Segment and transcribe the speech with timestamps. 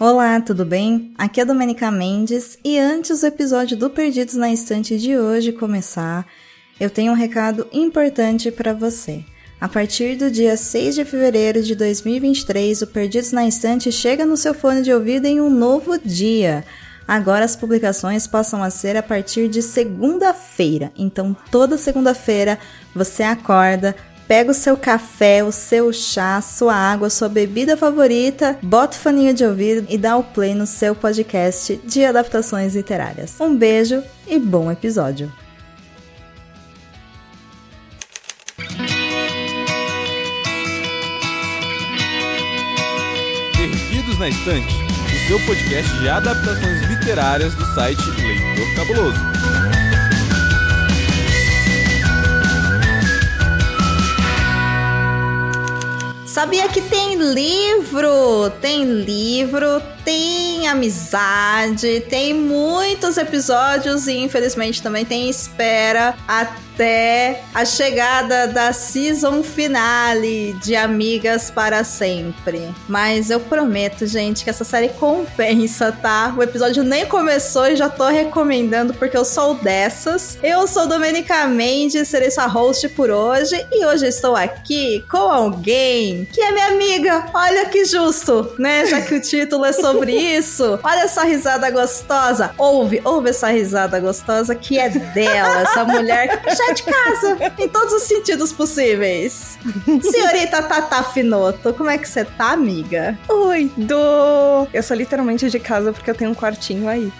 [0.00, 1.12] Olá, tudo bem?
[1.18, 6.26] Aqui é Domenica Mendes e antes do episódio do Perdidos na Estante de hoje começar,
[6.80, 9.22] eu tenho um recado importante para você.
[9.60, 14.38] A partir do dia 6 de fevereiro de 2023, o Perdidos na Estante chega no
[14.38, 16.64] seu fone de ouvido em um novo dia.
[17.06, 20.90] Agora as publicações passam a ser a partir de segunda-feira.
[20.96, 22.58] Então, toda segunda-feira
[22.94, 23.94] você acorda,
[24.30, 29.34] pega o seu café, o seu chá, sua água, sua bebida favorita, bota o faninho
[29.34, 33.34] de ouvido e dá o play no seu podcast de adaptações literárias.
[33.40, 35.32] Um beijo e bom episódio!
[43.56, 44.74] Perdidos na Estante,
[45.12, 49.59] o seu podcast de adaptações literárias do site Leitor Cabuloso.
[56.30, 58.50] Sabia que tem livro?
[58.60, 68.46] Tem livro, tem amizade, tem muitos episódios e infelizmente também tem espera até a chegada
[68.46, 72.68] da season finale de Amigas para Sempre.
[72.88, 76.34] Mas eu prometo, gente, que essa série compensa, tá?
[76.38, 80.38] O episódio nem começou e já tô recomendando porque eu sou dessas.
[80.42, 86.24] Eu sou Domenica Mendes, serei sua host por hoje e hoje estou aqui com alguém
[86.32, 87.26] que é minha amiga.
[87.34, 88.86] Olha que justo, né?
[88.86, 90.78] Já que o título é sobre isso.
[90.82, 92.52] Olha essa risada gostosa.
[92.56, 97.68] Ouve, ouve essa risada gostosa que é dela, essa mulher já é de casa, em
[97.68, 99.58] todos os sentidos possíveis.
[100.02, 103.18] Senhorita Tata Finoto, como é que você tá, amiga?
[103.28, 104.66] Oi, do.
[104.72, 107.12] Eu sou literalmente de casa porque eu tenho um quartinho aí.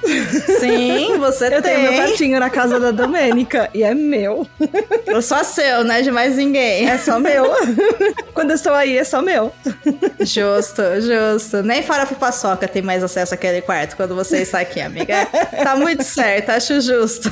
[0.59, 1.57] Sim, você eu tem.
[1.57, 4.47] Eu tenho meu quartinho na casa da Domênica e é meu.
[5.23, 6.03] Só seu, né?
[6.03, 6.89] De mais ninguém.
[6.89, 7.51] É só meu.
[8.35, 9.53] Quando eu estou aí, é só meu.
[10.21, 11.63] Justo, justo.
[11.63, 15.27] Nem pro paçoca tem mais acesso àquele quarto quando você está aqui, amiga.
[15.63, 17.31] Tá muito certo, acho justo.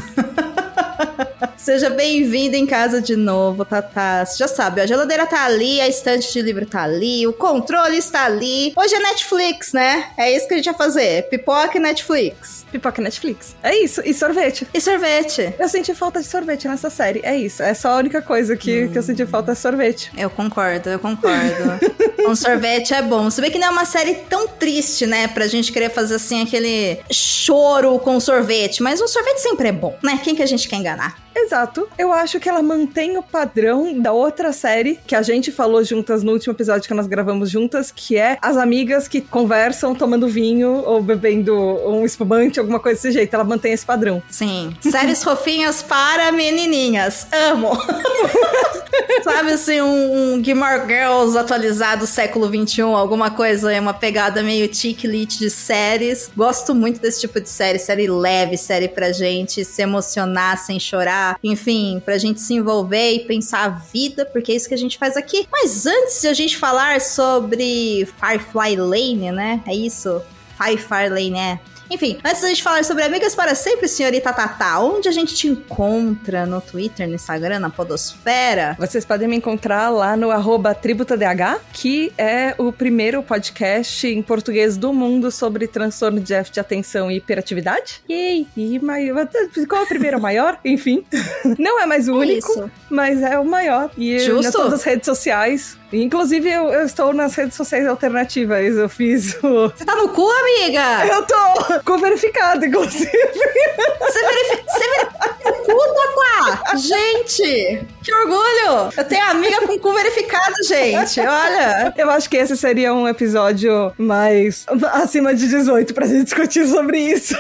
[1.57, 4.25] Seja bem-vinda em casa de novo, Tatá.
[4.25, 7.97] Você já sabe, a geladeira tá ali, a estante de livro tá ali, o controle
[7.97, 8.73] está ali.
[8.77, 10.11] Hoje é Netflix, né?
[10.17, 11.29] É isso que a gente vai fazer.
[11.29, 12.65] Pipoca e Netflix.
[12.71, 13.57] Pipoca e Netflix.
[13.63, 14.03] É isso.
[14.05, 14.67] E sorvete.
[14.73, 15.55] E sorvete.
[15.59, 17.21] Eu senti falta de sorvete nessa série.
[17.23, 17.63] É isso.
[17.63, 18.93] É só a única coisa que, hum.
[18.93, 20.11] que eu senti falta é sorvete.
[20.17, 21.79] Eu concordo, eu concordo.
[22.29, 23.25] um sorvete é bom.
[23.25, 25.29] Você vê que não é uma série tão triste, né?
[25.29, 28.83] Pra gente querer fazer assim aquele choro com sorvete.
[28.83, 30.21] Mas um sorvete sempre é bom, né?
[30.23, 30.88] Quem que a gente quer enganar?
[30.89, 31.13] 这样
[31.45, 31.89] Exato.
[31.97, 36.23] Eu acho que ela mantém o padrão da outra série que a gente falou juntas
[36.23, 40.83] no último episódio que nós gravamos juntas, que é as amigas que conversam tomando vinho
[40.85, 43.33] ou bebendo um espumante, alguma coisa desse jeito.
[43.35, 44.23] Ela mantém esse padrão.
[44.29, 44.77] Sim.
[44.81, 47.27] Séries fofinhas para menininhas.
[47.33, 47.71] Amo.
[49.23, 54.73] Sabe assim, um, um Gilmore Girls atualizado século 21, alguma coisa, é uma pegada meio
[54.75, 56.31] chick lit de séries.
[56.37, 61.28] Gosto muito desse tipo de série, série leve, série pra gente se emocionar sem chorar
[61.43, 64.99] enfim, pra gente se envolver e pensar a vida, porque é isso que a gente
[64.99, 65.47] faz aqui.
[65.51, 69.63] Mas antes de a gente falar sobre Firefly Lane, né?
[69.67, 70.23] É isso?
[70.57, 71.61] Firefly Lane, é.
[71.91, 75.49] Enfim, antes da gente falar sobre Amigas para Sempre, senhorita Tata, onde a gente te
[75.49, 78.77] encontra no Twitter, no Instagram, na Podosfera?
[78.79, 84.77] Vocês podem me encontrar lá no arroba TributaDH, que é o primeiro podcast em português
[84.77, 88.03] do mundo sobre transtorno de déficit de atenção e hiperatividade.
[88.09, 88.47] Yay!
[88.55, 89.27] E maior,
[89.67, 90.61] qual é o primeiro maior?
[90.65, 91.05] Enfim,
[91.59, 92.71] não é mais o único, isso.
[92.91, 93.91] mas é o maior.
[93.97, 94.43] E Justo.
[94.43, 98.77] nas todas as redes sociais, Inclusive, eu, eu, estou nas redes sociais alternativas.
[98.77, 99.69] Eu fiz o.
[99.69, 101.07] Você tá no cu, amiga?
[101.07, 101.83] Eu tô!
[101.85, 103.11] Com verificado, inclusive.
[103.11, 104.65] Você verifica.
[104.69, 105.39] Você verifica.
[105.65, 106.77] Puta, quá!
[106.77, 107.87] Gente!
[108.03, 108.93] Que orgulho!
[108.97, 111.21] Eu tenho amiga com cu verificado, gente.
[111.21, 111.95] Olha.
[111.97, 116.99] Eu acho que esse seria um episódio mais acima de 18 pra gente discutir sobre
[116.99, 117.35] isso.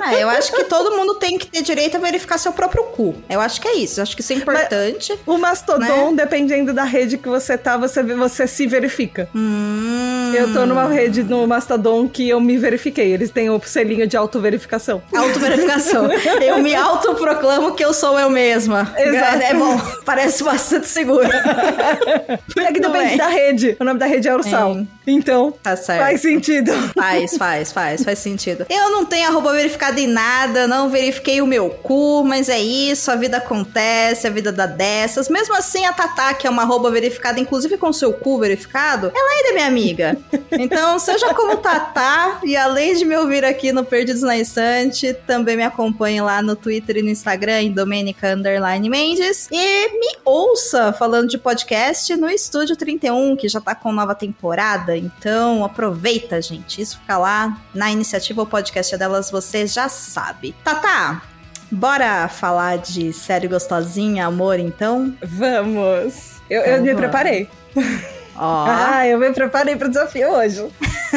[0.00, 3.14] Ah, eu acho que todo mundo tem que ter direito a verificar seu próprio cu.
[3.28, 4.00] Eu acho que é isso.
[4.00, 5.18] Eu acho que isso é importante.
[5.26, 6.16] Mas o Mastodon, né?
[6.16, 9.28] dependendo da rede que você tá, você, você se verifica.
[9.34, 10.32] Hum.
[10.34, 13.12] Eu tô numa rede no Mastodon que eu me verifiquei.
[13.12, 15.02] Eles têm o selinho de autoverificação.
[15.14, 16.08] Autoverificação.
[16.42, 18.92] eu me autoproclamo que eu sou eu mesma.
[18.96, 19.42] Exato.
[19.42, 19.80] É, é bom.
[20.04, 21.26] Parece bastante seguro.
[22.58, 23.16] é que depende é.
[23.16, 23.76] da rede.
[23.80, 24.74] O nome da rede é Ursal.
[24.74, 24.88] Sim.
[25.06, 26.72] Então, tá faz sentido.
[26.96, 28.66] Faz, faz, faz, faz sentido.
[28.68, 33.10] Eu não tenho arroba verificado em nada, não verifiquei o meu cu, mas é isso,
[33.10, 35.28] a vida acontece, a vida dá dessas.
[35.28, 39.32] Mesmo assim, a Tatá, que é uma arroba verificada, inclusive com seu cu verificado, ela
[39.32, 40.18] ainda é minha amiga.
[40.52, 45.56] Então, seja como Tatá, e além de me ouvir aqui no Perdidos na Estante, também
[45.56, 49.48] me acompanhe lá no Twitter e no Instagram, em Domenica Underline Mendes.
[49.52, 54.95] E me ouça falando de podcast no Estúdio 31, que já tá com nova temporada
[54.98, 56.80] Então aproveita, gente.
[56.80, 60.54] Isso fica lá na iniciativa O Podcast é Delas, você já sabe.
[60.64, 61.22] Tata,
[61.70, 65.14] bora falar de série gostosinha, amor, então?
[65.22, 66.36] Vamos!
[66.48, 67.48] Eu, eu me preparei.
[68.38, 70.66] Ó, Ah, eu me preparei pro desafio hoje.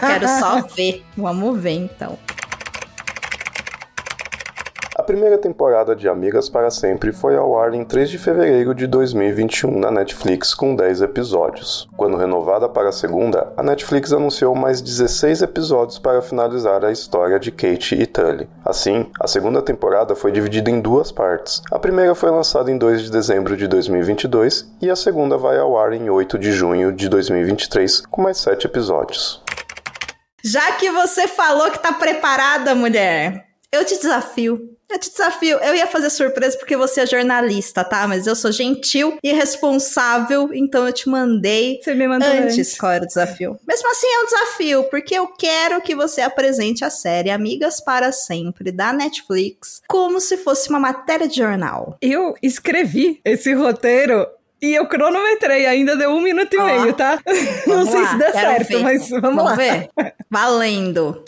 [0.00, 1.04] quero só ver.
[1.16, 2.18] Vamos ver, então.
[5.02, 8.86] A primeira temporada de Amigas para Sempre foi ao ar em 3 de fevereiro de
[8.86, 11.88] 2021 na Netflix com 10 episódios.
[11.96, 17.40] Quando renovada para a segunda, a Netflix anunciou mais 16 episódios para finalizar a história
[17.40, 18.48] de Kate e Tully.
[18.64, 21.60] Assim, a segunda temporada foi dividida em duas partes.
[21.72, 25.76] A primeira foi lançada em 2 de dezembro de 2022 e a segunda vai ao
[25.76, 29.42] ar em 8 de junho de 2023 com mais 7 episódios.
[30.44, 34.72] Já que você falou que tá preparada, mulher, eu te desafio.
[34.92, 35.58] Eu te desafio.
[35.58, 38.06] Eu ia fazer surpresa porque você é jornalista, tá?
[38.06, 42.78] Mas eu sou gentil e responsável, então eu te mandei Você me mandou antes antes.
[42.78, 43.58] qual era o desafio.
[43.66, 48.12] Mesmo assim é um desafio, porque eu quero que você apresente a série Amigas para
[48.12, 51.96] Sempre, da Netflix, como se fosse uma matéria de jornal.
[52.02, 54.26] Eu escrevi esse roteiro
[54.60, 57.18] e eu cronometrei, ainda deu um minuto e Ó, meio, tá?
[57.66, 58.78] Não Vamos sei lá, se quero certo, ver.
[58.82, 59.54] mas vamos, lá.
[59.54, 59.88] ver?
[60.30, 61.22] Valendo.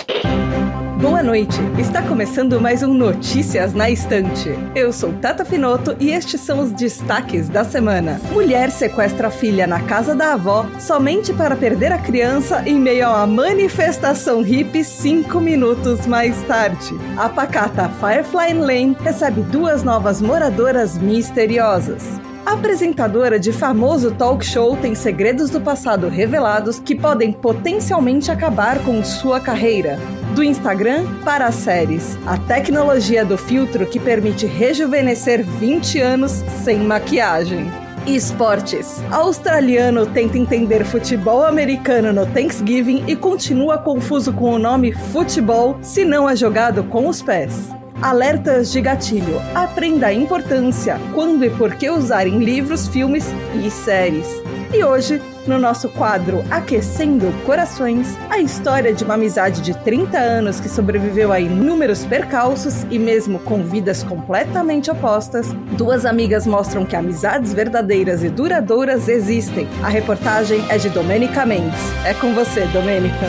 [1.04, 4.48] Boa noite, está começando mais um Notícias na Estante.
[4.74, 8.18] Eu sou Tata Finoto e estes são os destaques da semana.
[8.32, 13.26] Mulher sequestra filha na casa da avó somente para perder a criança em meio a
[13.26, 16.98] manifestação hippie cinco minutos mais tarde.
[17.18, 22.18] A pacata Firefly Lane recebe duas novas moradoras misteriosas.
[22.46, 29.02] Apresentadora de famoso talk show tem segredos do passado revelados que podem potencialmente acabar com
[29.02, 29.98] sua carreira.
[30.34, 36.32] Do Instagram para as séries, a tecnologia do filtro que permite rejuvenescer 20 anos
[36.62, 37.66] sem maquiagem.
[38.06, 39.02] Esportes.
[39.10, 46.04] Australiano tenta entender futebol americano no Thanksgiving e continua confuso com o nome futebol se
[46.04, 47.70] não é jogado com os pés.
[48.02, 49.40] Alertas de gatilho.
[49.54, 53.24] Aprenda a importância, quando e por que usar em livros, filmes
[53.64, 54.26] e séries.
[54.72, 60.58] E hoje, no nosso quadro Aquecendo Corações, a história de uma amizade de 30 anos
[60.58, 66.96] que sobreviveu a inúmeros percalços e mesmo com vidas completamente opostas, duas amigas mostram que
[66.96, 69.68] amizades verdadeiras e duradouras existem.
[69.82, 71.80] A reportagem é de Domênica Mendes.
[72.04, 73.26] É com você, Domênica.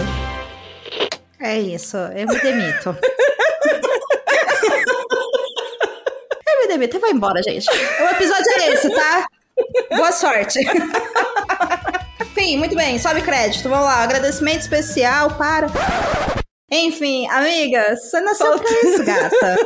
[1.40, 2.96] É isso, eu me demito.
[6.62, 7.68] me demito, vai embora, gente.
[7.70, 9.28] O episódio é esse, tá?
[9.96, 10.60] Boa sorte.
[12.22, 14.04] Enfim, muito bem, sobe crédito, vamos lá.
[14.04, 15.68] Agradecimento especial para.
[16.76, 19.58] Enfim, amiga, você nasceu Falta- pra isso, gata.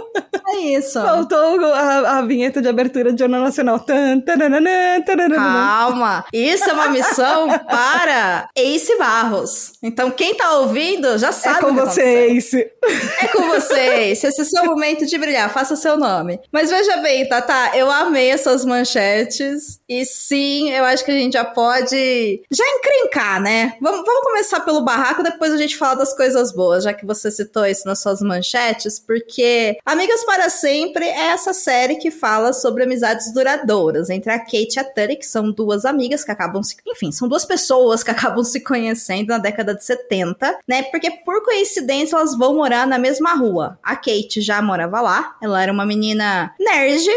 [0.47, 1.01] É isso.
[1.01, 3.79] Faltou a, a vinheta de abertura de Jornal Nacional.
[3.79, 5.35] Tan, tananana, tananana.
[5.35, 9.73] Calma, isso é uma missão para Ace Barros.
[9.83, 12.53] Então, quem tá ouvindo já É sabe com o que vocês.
[12.53, 14.23] É com vocês.
[14.23, 15.51] Esse é o seu momento de brilhar.
[15.51, 16.39] Faça seu nome.
[16.51, 19.79] Mas veja bem, Tata, eu amei essas manchetes.
[19.87, 23.73] E sim, eu acho que a gente já pode já encrencar, né?
[23.81, 27.31] Vamos, vamos começar pelo barraco, depois a gente fala das coisas boas, já que você
[27.31, 32.83] citou isso nas suas manchetes, porque Amigas para Sempre é essa série que fala sobre
[32.83, 36.75] amizades duradouras entre a Kate e a Tully, que são duas amigas que acabam se.
[36.87, 40.83] Enfim, são duas pessoas que acabam se conhecendo na década de 70, né?
[40.83, 43.79] Porque por coincidência elas vão morar na mesma rua.
[43.83, 47.07] A Kate já morava lá, ela era uma menina nerd.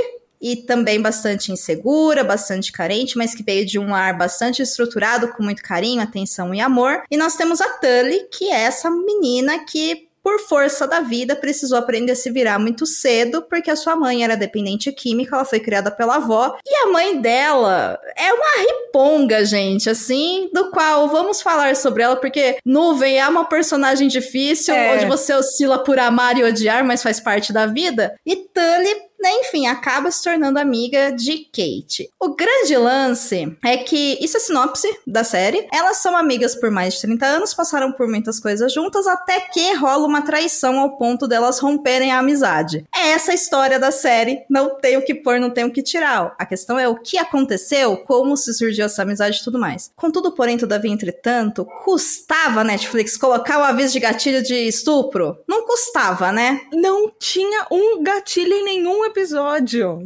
[0.43, 5.43] E também bastante insegura, bastante carente, mas que veio de um lar bastante estruturado, com
[5.43, 7.05] muito carinho, atenção e amor.
[7.09, 11.77] E nós temos a Tully, que é essa menina que por força da vida, precisou
[11.77, 15.59] aprender a se virar muito cedo, porque a sua mãe era dependente química, ela foi
[15.59, 21.43] criada pela avó, e a mãe dela é uma riponga, gente, assim, do qual vamos
[21.43, 24.95] falar sobre ela, porque Nuvem é uma personagem difícil, É.
[24.95, 29.67] onde você oscila por amar e odiar, mas faz parte da vida, e Tully enfim,
[29.67, 32.11] acaba se tornando amiga de Kate.
[32.21, 35.67] O grande lance é que isso é sinopse da série.
[35.73, 39.75] Elas são amigas por mais de 30 anos, passaram por muitas coisas juntas, até que
[39.75, 42.85] rola uma traição ao ponto delas romperem a amizade.
[42.95, 44.45] É essa a história da série.
[44.49, 46.35] Não tem o que pôr, não tem o que tirar.
[46.39, 49.91] A questão é o que aconteceu, como se surgiu essa amizade e tudo mais.
[49.97, 55.37] Contudo, porém, todavia, entretanto, custava a Netflix colocar o aviso de gatilho de estupro?
[55.49, 56.61] Não custava, né?
[56.73, 59.12] Não tinha um gatilho em nenhum episódio,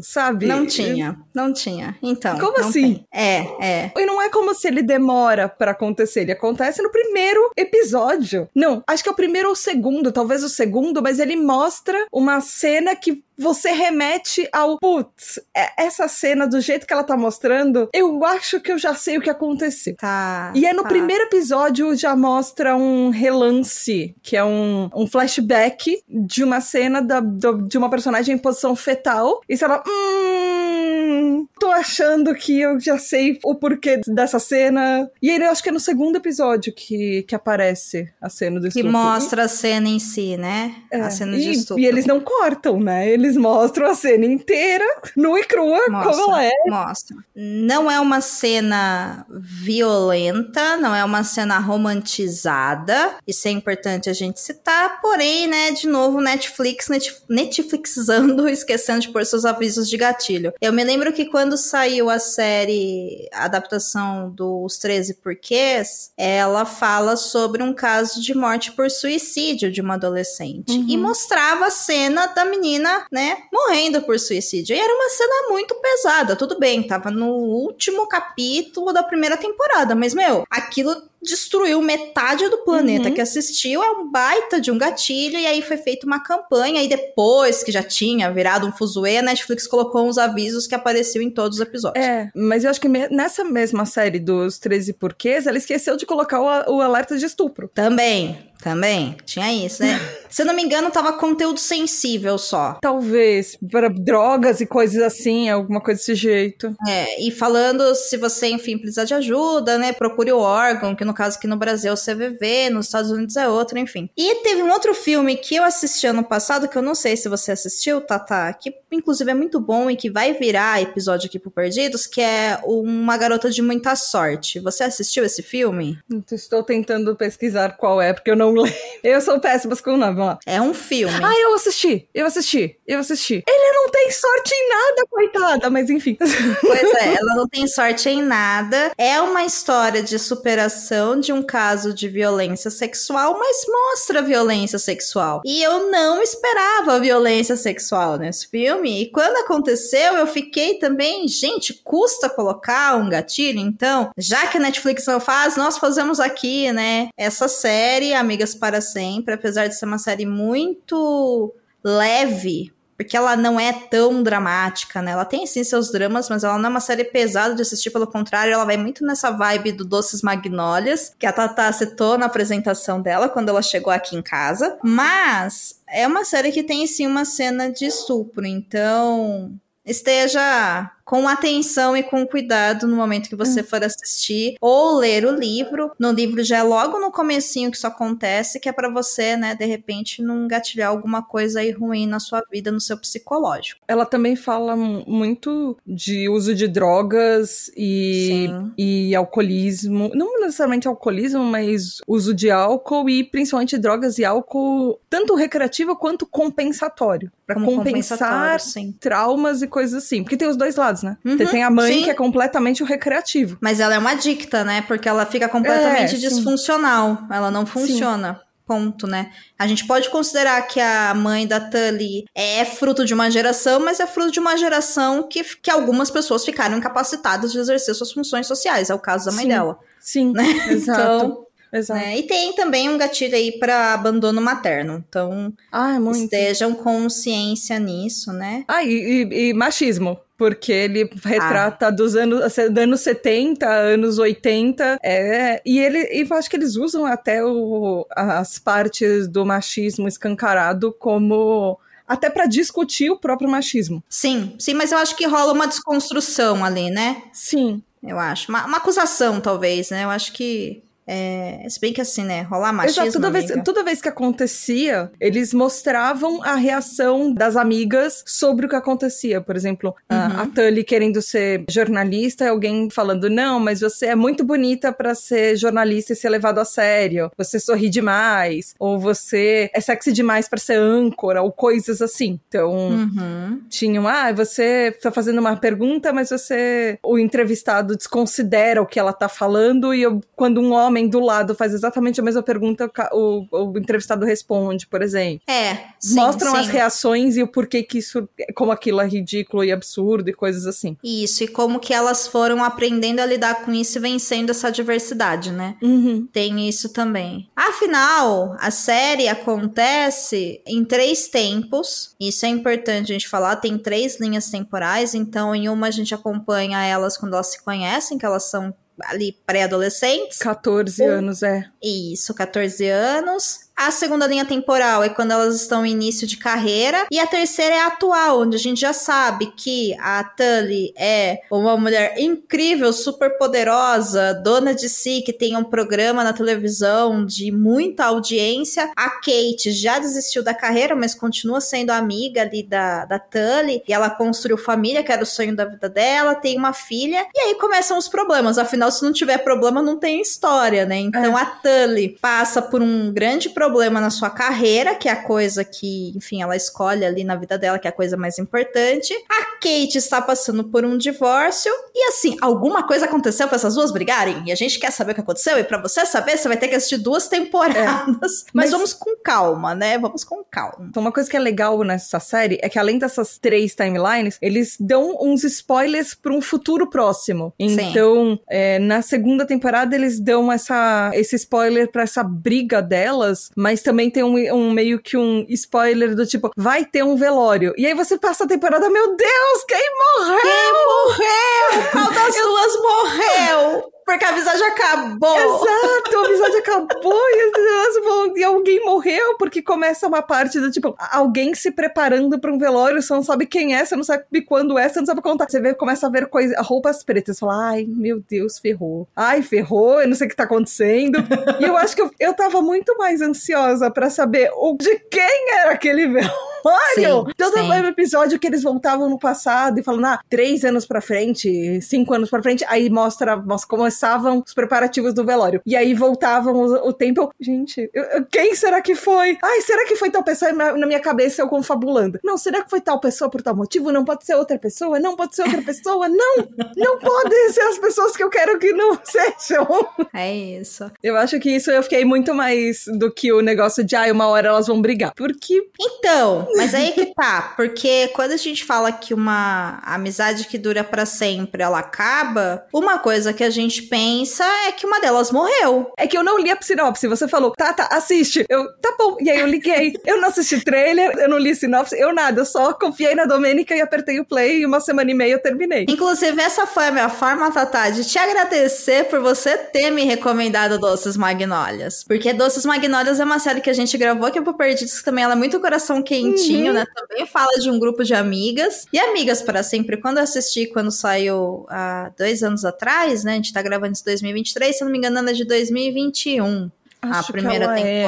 [0.03, 0.47] sabe?
[0.47, 1.97] Não tinha, não tinha.
[2.03, 2.39] Então.
[2.39, 2.95] Como assim?
[2.95, 3.07] tem.
[3.13, 3.93] É, é.
[3.97, 8.49] E não é como se ele demora pra acontecer, ele acontece no primeiro episódio.
[8.55, 12.07] Não, acho que é o primeiro ou o segundo, talvez o segundo, mas ele mostra
[12.13, 17.17] uma cena que você remete ao putz, é- essa cena do jeito que ela tá
[17.17, 19.95] mostrando, eu acho que eu já sei o que aconteceu.
[19.97, 20.53] Tá.
[20.55, 20.89] E é no tá.
[20.89, 27.21] primeiro episódio já mostra um relance, que é um, um flashback de uma cena da,
[27.21, 29.41] do- de uma personagem em posição fetal.
[29.49, 35.11] E você fala, hum, tô achando que eu já sei o porquê dessa cena.
[35.21, 38.65] E aí eu acho que é no segundo episódio que, que aparece a cena do
[38.69, 38.93] Que estupro.
[38.93, 40.75] mostra a cena em si, né?
[40.91, 41.83] É, a cena de e, estupro.
[41.83, 43.09] e eles não cortam, né?
[43.09, 44.85] Eles mostram a cena inteira,
[45.17, 46.53] nua e crua, Mostra, como ela é.
[46.67, 47.17] Mostra.
[47.35, 53.15] Não é uma cena violenta, não é uma cena romantizada.
[53.27, 55.01] Isso é importante a gente citar.
[55.01, 60.53] Porém, né, de novo, Netflix, net, Netflixando, esquecendo de pôr seus avisos de gatilho.
[60.61, 67.17] Eu me lembro que quando saiu a série, a adaptação dos 13 Porquês, ela fala
[67.17, 70.73] sobre um caso de morte por suicídio de uma adolescente.
[70.73, 70.87] Uhum.
[70.89, 74.77] E mostrava a cena da menina, né, morrendo por suicídio.
[74.77, 79.95] E era uma cena muito pesada, tudo bem, tava no último capítulo da primeira temporada,
[79.95, 83.15] mas, meu, aquilo destruiu metade do planeta Uhum.
[83.15, 86.89] que assistiu, é um baita de um gatilho, e aí foi feita uma campanha, e
[86.89, 91.31] depois que já tinha virado um fuzuê, a Netflix colocou uns avisos que apareciam em
[91.31, 92.05] todos os episódios.
[92.05, 96.41] É, mas eu acho que nessa mesma série dos 13 porquês, ela esqueceu de colocar
[96.41, 97.69] o, o alerta de estupro.
[97.75, 99.97] Também, também, tinha isso, né?
[100.29, 102.77] Se eu não me engano, tava conteúdo sensível só.
[102.83, 106.75] Talvez para drogas e coisas assim, alguma coisa desse jeito.
[106.87, 111.15] É, e falando, se você, enfim, precisar de ajuda, né, procure o órgão, que no
[111.15, 114.11] caso aqui no Brasil é o CVV, nos Estados Unidos é outro, enfim.
[114.17, 117.29] E teve um outro filme que eu assisti ano passado, que eu não sei se
[117.29, 121.51] você assistiu, Tata, que inclusive é muito bom e que vai virar episódio aqui pro
[121.51, 124.59] Perdidos, que é Uma Garota de Muita Sorte.
[124.61, 125.99] Você assistiu esse filme?
[126.33, 128.79] Estou tentando pesquisar qual é, porque eu não lembro.
[129.03, 130.39] Eu sou péssima com o nome, lá.
[130.47, 131.15] É um filme.
[131.23, 133.45] Ah, eu assisti, eu assisti, eu assisti.
[133.47, 136.17] Ele não tem sorte em nada, coitada, mas enfim.
[136.61, 138.93] Pois é, ela não tem sorte em nada.
[138.99, 145.41] É uma história de superação de um caso de violência sexual, mas mostra violência sexual.
[145.45, 149.03] E eu não esperava violência sexual nesse filme.
[149.03, 153.61] E quando aconteceu, eu fiquei também, gente, custa colocar um gatilho?
[153.61, 157.09] Então, já que a Netflix não faz, nós fazemos aqui, né?
[157.17, 163.59] Essa série, Amigas para Sempre, apesar de ser uma série muito leve, porque ela não
[163.59, 165.13] é tão dramática, né?
[165.13, 168.07] Ela tem sim seus dramas, mas ela não é uma série pesada de assistir, pelo
[168.07, 173.01] contrário, ela vai muito nessa vibe do Doces Magnólias, que a Tata citou na apresentação
[173.01, 174.79] dela quando ela chegou aqui em casa.
[174.83, 181.97] Mas é uma série que tem sim uma cena de estupro, então esteja com atenção
[181.97, 185.93] e com cuidado no momento que você for assistir ou ler o livro.
[186.01, 189.55] No livro já é logo no comecinho que isso acontece, que é para você, né,
[189.55, 193.81] de repente não gatilhar alguma coisa aí ruim na sua vida, no seu psicológico.
[193.87, 198.73] Ela também fala mu- muito de uso de drogas e, Sim.
[198.77, 200.11] e alcoolismo.
[200.13, 206.27] Não necessariamente alcoolismo, mas uso de álcool e principalmente drogas e álcool, tanto recreativo quanto
[206.27, 207.31] compensatório.
[207.47, 208.59] Pra Como compensar
[208.99, 210.25] traumas e coisas assim.
[210.25, 211.17] Porque tem os dois lados, né?
[211.25, 212.05] Uhum, Você tem a mãe sim.
[212.05, 213.57] que é completamente o recreativo.
[213.61, 214.83] Mas ela é uma adicta, né?
[214.87, 216.29] Porque ela fica completamente É, sim.
[216.29, 217.19] disfuncional.
[217.31, 218.41] Ela não funciona.
[218.67, 219.31] Ponto, né?
[219.57, 224.01] A gente pode considerar que a mãe da Tully é fruto de uma geração, mas
[224.01, 228.49] é fruto de uma geração que, que algumas pessoas ficaram incapacitadas de exercer suas funções
[228.49, 228.91] sociais.
[228.91, 229.49] É o caso da mãe Sim.
[229.49, 229.79] dela.
[230.01, 230.33] Sim,
[230.69, 231.01] exato.
[231.25, 232.01] Então, exato.
[232.01, 232.17] né?
[232.19, 235.05] E tem também um gatilho aí para abandono materno.
[235.09, 236.25] Então, Ah, é muito.
[236.25, 238.65] estejam com ciência nisso, né?
[238.69, 238.91] Ah, e,
[239.31, 240.19] e- e machismo.
[240.39, 244.99] Porque ele retrata dos anos, anos 70, anos 80.
[245.03, 250.07] É, e ele e eu acho que eles usam até o, as partes do machismo
[250.07, 251.79] escancarado como.
[252.07, 254.05] Até pra discutir o próprio machismo.
[254.09, 257.23] Sim, sim, mas eu acho que rola uma desconstrução ali, né?
[257.33, 257.83] Sim.
[258.03, 258.49] Eu acho.
[258.53, 260.05] Uma, uma acusação, talvez, né?
[260.05, 260.83] Eu acho que.
[261.07, 262.43] É, se bem que assim, né?
[262.43, 263.03] Rolar machismo.
[263.05, 268.69] Exato, toda vez, toda vez que acontecia, eles mostravam a reação das amigas sobre o
[268.69, 269.41] que acontecia.
[269.41, 270.41] Por exemplo, a- Uhum.
[270.43, 275.15] a Tully querendo ser jornalista, e alguém falando: Não, mas você é muito bonita pra
[275.15, 277.31] ser jornalista e ser levado a sério.
[277.37, 278.75] Você sorri demais.
[278.79, 282.39] Ou você é sexy demais pra ser âncora, ou coisas assim.
[282.49, 282.73] Então.
[282.75, 283.61] Uhum.
[283.69, 289.13] Tinham, ah, você tá fazendo uma pergunta, mas você, o entrevistado desconsidera o que ela
[289.13, 292.91] tá falando, e eu- quando um homem homem do lado faz exatamente a mesma pergunta,
[293.13, 295.43] o, o entrevistado responde, por exemplo.
[295.47, 295.77] É.
[296.01, 296.59] Sim, Mostram sim.
[296.59, 300.67] as reações e o porquê que isso, como aquilo é ridículo e absurdo e coisas
[300.67, 300.97] assim.
[301.05, 305.53] Isso, e como que elas foram aprendendo a lidar com isso e vencendo essa diversidade,
[305.53, 305.77] né?
[305.83, 306.27] Uhum.
[306.33, 307.49] Tem isso também.
[307.55, 312.15] Afinal, a série acontece em três tempos.
[312.19, 313.57] Isso é importante a gente falar.
[313.57, 315.15] Tem três linhas temporais.
[315.15, 318.75] Então, em uma a gente acompanha elas quando elas se conhecem, que elas são
[319.05, 320.39] ali pré-adolescentes.
[320.39, 321.65] 14 Um- anos, é.
[321.83, 323.66] Isso, 14 anos.
[323.79, 327.07] A segunda linha temporal é quando elas estão em início de carreira.
[327.11, 331.41] E a terceira é a atual, onde a gente já sabe que a Tully é
[331.51, 337.53] uma mulher incrível, super poderosa, dona de si, que tem um programa na televisão de
[337.53, 338.91] muita audiência.
[338.97, 343.83] A Kate já desistiu da carreira, mas continua sendo amiga ali da, da Tully.
[343.87, 347.27] E ela construiu família, que era o sonho da vida dela, tem uma filha.
[347.35, 348.57] E aí começam os problemas.
[348.57, 350.97] Afinal, se não tiver problema, não tem história, né?
[350.97, 353.66] Então a Tully passa por um grande problema
[354.01, 357.79] na sua carreira, que é a coisa que, enfim, ela escolhe ali na vida dela,
[357.79, 359.13] que é a coisa mais importante.
[359.29, 361.73] A Kate está passando por um divórcio.
[361.95, 364.43] E assim, alguma coisa aconteceu para essas duas brigarem?
[364.47, 365.59] E a gente quer saber o que aconteceu.
[365.59, 368.45] E para você saber, você vai ter que assistir duas temporadas.
[368.53, 369.99] Mas, Mas- vamos com calma, né?
[369.99, 370.87] Vamos com calma.
[370.89, 374.77] Então, uma coisa que é legal nessa série é que, além dessas três timelines, eles
[374.79, 377.53] dão uns spoilers para um futuro próximo.
[377.59, 383.83] Então, é, na segunda temporada, eles dão essa, esse spoiler para essa briga delas, mas
[383.83, 387.73] também tem um, um meio que um spoiler do tipo, vai ter um velório.
[387.79, 390.41] E aí você passa a temporada, meu Deus, quem morreu?
[390.43, 391.91] Quem morreu?
[391.93, 393.96] Qual das duas morreu?
[394.07, 395.37] Porque a amizade acabou.
[395.37, 400.95] Exato, a amizade acabou e, vão- e alguém morreu, porque começa uma parte do tipo,
[401.11, 404.79] alguém se preparando pra um velório, você não sabe quem é, você não sabe quando
[404.79, 405.49] é, você não sabe contar.
[405.51, 409.09] Você vê, começa a ver coisa, roupas pretas, você fala, ai, meu Deus, ferrou.
[409.17, 411.19] Ai, ferrou, eu não sei o que tá acontecendo.
[411.61, 415.51] e eu acho que eu, eu tava muito mais ansiosa pra saber o, de quem
[415.59, 416.56] era aquele velório.
[416.95, 417.69] Sim, Todo sim.
[417.71, 422.15] o episódio que eles voltavam no passado e falando, ah, três anos pra frente, cinco
[422.15, 425.61] anos pra frente, aí mostra, mostra começavam os preparativos do velório.
[425.67, 427.23] E aí voltavam o, o tempo.
[427.23, 429.37] eu, Gente, eu- eu- quem será que foi?
[429.43, 430.53] Ai, será que foi tal pessoa?
[430.53, 432.19] Na, na minha cabeça eu confabulando.
[432.25, 433.93] Não, será que foi tal pessoa por tal motivo?
[433.93, 434.99] Não pode ser outra pessoa?
[435.01, 436.09] Não pode ser outra pessoa?
[436.09, 436.37] Não!
[436.77, 439.67] Não podem ser as pessoas que eu quero que não sejam.
[440.15, 440.91] É isso.
[441.03, 444.27] Eu acho que isso eu fiquei muito mais do que o negócio de, ai, uma
[444.29, 445.13] hora elas vão brigar.
[445.15, 450.59] Porque Então, mas aí que tá, porque quando a gente fala que uma amizade que
[450.59, 455.31] dura pra sempre, ela acaba, uma coisa que a gente pensa é que uma delas
[455.31, 455.93] morreu.
[455.97, 457.07] É que eu não li a sinopse.
[457.07, 458.45] Você falou, tá, tá, assiste.
[458.49, 459.17] Eu, tá bom.
[459.21, 459.95] E aí eu liguei.
[460.05, 462.41] Eu não assisti trailer, eu não li sinopse, eu nada.
[462.41, 465.43] Eu só confiei na Domênica e apertei o play e uma semana e meia eu
[465.43, 465.87] terminei.
[465.89, 470.79] Inclusive, essa foi a minha forma, Tatá, de te agradecer por você ter me recomendado
[470.79, 472.05] Doces Magnólias.
[472.05, 475.25] Porque Doces Magnólias é uma série que a gente gravou aqui pro Perdidos, que também
[475.25, 476.03] ela é muito coração
[476.47, 476.85] quentinho, né?
[476.95, 478.87] Também fala de um grupo de amigas.
[478.93, 483.33] E Amigas para Sempre, quando eu assisti, quando saiu há dois anos atrás, né?
[483.33, 486.71] A gente tá gravando isso em 2023, se eu não me engano, é de 2021
[487.03, 488.05] a Acho que primeira ela é.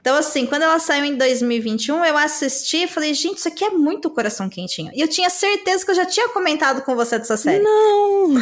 [0.00, 3.70] Então, assim, quando ela saiu em 2021, eu assisti e falei, gente, isso aqui é
[3.70, 4.90] muito coração quentinho.
[4.94, 7.62] E eu tinha certeza que eu já tinha comentado com você dessa série.
[7.62, 8.34] Não!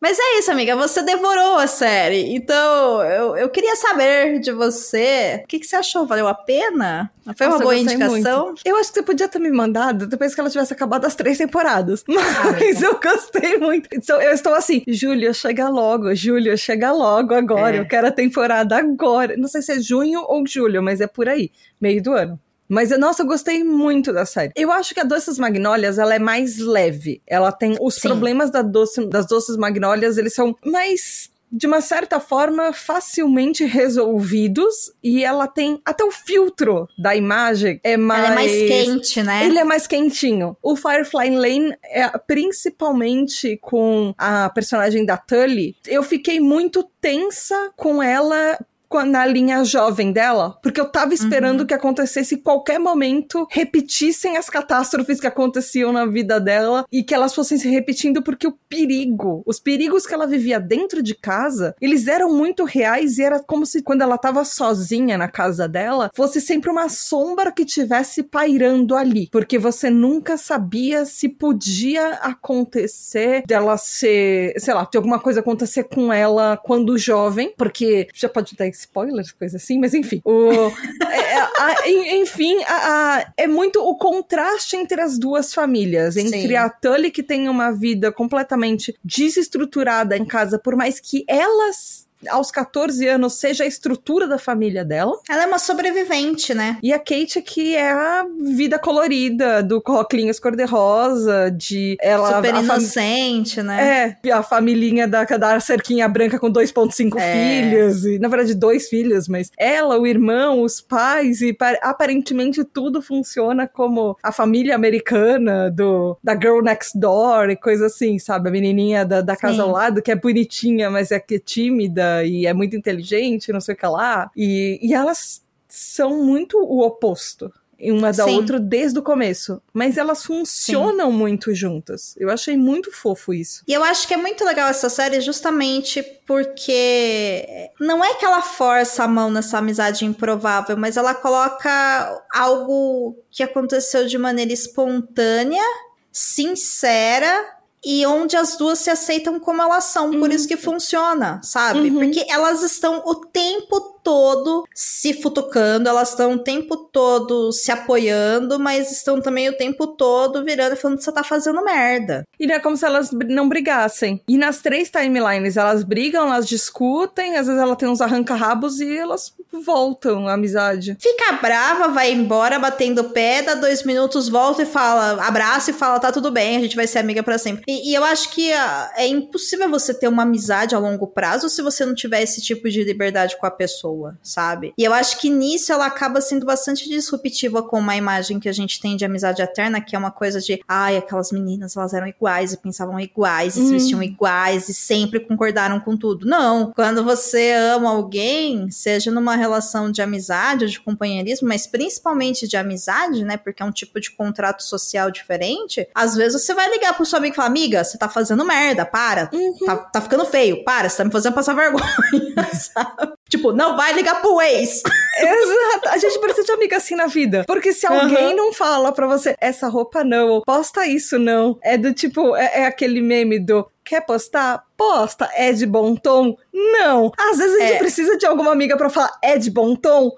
[0.00, 2.34] Mas é isso, amiga, você devorou a série.
[2.34, 6.06] Então, eu, eu queria saber de você, o que, que você achou?
[6.06, 7.10] Valeu a pena?
[7.36, 8.46] Foi uma Nossa, eu boa gostei indicação?
[8.46, 8.62] muito.
[8.64, 11.38] Eu acho que você podia ter me mandado depois que ela tivesse acabado as três
[11.38, 12.02] temporadas.
[12.08, 13.88] Mas eu gostei muito.
[13.92, 16.12] Então, eu estou assim, Júlia, chega logo.
[16.16, 17.76] Júlia, chega logo agora.
[17.76, 17.78] É.
[17.78, 19.31] Eu quero a temporada agora.
[19.36, 21.50] Não sei se é junho ou julho, mas é por aí.
[21.80, 22.40] Meio do ano.
[22.68, 24.52] Mas, nossa, eu gostei muito da série.
[24.56, 27.20] Eu acho que a Doces Magnólias, ela é mais leve.
[27.26, 27.76] Ela tem...
[27.78, 28.08] Os Sim.
[28.08, 34.90] problemas da doce, das Doces Magnólias, eles são mais de uma certa forma, facilmente resolvidos.
[35.02, 38.24] E ela tem até o filtro da imagem é mais.
[38.24, 39.44] Ela é mais quente, né?
[39.44, 40.56] Ele é mais quentinho.
[40.62, 48.02] O Firefly Lane, é, principalmente com a personagem da Tully, eu fiquei muito tensa com
[48.02, 48.58] ela
[49.04, 54.50] na linha jovem dela, porque eu tava esperando que acontecesse em qualquer momento, repetissem as
[54.50, 59.42] catástrofes que aconteciam na vida dela e que elas fossem se repetindo, porque o perigo,
[59.46, 63.64] os perigos que ela vivia dentro de casa, eles eram muito reais e era como
[63.64, 68.94] se quando ela tava sozinha na casa dela, fosse sempre uma sombra que tivesse pairando
[68.94, 75.40] ali, porque você nunca sabia se podia acontecer dela ser, sei lá, de alguma coisa
[75.40, 80.20] acontecer com ela quando jovem, porque já pode ter spoilers, coisa assim, mas enfim.
[80.24, 86.16] O, é, a, enfim, a, é muito o contraste entre as duas famílias.
[86.16, 86.56] Entre Sim.
[86.56, 92.50] a Tully, que tem uma vida completamente desestruturada em casa, por mais que elas aos
[92.50, 95.18] 14 anos seja a estrutura da família dela.
[95.28, 96.78] Ela é uma sobrevivente, né?
[96.82, 103.56] E a Kate que é a vida colorida do Roclinhos cor-de-rosa, de ela super inocente,
[103.56, 103.62] fam...
[103.64, 104.18] né?
[104.24, 107.32] É, a família da, da cerquinha branca com 2.5 é.
[107.32, 113.00] filhos, e na verdade dois filhos, mas ela, o irmão, os pais e aparentemente tudo
[113.00, 118.48] funciona como a família americana do da girl next door e coisa assim, sabe?
[118.48, 119.60] A menininha da, da casa Sim.
[119.60, 123.60] ao lado que é bonitinha, mas é que é tímida e é muito inteligente, não
[123.60, 124.30] sei o que lá.
[124.36, 127.52] E, e elas são muito o oposto
[127.90, 128.36] uma da Sim.
[128.36, 129.60] outra desde o começo.
[129.72, 131.16] Mas elas funcionam Sim.
[131.16, 132.14] muito juntas.
[132.18, 133.64] Eu achei muito fofo isso.
[133.66, 138.42] E eu acho que é muito legal essa série justamente porque não é que ela
[138.42, 145.64] força a mão nessa amizade improvável, mas ela coloca algo que aconteceu de maneira espontânea,
[146.12, 150.20] sincera e onde as duas se aceitam como elas são, uhum.
[150.20, 151.90] por isso que funciona, sabe?
[151.90, 151.94] Uhum.
[151.94, 158.58] Porque elas estão o tempo todo se futucando, elas estão o tempo todo se apoiando,
[158.58, 162.24] mas estão também o tempo todo virando e falando que você tá fazendo merda.
[162.38, 164.22] E não é como se elas não brigassem.
[164.28, 168.96] E nas três timelines, elas brigam, elas discutem, às vezes ela tem uns arranca-rabos e
[168.96, 170.96] elas voltam a amizade.
[171.00, 176.00] Fica brava, vai embora batendo pé, dá dois minutos, volta e fala, abraça e fala,
[176.00, 177.62] tá tudo bem, a gente vai ser amiga para sempre.
[177.68, 181.48] E, e, eu acho que uh, é impossível você ter uma amizade a longo prazo
[181.48, 184.72] se você não tiver esse tipo de liberdade com a pessoa pessoa, sabe?
[184.76, 188.52] E eu acho que nisso ela acaba sendo bastante disruptiva com uma imagem que a
[188.52, 192.06] gente tem de amizade eterna, que é uma coisa de, ai, aquelas meninas, elas eram
[192.06, 193.70] iguais e pensavam iguais, e se hum.
[193.70, 196.26] vestiam iguais e sempre concordaram com tudo.
[196.26, 196.72] Não.
[196.72, 202.56] Quando você ama alguém, seja numa relação de amizade ou de companheirismo, mas principalmente de
[202.56, 203.36] amizade, né?
[203.36, 205.86] Porque é um tipo de contrato social diferente.
[205.94, 208.84] Às vezes você vai ligar pro seu amigo e falar: Amiga, você tá fazendo merda,
[208.84, 209.28] para.
[209.32, 209.66] Uhum.
[209.66, 211.82] Tá, tá ficando feio, para, você tá me fazendo passar vergonha,
[212.54, 213.12] sabe?
[213.32, 214.82] Tipo, não vai ligar pro ex.
[215.18, 215.88] Exato.
[215.88, 217.44] A gente precisa de amiga assim na vida.
[217.46, 218.36] Porque se alguém uhum.
[218.36, 221.58] não fala pra você, essa roupa não, posta isso não.
[221.62, 224.62] É do tipo, é, é aquele meme do Quer postar?
[224.76, 225.30] Posta.
[225.34, 226.36] É de bom tom?
[226.52, 227.10] Não.
[227.18, 227.78] Às vezes a gente é.
[227.78, 230.12] precisa de alguma amiga para falar é de bom tom?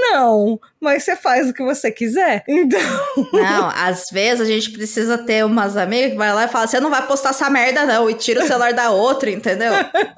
[0.00, 2.44] Não, mas você faz o que você quiser.
[2.48, 2.80] Então.
[3.32, 6.80] Não, às vezes a gente precisa ter umas amigas que vai lá e fala: você
[6.80, 9.72] não vai postar essa merda, não, e tira o celular da outra, entendeu?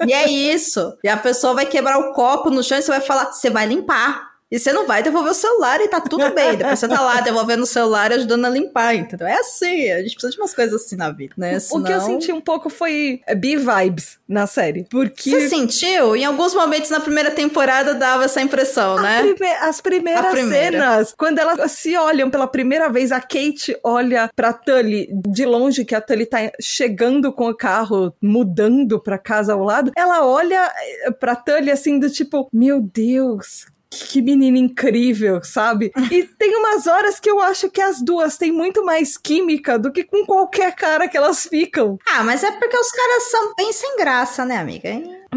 [0.05, 0.97] E é isso.
[1.03, 3.65] E a pessoa vai quebrar o copo no chão e você vai falar: você vai
[3.65, 4.30] limpar.
[4.51, 6.57] E você não vai devolver o celular e tá tudo bem.
[6.57, 9.25] Depois você tá lá devolvendo o celular e ajudando a limpar, entendeu?
[9.25, 11.57] É assim, a gente precisa de umas coisas assim na vida, né?
[11.57, 11.81] Senão...
[11.81, 14.85] O que eu senti um pouco foi é, B-vibes na série.
[14.89, 15.29] Porque.
[15.29, 16.17] Você sentiu?
[16.17, 19.21] Em alguns momentos na primeira temporada dava essa impressão, a né?
[19.21, 20.79] Prime as primeiras primeira.
[20.79, 25.85] cenas, quando elas se olham pela primeira vez, a Kate olha pra Tully de longe,
[25.85, 29.91] que a Tully tá chegando com o carro, mudando pra casa ao lado.
[29.95, 30.69] Ela olha
[31.05, 35.91] eh, pra Tully assim, do tipo, meu Deus, que menina incrível, sabe?
[36.09, 39.91] E tem umas horas que eu acho que as duas têm muito mais química do
[39.91, 41.99] que com qualquer cara que elas ficam.
[42.07, 44.89] Ah, mas é porque os caras são bem sem graça, né, amiga?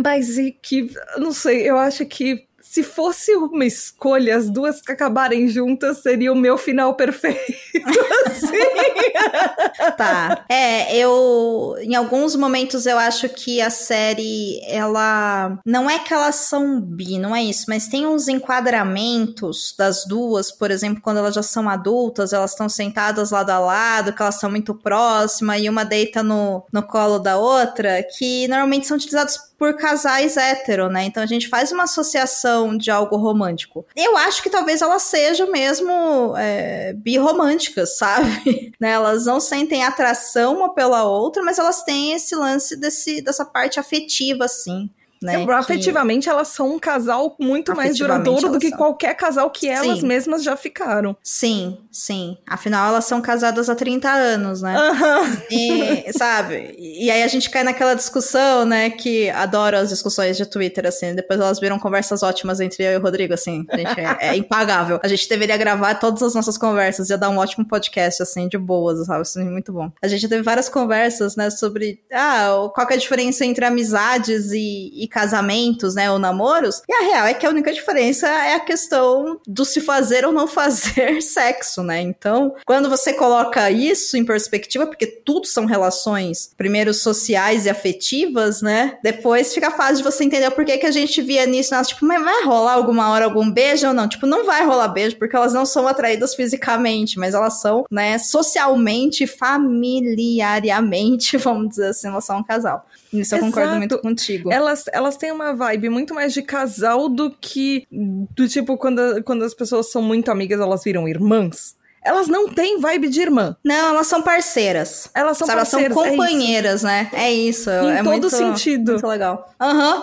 [0.03, 4.90] Mas e que, não sei, eu acho que se fosse uma escolha, as duas que
[4.90, 7.38] acabarem juntas seria o meu final perfeito.
[8.26, 9.92] assim.
[9.96, 10.44] tá.
[10.48, 11.76] É, eu.
[11.80, 15.56] Em alguns momentos eu acho que a série, ela.
[15.64, 20.50] Não é que elas são bi, não é isso, mas tem uns enquadramentos das duas,
[20.50, 24.40] por exemplo, quando elas já são adultas, elas estão sentadas lado a lado, que elas
[24.40, 29.38] são muito próximas, e uma deita no, no colo da outra, que normalmente são utilizados
[29.56, 31.04] por casais hétero, né?
[31.04, 33.87] Então a gente faz uma associação de algo romântico.
[33.96, 38.72] Eu acho que talvez elas sejam mesmo é, birromânticas, sabe?
[38.81, 38.90] né?
[38.90, 43.81] Elas não sentem atração uma pela outra, mas elas têm esse lance desse, dessa parte
[43.81, 44.90] afetiva, assim
[45.22, 45.44] né?
[45.53, 46.31] Afetivamente, que...
[46.31, 48.79] elas são um casal muito mais duradouro do que são.
[48.79, 50.07] qualquer casal que elas sim.
[50.07, 51.16] mesmas já ficaram.
[51.22, 52.37] Sim, sim.
[52.46, 54.77] Afinal, elas são casadas há 30 anos, né?
[54.77, 55.37] Uhum.
[55.50, 56.74] E, sabe?
[56.79, 58.90] E aí a gente cai naquela discussão, né?
[58.90, 61.14] Que adoro as discussões de Twitter, assim.
[61.14, 63.66] Depois elas viram conversas ótimas entre eu e o Rodrigo, assim.
[63.72, 65.00] Gente é, é impagável.
[65.03, 67.11] A gente deveria gravar todas as nossas conversas.
[67.11, 69.22] Ia dar um ótimo podcast, assim, de boas, sabe?
[69.22, 69.90] Assim, muito bom.
[70.03, 71.50] A gente teve várias conversas, né?
[71.50, 76.83] Sobre, ah, qual é a diferença entre amizades e, e casamentos, né, ou namoros.
[76.88, 80.33] E a real é que a única diferença é a questão do se fazer ou
[80.33, 82.00] não fazer sexo, né?
[82.00, 88.61] Então, quando você coloca isso em perspectiva, porque tudo são relações, primeiro sociais e afetivas,
[88.61, 88.98] né?
[89.05, 92.05] Depois fica fácil de você entender por que, que a gente via nisso, nós, tipo,
[92.05, 94.09] mas vai rolar alguma hora algum beijo ou não?
[94.09, 98.18] Tipo, não vai rolar beijo, porque elas não são atraídas fisicamente, mas elas são, né,
[98.18, 102.85] socialmente, familiarmente, vamos dizer assim, elas são um casal.
[103.12, 103.53] Isso eu Exato.
[103.53, 104.53] concordo muito contigo.
[104.53, 109.44] Elas, elas têm uma vibe muito mais de casal do que do tipo quando, quando
[109.44, 111.76] as pessoas são muito amigas, elas viram irmãs.
[112.04, 113.57] Elas não têm vibe de irmã.
[113.64, 115.09] Não, elas são parceiras.
[115.14, 116.07] Elas são Sabe, elas são parceiras.
[116.07, 117.11] é companheiras, né?
[117.14, 117.70] É isso.
[117.70, 118.92] Em é todo muito, sentido.
[118.92, 119.50] Muito legal.
[119.59, 120.02] Aham.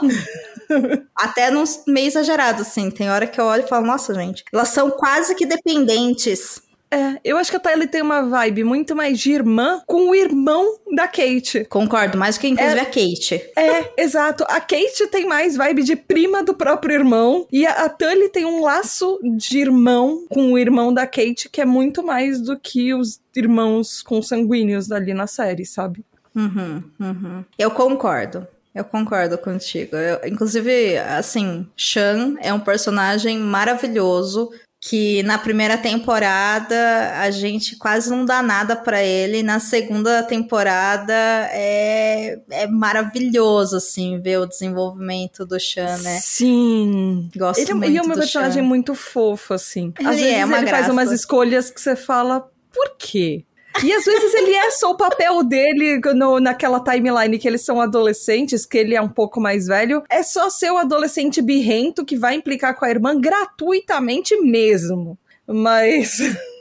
[1.15, 2.89] Até nos meio exagerado, assim.
[2.89, 4.43] Tem hora que eu olho e falo, nossa, gente.
[4.51, 6.63] Elas são quase que dependentes.
[6.91, 10.15] É, eu acho que a Tyler tem uma vibe muito mais de irmã com o
[10.15, 11.63] irmão da Kate.
[11.69, 13.41] Concordo, mais do que inclusive a Kate.
[13.58, 14.43] É, exato.
[14.49, 17.47] A Kate tem mais vibe de prima do próprio irmão.
[17.51, 21.62] E a, a Tully tem um laço de irmão com o irmão da Kate que
[21.62, 26.04] é muito mais do que os irmãos consanguíneos ali na série, sabe?
[26.36, 27.45] Uhum, uhum.
[27.58, 28.45] Eu concordo.
[28.73, 29.95] Eu concordo contigo.
[29.95, 34.49] Eu- inclusive, assim, Shan é um personagem maravilhoso
[34.84, 39.44] que na primeira temporada a gente quase não dá nada pra ele.
[39.44, 41.13] Na segunda temporada
[41.52, 46.17] é, é maravilhoso, assim, ver o desenvolvimento do Shan, né?
[46.20, 47.30] Sim.
[47.38, 48.67] Gosto Ele é, muito e é um do personagem Shan.
[48.67, 49.94] muito fofo, assim.
[50.00, 50.91] Às Ele vezes é uma ele faz graça.
[50.91, 53.46] umas escolhas que você fala, por quê?
[53.84, 57.79] E às vezes ele é só o papel dele no- naquela timeline que eles são
[57.81, 60.03] adolescentes, que ele é um pouco mais velho.
[60.10, 65.17] É só ser o adolescente birrento que vai implicar com a irmã gratuitamente mesmo.
[65.47, 66.17] Mas.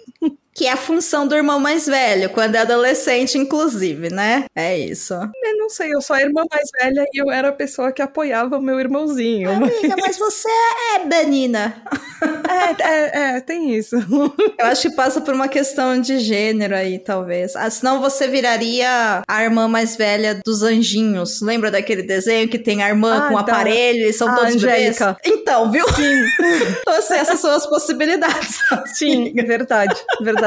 [0.54, 4.44] Que é a função do irmão mais velho, quando é adolescente, inclusive, né?
[4.54, 5.14] É isso.
[5.14, 8.02] Eu não sei, eu sou a irmã mais velha e eu era a pessoa que
[8.02, 9.50] apoiava o meu irmãozinho.
[9.50, 10.48] Amiga, mas você
[10.96, 11.82] é Danina.
[12.48, 13.96] É, é, é, tem isso.
[14.58, 17.54] Eu acho que passa por uma questão de gênero aí, talvez.
[17.56, 21.40] Ah, senão você viraria a irmã mais velha dos anjinhos.
[21.40, 23.52] Lembra daquele desenho que tem a irmã Ah, com o tá.
[23.52, 25.16] aparelho, eles são A todos Angélica.
[25.22, 25.40] bebês?
[25.40, 25.86] Então, viu?
[25.94, 26.24] Sim,
[26.80, 28.58] Então, assim, essas são as possibilidades.
[28.94, 30.39] sim, verdade, verdade,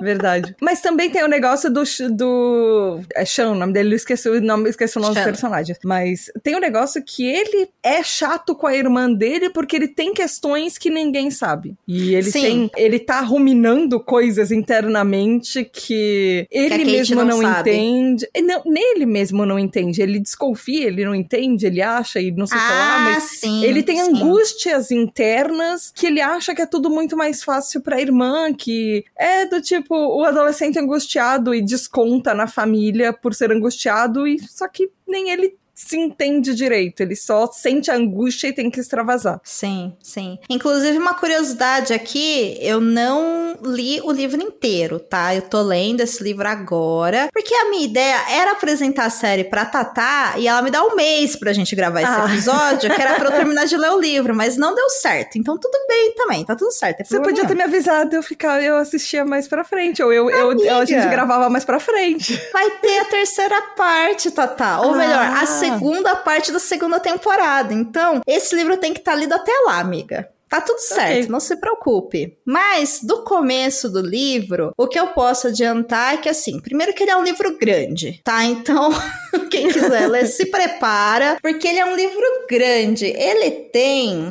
[0.00, 0.54] verdade.
[0.60, 1.82] Mas também tem o negócio do.
[2.10, 5.22] do é Sean, o nome dele, eu esqueci o nome, esqueci o nome Sean.
[5.22, 5.78] dos personagens.
[5.84, 10.12] Mas tem o negócio que ele é chato com a irmã dele porque ele tem
[10.12, 11.74] questões que ninguém sabe.
[11.86, 12.42] E ele Sim.
[12.42, 12.70] tem.
[12.76, 18.28] Ele tá ruminando coisas internamente que ele Kate mesmo não não, entende.
[18.42, 20.02] Não, nele mesmo não entende.
[20.02, 23.64] Ele desconfia, ele não entende, ele acha e não sei que lá, mas sim.
[23.64, 24.10] ele tem sim.
[24.10, 29.37] angústias internas que ele acha que é tudo muito mais fácil pra irmã, que é
[29.46, 34.90] do tipo o adolescente angustiado e desconta na família por ser angustiado, e só que
[35.06, 39.40] nem ele se entende direito, ele só sente a angústia e tem que extravasar.
[39.44, 40.36] Sim, sim.
[40.50, 45.34] Inclusive, uma curiosidade aqui, eu não li o livro inteiro, tá?
[45.34, 49.64] Eu tô lendo esse livro agora, porque a minha ideia era apresentar a série pra
[49.64, 52.24] Tatá e ela me dá um mês pra gente gravar esse Ah.
[52.26, 55.38] episódio, que era pra eu terminar de ler o livro, mas não deu certo.
[55.38, 56.96] Então tudo bem também, tá tudo certo.
[56.98, 60.28] tem Você podia ter me avisado, eu ficar, eu assistia mais pra frente, ou eu,
[60.28, 62.34] eu, eu- a gente gravava mais pra frente.
[62.52, 64.80] Vai ter a terceira parte, Tatá.
[64.80, 64.96] Ou Ah.
[64.96, 65.67] melhor, a segunda
[66.16, 67.72] parte da segunda temporada.
[67.72, 70.28] Então, esse livro tem que estar lido até lá, amiga.
[70.48, 72.38] Tá tudo certo, não se preocupe.
[72.44, 77.02] Mas, do começo do livro, o que eu posso adiantar é que, assim, primeiro que
[77.02, 78.44] ele é um livro grande, tá?
[78.44, 78.90] Então,
[79.50, 83.04] quem quiser ler, se prepara, porque ele é um livro grande.
[83.04, 84.30] Ele tem.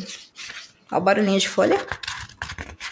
[0.91, 1.77] Ó, o barulhinho de folha.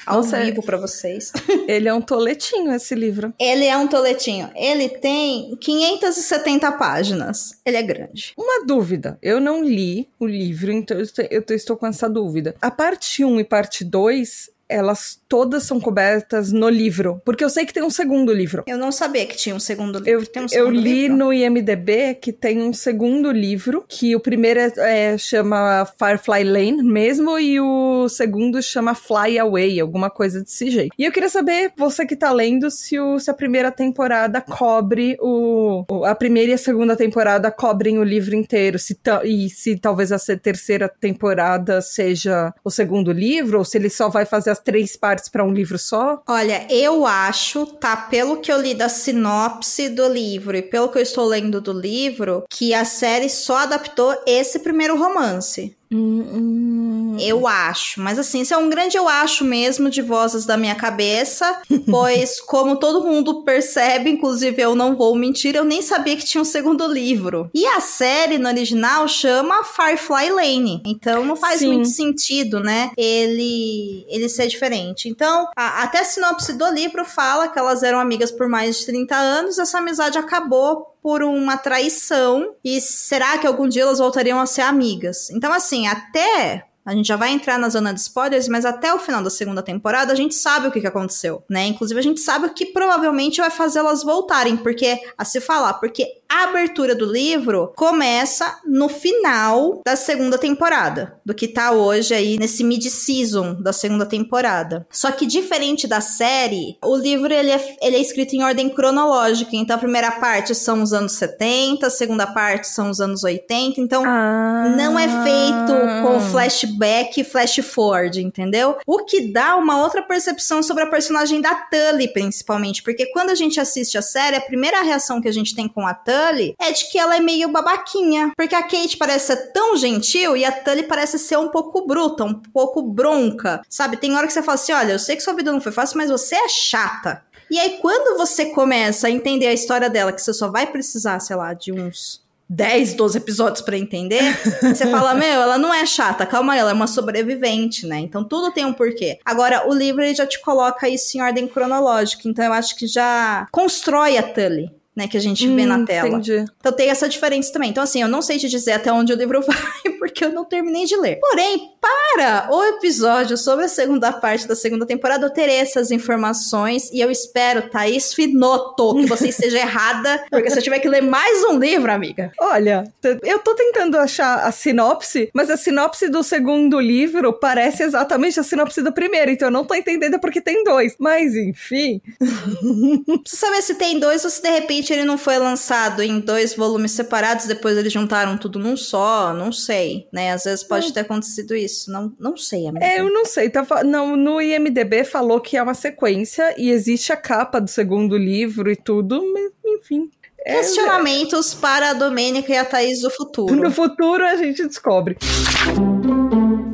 [0.05, 1.31] Ao é- vivo pra vocês.
[1.67, 3.33] Ele é um toletinho, esse livro.
[3.39, 4.49] Ele é um toletinho.
[4.55, 7.59] Ele tem 570 páginas.
[7.65, 8.33] Ele é grande.
[8.37, 9.17] Uma dúvida.
[9.21, 10.97] Eu não li o livro, então
[11.29, 12.55] eu estou com essa dúvida.
[12.61, 17.21] A parte 1 e parte 2, elas todas são cobertas no livro.
[17.25, 18.63] Porque eu sei que tem um segundo livro.
[18.67, 20.09] Eu não sabia que tinha um segundo livro.
[20.11, 21.17] Eu, um eu segundo li livro?
[21.17, 24.73] no IMDB que tem um segundo livro, que o primeiro é,
[25.13, 30.93] é- chama Firefly Lane mesmo, e o segundo chama Fly Away, alguma coisa desse jeito.
[30.97, 35.17] E eu queria saber, você que tá lendo, se, o- se a primeira temporada cobre
[35.19, 39.77] o, o- A primeira e a segunda temporada cobrem o livro inteiro, se e se
[39.77, 44.59] talvez a terceira temporada seja o segundo livro, ou se ele só vai fazer as
[44.59, 46.21] três partes pra um livro só.
[46.27, 47.95] Olha, eu acho, tá?
[47.95, 51.73] Pelo que eu li da sinopse do livro e pelo que eu estou lendo do
[51.73, 55.75] livro, que a série só adaptou esse primeiro romance.
[55.91, 57.17] Hum, hum.
[57.19, 58.01] Eu acho.
[58.01, 61.61] Mas assim, isso é um grande eu acho mesmo de vozes da minha cabeça.
[61.89, 66.41] pois, como todo mundo percebe, inclusive eu não vou mentir, eu nem sabia que tinha
[66.41, 67.49] um segundo livro.
[67.53, 70.83] E a série no original chama Firefly Lane.
[70.85, 71.67] Então não faz Sim.
[71.67, 72.91] muito sentido, né?
[72.97, 75.07] Ele, ele ser diferente.
[75.07, 78.85] Então, a, até a sinopse do livro fala que elas eram amigas por mais de
[78.85, 79.59] 30 anos.
[79.59, 84.61] Essa amizade acabou por uma traição e será que algum dia elas voltariam a ser
[84.61, 85.29] amigas?
[85.29, 88.97] Então, assim, até a gente já vai entrar na zona de spoilers, mas até o
[88.97, 91.67] final da segunda temporada a gente sabe o que, que aconteceu, né?
[91.67, 95.75] Inclusive a gente sabe o que provavelmente vai fazer elas voltarem, porque a se falar,
[95.75, 102.13] porque a abertura do livro começa no final da segunda temporada, do que tá hoje
[102.13, 104.85] aí nesse mid-season da segunda temporada.
[104.91, 109.51] Só que diferente da série, o livro ele é, ele é escrito em ordem cronológica,
[109.55, 113.79] então a primeira parte são os anos 70, a segunda parte são os anos 80,
[113.79, 114.73] então ah.
[114.75, 118.77] não é feito com flashback flashback e flash forward, entendeu?
[118.85, 123.35] O que dá uma outra percepção sobre a personagem da Tully, principalmente, porque quando a
[123.35, 126.24] gente assiste a série, a primeira reação que a gente tem com a Tully
[126.59, 130.45] é de que ela é meio babaquinha, porque a Kate parece ser tão gentil e
[130.45, 133.97] a Tully parece ser um pouco bruta, um pouco bronca, sabe?
[133.97, 135.97] Tem hora que você fala assim, olha, eu sei que sua vida não foi fácil,
[135.97, 137.23] mas você é chata.
[137.49, 141.19] E aí, quando você começa a entender a história dela, que você só vai precisar,
[141.19, 144.21] sei lá, de uns 10, 12 episódios para entender,
[144.61, 147.99] você fala, meu, ela não é chata, calma aí, ela é uma sobrevivente, né?
[147.99, 149.19] Então tudo tem um porquê.
[149.23, 152.87] Agora, o livro ele já te coloca isso em ordem cronológica, então eu acho que
[152.87, 156.09] já constrói a Tully né, que a gente hum, vê na tela.
[156.09, 156.45] Entendi.
[156.59, 157.69] Então tem essa diferença também.
[157.69, 160.45] Então, assim, eu não sei te dizer até onde o livro vai, porque eu não
[160.45, 161.19] terminei de ler.
[161.19, 166.89] Porém, para o episódio sobre a segunda parte da segunda temporada, eu terei essas informações
[166.93, 171.01] e eu espero, Thaís Finoto, que você esteja errada, porque se eu tiver que ler
[171.01, 172.31] mais um livro, amiga.
[172.39, 172.85] Olha,
[173.23, 178.43] eu tô tentando achar a sinopse, mas a sinopse do segundo livro parece exatamente a
[178.43, 180.95] sinopse do primeiro, então eu não tô entendendo porque tem dois.
[180.97, 182.01] Mas, enfim.
[183.21, 186.55] Precisa saber se tem dois ou se de repente ele não foi lançado em dois
[186.55, 190.31] volumes separados, depois eles juntaram tudo num só, não sei, né?
[190.31, 192.85] Às vezes pode ter acontecido isso, não, não sei, amiga.
[192.85, 197.11] É, eu não sei, tá, não, no IMDB falou que é uma sequência e existe
[197.11, 200.09] a capa do segundo livro e tudo, mas enfim.
[200.45, 201.57] É, Questionamentos é...
[201.59, 203.55] para a Domênica e a Thaís do futuro.
[203.55, 205.17] No futuro a gente descobre.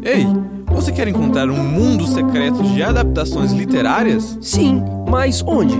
[0.03, 0.25] Ei,
[0.67, 4.37] você quer encontrar um mundo secreto de adaptações literárias?
[4.41, 5.75] Sim, mas onde?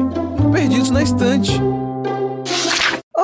[0.54, 1.52] Perdidos na Estante.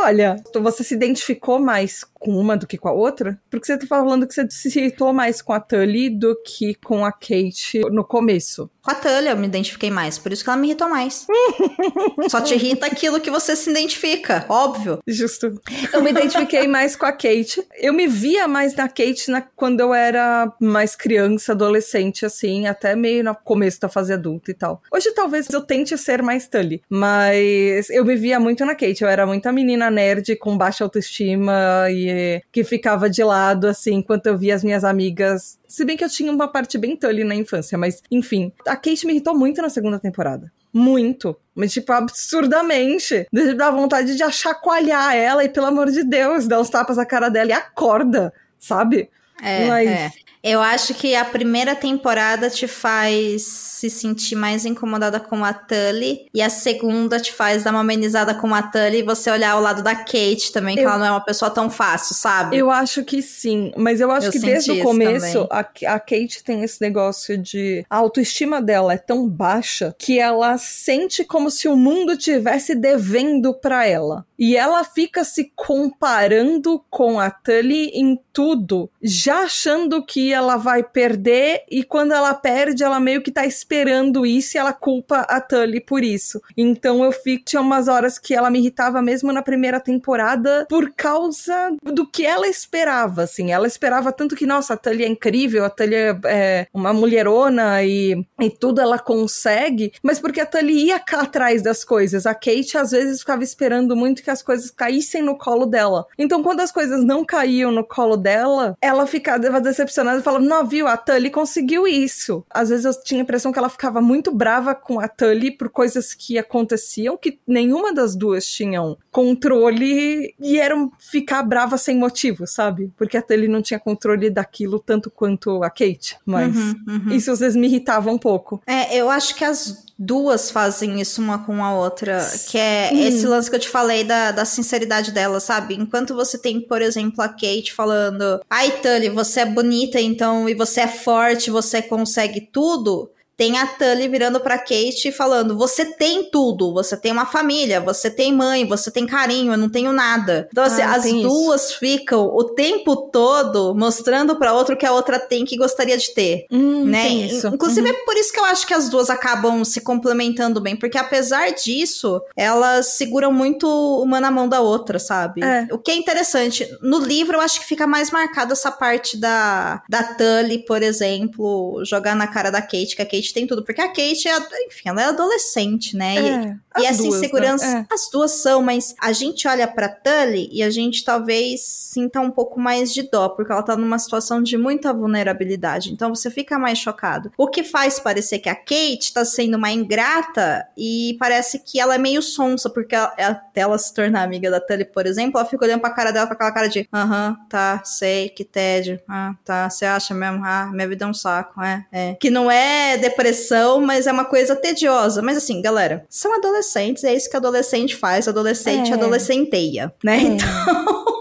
[0.07, 3.37] Olha, você se identificou mais com uma do que com a outra?
[3.49, 7.03] Porque você tá falando que você se irritou mais com a Tully do que com
[7.03, 8.69] a Kate no começo.
[8.87, 11.27] Com a Tully eu me identifiquei mais, por isso que ela me irritou mais.
[12.31, 14.99] Só te irrita aquilo que você se identifica, óbvio.
[15.05, 15.59] Justo.
[15.91, 17.61] Eu me identifiquei mais com a Kate.
[17.75, 22.95] Eu me via mais na Kate na, quando eu era mais criança, adolescente, assim, até
[22.95, 24.81] meio no começo da fase adulta e tal.
[24.89, 29.03] Hoje talvez eu tente ser mais Tully, mas eu me via muito na Kate.
[29.03, 34.27] Eu era muita menina nerd com baixa autoestima e que ficava de lado, assim, enquanto
[34.27, 35.59] eu via as minhas amigas.
[35.67, 38.51] Se bem que eu tinha uma parte bem tully na infância, mas enfim.
[38.65, 40.51] A Kate me irritou muito na segunda temporada.
[40.73, 41.35] Muito.
[41.55, 43.27] Mas, tipo, absurdamente.
[43.55, 47.29] Dá vontade de achacoalhar ela e, pelo amor de Deus, dar uns tapas na cara
[47.29, 49.09] dela e acorda, sabe?
[49.41, 49.89] É, mas...
[49.89, 50.11] é.
[50.43, 56.27] Eu acho que a primeira temporada te faz se sentir mais incomodada com a Tully
[56.33, 59.61] e a segunda te faz dar uma amenizada com a Tully e você olhar ao
[59.61, 60.89] lado da Kate também, que eu...
[60.89, 62.57] ela não é uma pessoa tão fácil, sabe?
[62.57, 66.43] Eu acho que sim, mas eu acho eu que desde o começo a, a Kate
[66.43, 71.67] tem esse negócio de a autoestima dela é tão baixa que ela sente como se
[71.67, 74.25] o mundo tivesse devendo para ela.
[74.37, 80.83] E ela fica se comparando com a Tully em tudo, já achando que ela vai
[80.83, 85.41] perder e quando ela perde, ela meio que tá esperando isso e ela culpa a
[85.41, 86.39] Tully por isso.
[86.55, 90.91] Então eu fico tinha umas horas que ela me irritava mesmo na primeira temporada por
[90.91, 93.51] causa do que ela esperava, assim.
[93.51, 97.83] Ela esperava tanto que nossa, a Tully é incrível, a Tully é, é uma mulherona
[97.83, 102.25] e, e tudo ela consegue, mas porque a Tully ia cá atrás das coisas.
[102.25, 106.05] A Kate às vezes ficava esperando muito que as coisas caíssem no colo dela.
[106.17, 110.67] Então quando as coisas não caíam no colo dela, ela ficava decepcionada e falava: Não,
[110.67, 112.43] viu, a Tully conseguiu isso.
[112.49, 115.69] Às vezes eu tinha a impressão que ela ficava muito brava com a Tully por
[115.69, 122.45] coisas que aconteciam, que nenhuma das duas tinham controle e eram ficar brava sem motivo,
[122.45, 122.91] sabe?
[122.97, 126.17] Porque a Tully não tinha controle daquilo tanto quanto a Kate.
[126.25, 127.11] Mas uhum, uhum.
[127.11, 128.61] isso às vezes me irritava um pouco.
[128.67, 133.25] É, eu acho que as duas fazem isso uma com a outra, que é esse
[133.25, 135.75] lance que eu te falei da, da sinceridade dela, sabe?
[135.75, 140.53] Enquanto você tem, por exemplo, a Kate falando, ai Tully, você é bonita então, e
[140.53, 145.85] você é forte, você consegue tudo, tem a Tully virando pra Kate e falando: Você
[145.85, 149.93] tem tudo, você tem uma família, você tem mãe, você tem carinho, eu não tenho
[149.93, 150.47] nada.
[150.51, 154.91] Então, assim, Ah, as duas ficam o tempo todo mostrando pra outra o que a
[154.91, 156.45] outra tem que gostaria de ter.
[156.51, 157.07] Hum, Né?
[157.09, 157.47] isso.
[157.47, 157.95] Inclusive, Uhum.
[157.95, 161.51] é por isso que eu acho que as duas acabam se complementando bem, porque apesar
[161.51, 163.67] disso, elas seguram muito
[164.01, 165.43] uma na mão da outra, sabe?
[165.43, 165.67] É.
[165.71, 166.67] O que é interessante.
[166.81, 171.83] No livro, eu acho que fica mais marcado essa parte da, da Tully, por exemplo,
[171.85, 173.63] jogar na cara da Kate, que a Kate tem tudo.
[173.63, 176.15] Porque a Kate, é, enfim, ela é adolescente, né?
[176.15, 177.85] E- É, e as essa duas, insegurança, né?
[177.91, 182.29] as duas são, mas a gente olha pra Tully e a gente talvez sinta um
[182.29, 185.91] pouco mais de dó, porque ela tá numa situação de muita vulnerabilidade.
[185.91, 187.31] Então você fica mais chocado.
[187.37, 191.95] O que faz parecer que a Kate tá sendo uma ingrata e parece que ela
[191.95, 195.49] é meio sonsa, porque ela- até ela se tornar amiga da Tully, por exemplo, ela
[195.49, 198.99] fica olhando pra cara dela com aquela cara de aham, tá, sei, que tédio.
[199.07, 200.43] Ah, tá, você acha mesmo?
[200.45, 202.13] Ah, minha vida é um saco, é, é.
[202.15, 205.21] Que não é depressão, mas é uma coisa tediosa.
[205.21, 208.93] Mas assim, galera, são adolescentes, é isso que adolescente faz, adolescente É.
[208.93, 210.17] adolescenteia, né?
[210.21, 211.16] Então.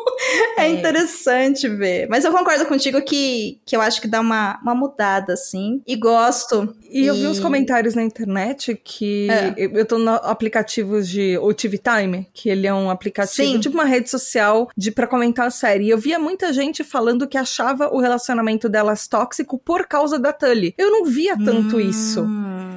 [0.59, 0.69] É É.
[0.71, 2.09] interessante ver.
[2.09, 5.81] Mas eu concordo contigo que, que eu acho que dá uma, uma mudada, assim.
[5.87, 6.75] E gosto.
[6.91, 9.55] E eu vi uns comentários na internet que É.
[9.57, 13.61] eu eu tô no aplicativos de o TV Time, que ele é um aplicativo, Sim.
[13.61, 15.85] tipo uma rede social de para comentar a série.
[15.87, 20.33] E eu via muita gente falando que achava o relacionamento delas tóxico por causa da
[20.33, 20.75] Tully.
[20.79, 22.27] Eu não via tanto isso.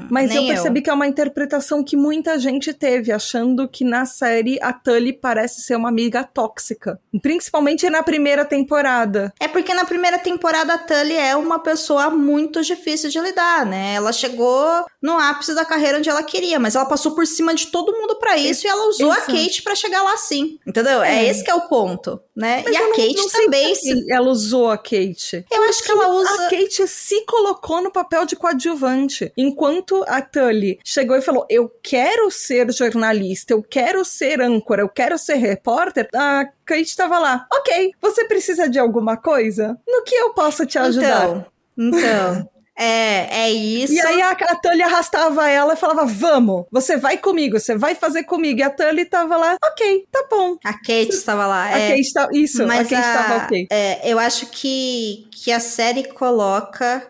[0.09, 4.59] Mas eu percebi que é uma interpretação que muita gente teve, achando que na série
[4.61, 6.99] a Tully parece ser uma amiga tóxica.
[7.21, 9.33] Principalmente na primeira temporada.
[9.39, 13.93] É porque na primeira temporada a Tully é uma pessoa muito difícil de lidar, né?
[13.95, 17.67] Ela chegou no ápice da carreira onde ela queria, mas ela passou por cima de
[17.67, 19.31] todo mundo pra isso e ela usou a Exato.
[19.31, 20.57] Kate pra chegar lá sim.
[20.65, 21.01] Entendeu?
[21.03, 21.29] É, É.
[21.29, 22.63] esse que é o ponto, né?
[22.65, 25.45] Mas e eu a não- Kate não também se ela usou a Kate.
[25.51, 29.31] Eu acho que ela usa A Kate se colocou no papel de coadjuvante.
[29.37, 34.89] Enquanto a Tully chegou e falou: Eu quero ser jornalista, eu quero ser âncora, eu
[34.89, 36.07] quero ser repórter.
[36.13, 37.47] A Kate tava lá.
[37.53, 39.77] Ok, você precisa de alguma coisa?
[39.87, 41.27] No que eu posso te ajudar?
[41.27, 41.45] Então,
[41.77, 42.49] então.
[42.81, 43.91] É, é isso.
[43.91, 47.93] E aí a, a Tully arrastava ela e falava: Vamos, você vai comigo, você vai
[47.93, 48.61] fazer comigo.
[48.61, 50.55] E a Tully tava lá: Ok, tá bom.
[50.63, 51.65] A Kate estava lá.
[51.65, 51.89] A é.
[51.89, 53.67] Kate tá, isso, Mas a Kate a- tava ok.
[53.69, 57.05] É, eu acho que, que a série coloca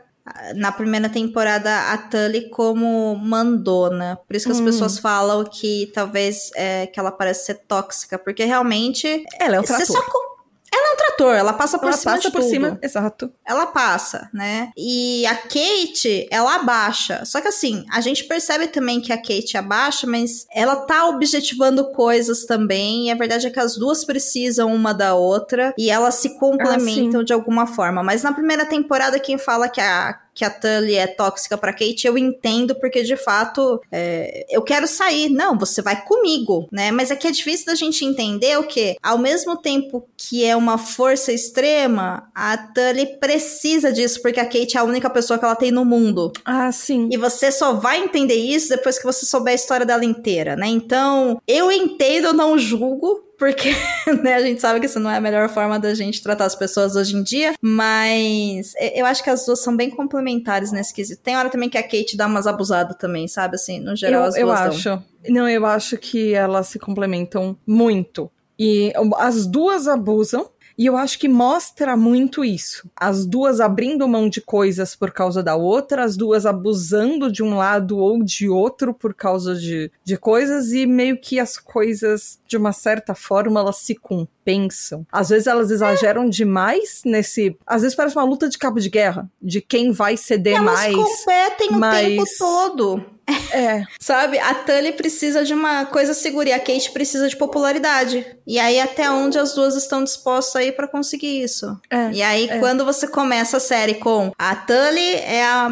[0.56, 4.18] na primeira temporada a Tully como mandona.
[4.28, 4.66] Por isso que as Hum.
[4.66, 9.68] pessoas falam que talvez é, que ela parece ser tóxica, porque realmente Ela é você
[9.78, 9.86] trator.
[9.96, 10.39] só co-
[10.74, 12.50] ela é um trator, ela passa por Ela cima passa de por tudo.
[12.50, 13.32] cima, exato.
[13.46, 14.72] Ela passa, né?
[14.78, 17.24] E a Kate, ela abaixa.
[17.26, 21.92] Só que assim, a gente percebe também que a Kate abaixa, mas ela tá objetivando
[21.92, 23.08] coisas também.
[23.08, 27.24] E a verdade é que as duas precisam uma da outra e elas se complementam
[27.24, 28.04] de alguma forma.
[28.04, 32.06] Mas na primeira temporada, quem fala que a que a Tully é tóxica pra Kate,
[32.06, 35.30] eu entendo, porque de fato é, eu quero sair.
[35.30, 36.92] Não, você vai comigo, né?
[36.92, 40.56] Mas é que é difícil da gente entender o que, ao mesmo tempo que é
[40.56, 45.46] uma força extrema, a Tully precisa disso, porque a Kate é a única pessoa que
[45.46, 46.32] ela tem no mundo.
[46.46, 47.10] Ah, sim.
[47.12, 50.68] E você só vai entender isso depois que você souber a história dela inteira, né?
[50.68, 53.70] Então, eu entendo, não julgo, porque
[54.22, 56.56] né, a gente sabe que isso não é a melhor forma da gente tratar as
[56.56, 61.24] pessoas hoje em dia, mas eu acho que as duas são bem complementares nesse quesito.
[61.24, 63.56] Tem hora também que a Kate dá umas abusadas também, sabe?
[63.56, 64.70] Assim, no geral, eu, as eu duas dão.
[64.70, 65.04] acho.
[65.30, 68.30] Não, eu acho que elas se complementam muito.
[68.60, 70.50] E as duas abusam.
[70.78, 72.90] E eu acho que mostra muito isso.
[72.96, 77.58] As duas abrindo mão de coisas por causa da outra, as duas abusando de um
[77.58, 82.58] lado ou de outro por causa de, de coisas, e meio que as coisas, de
[82.58, 85.06] uma certa forma, elas se compensam.
[85.12, 87.56] Às vezes elas exageram demais nesse.
[87.66, 90.96] Às vezes parece uma luta de cabo de guerra, de quem vai ceder Elas mais.
[90.96, 93.06] competem o mas- tempo todo.
[93.54, 94.40] É, Sabe?
[94.40, 98.26] A Tully precisa de uma coisa segura e a Kate precisa de popularidade.
[98.48, 101.80] E aí, até onde as duas estão dispostas a ir pra conseguir isso?
[101.92, 102.12] é.
[102.12, 102.58] E aí, é.
[102.58, 105.70] quando você começa a série com a Tully é a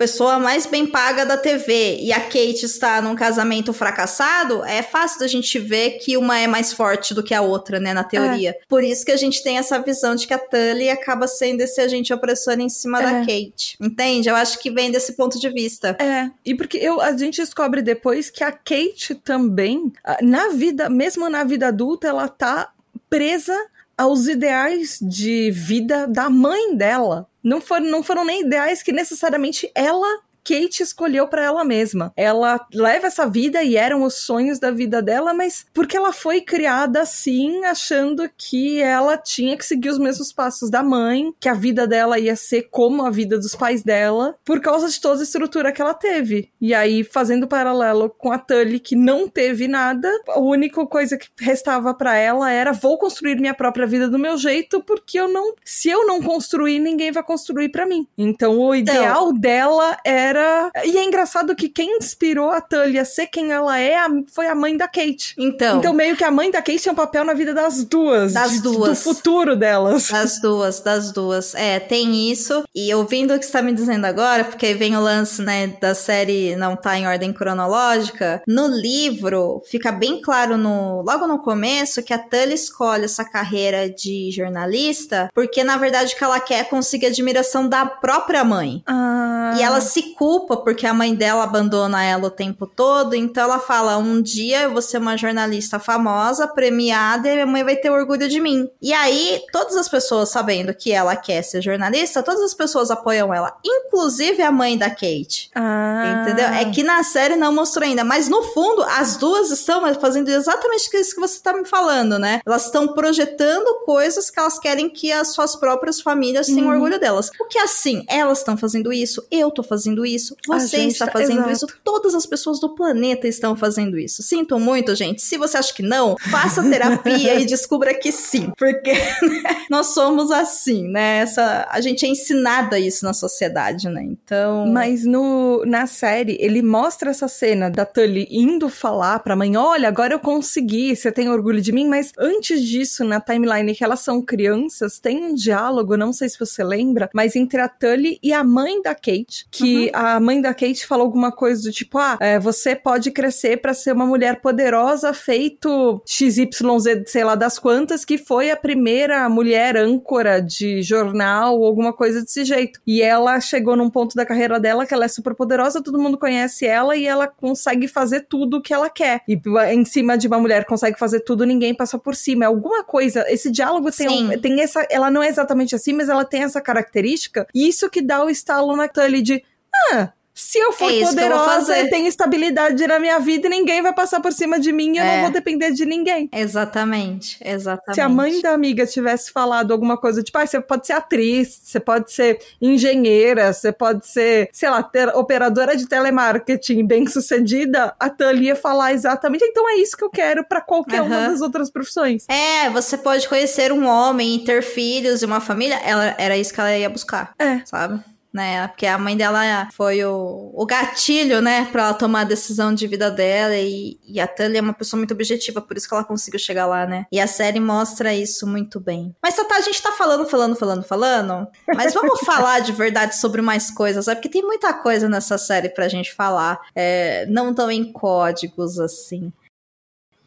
[0.00, 5.20] pessoa mais bem paga da TV e a Kate está num casamento fracassado, é fácil
[5.20, 8.56] da gente ver que uma é mais forte do que a outra, né, na teoria.
[8.66, 11.78] Por isso que a gente tem essa visão de que a Tully acaba sendo esse
[11.82, 13.20] agente opressor em cima da É.
[13.20, 13.76] Kate.
[13.78, 14.30] Entende?
[14.30, 15.94] Eu acho que vem desse ponto de vista.
[16.00, 20.88] É, e porque eu, a gente descobre depois que a Kate também, ah, na vida,
[20.88, 22.70] mesmo na vida adulta, ela tá
[23.10, 23.54] presa
[24.00, 27.28] aos ideais de vida da mãe dela.
[27.44, 32.12] Não foram, não foram nem ideais que necessariamente ela Kate escolheu para ela mesma.
[32.16, 36.40] Ela leva essa vida e eram os sonhos da vida dela, mas porque ela foi
[36.40, 41.54] criada assim, achando que ela tinha que seguir os mesmos passos da mãe, que a
[41.54, 45.24] vida dela ia ser como a vida dos pais dela, por causa de toda a
[45.24, 46.50] estrutura que ela teve.
[46.60, 51.28] E aí, fazendo paralelo com a Tully, que não teve nada, a única coisa que
[51.38, 55.54] restava para ela era: vou construir minha própria vida do meu jeito, porque eu não.
[55.64, 58.06] Se eu não construir, ninguém vai construir para mim.
[58.16, 60.39] Então, o então, ideal então, dela era.
[60.84, 63.98] E é engraçado que quem inspirou a Tully a ser quem ela é
[64.32, 65.34] foi a mãe da Kate.
[65.38, 65.78] Então.
[65.78, 68.32] Então, meio que a mãe da Kate tem um papel na vida das duas.
[68.32, 68.90] Das de, duas.
[68.90, 70.08] Do futuro delas.
[70.08, 71.54] Das duas, das duas.
[71.54, 72.64] É, tem isso.
[72.74, 75.94] E ouvindo o que você tá me dizendo agora, porque vem o lance, né, da
[75.94, 82.02] série não tá em ordem cronológica, no livro fica bem claro no logo no começo
[82.02, 86.60] que a Tully escolhe essa carreira de jornalista porque na verdade o que ela quer
[86.60, 88.82] é conseguir admiração da própria mãe.
[88.86, 89.54] Ah.
[89.56, 93.58] E ela se culpa porque a mãe dela abandona ela o tempo todo, então ela
[93.58, 97.88] fala: "Um dia eu vou ser uma jornalista famosa, premiada e minha mãe vai ter
[97.88, 98.68] orgulho de mim".
[98.82, 103.32] E aí todas as pessoas sabendo que ela quer ser jornalista, todas as pessoas apoiam
[103.32, 105.50] ela, inclusive a mãe da Kate.
[105.54, 106.22] Ah.
[106.22, 106.48] Entendeu?
[106.48, 110.94] É que na série não mostrou ainda, mas no fundo as duas estão fazendo exatamente
[110.98, 112.42] isso que você está me falando, né?
[112.44, 116.74] Elas estão projetando coisas que elas querem que as suas próprias famílias tenham uhum.
[116.74, 117.30] orgulho delas.
[117.38, 120.09] Porque assim, elas estão fazendo isso, eu tô fazendo isso,
[120.46, 121.52] você está tá, fazendo exato.
[121.52, 124.22] isso, todas as pessoas do planeta estão fazendo isso.
[124.22, 125.22] Sinto muito, gente.
[125.22, 130.30] Se você acha que não, faça terapia e descubra que sim, porque né, nós somos
[130.30, 131.18] assim, né?
[131.18, 134.02] Essa, a gente é ensinada isso na sociedade, né?
[134.02, 134.66] Então.
[134.66, 139.88] Mas no, na série, ele mostra essa cena da Tully indo falar pra mãe: olha,
[139.88, 144.00] agora eu consegui, você tem orgulho de mim, mas antes disso, na timeline que elas
[144.00, 148.32] são crianças, tem um diálogo, não sei se você lembra, mas entre a Tully e
[148.32, 149.99] a mãe da Kate, que uhum.
[150.00, 153.74] A mãe da Kate falou alguma coisa do tipo: ah, é, você pode crescer para
[153.74, 159.76] ser uma mulher poderosa, feito XYZ, sei lá das quantas, que foi a primeira mulher
[159.76, 162.80] âncora de jornal ou alguma coisa desse jeito.
[162.86, 166.16] E ela chegou num ponto da carreira dela que ela é super poderosa, todo mundo
[166.16, 169.20] conhece ela e ela consegue fazer tudo o que ela quer.
[169.28, 169.38] E
[169.72, 172.44] em cima de uma mulher consegue fazer tudo, ninguém passa por cima.
[172.44, 173.24] É alguma coisa.
[173.28, 174.86] Esse diálogo tem, um, tem essa.
[174.90, 177.46] Ela não é exatamente assim, mas ela tem essa característica.
[177.54, 179.44] E isso que dá o estalo na Tully de.
[179.92, 184.20] Ah, se eu for é poderosa e tenho estabilidade na minha vida, ninguém vai passar
[184.20, 185.02] por cima de mim e é.
[185.02, 185.20] eu não é.
[185.22, 186.30] vou depender de ninguém.
[186.32, 187.94] Exatamente, exatamente.
[187.94, 191.60] Se a mãe da amiga tivesse falado alguma coisa, tipo, ah, você pode ser atriz,
[191.62, 197.94] você pode ser engenheira, você pode ser, sei lá, ter, operadora de telemarketing bem sucedida,
[198.00, 201.08] a Tully ia falar exatamente, então é isso que eu quero para qualquer uhum.
[201.08, 202.24] uma das outras profissões.
[202.28, 206.54] É, você pode conhecer um homem e ter filhos e uma família, ela, era isso
[206.54, 207.34] que ela ia buscar.
[207.38, 207.60] É.
[207.66, 208.02] Sabe?
[208.32, 208.68] Né?
[208.68, 212.86] Porque a mãe dela foi o, o gatilho, né, para ela tomar a decisão de
[212.86, 213.56] vida dela.
[213.56, 216.66] E, e a Tully é uma pessoa muito objetiva, por isso que ela conseguiu chegar
[216.66, 217.06] lá, né?
[217.10, 219.14] E a série mostra isso muito bem.
[219.22, 221.48] Mas tá, a gente tá falando, falando, falando, falando.
[221.74, 224.16] Mas vamos falar de verdade sobre mais coisas, sabe?
[224.20, 226.60] Porque tem muita coisa nessa série pra gente falar.
[226.74, 229.32] É, não tão em códigos assim.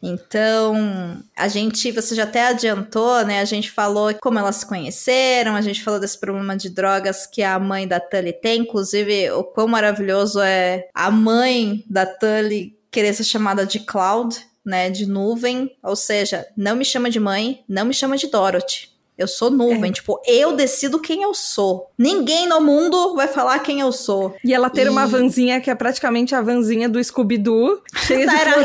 [0.06, 3.40] Então, a gente, você já até adiantou, né?
[3.40, 7.42] A gente falou como elas se conheceram, a gente falou desse problema de drogas que
[7.42, 13.14] a mãe da Tully tem, inclusive o quão maravilhoso é a mãe da Tully querer
[13.14, 17.86] ser chamada de Cloud, né, de nuvem, ou seja, não me chama de mãe, não
[17.86, 18.93] me chama de Dorothy.
[19.16, 19.92] Eu sou nuvem, é.
[19.92, 21.88] tipo, eu decido quem eu sou.
[21.96, 24.34] Ninguém no mundo vai falar quem eu sou.
[24.44, 24.88] E ela ter e...
[24.88, 28.64] uma vanzinha que é praticamente a vanzinha do Scooby-Doo, cheia de era.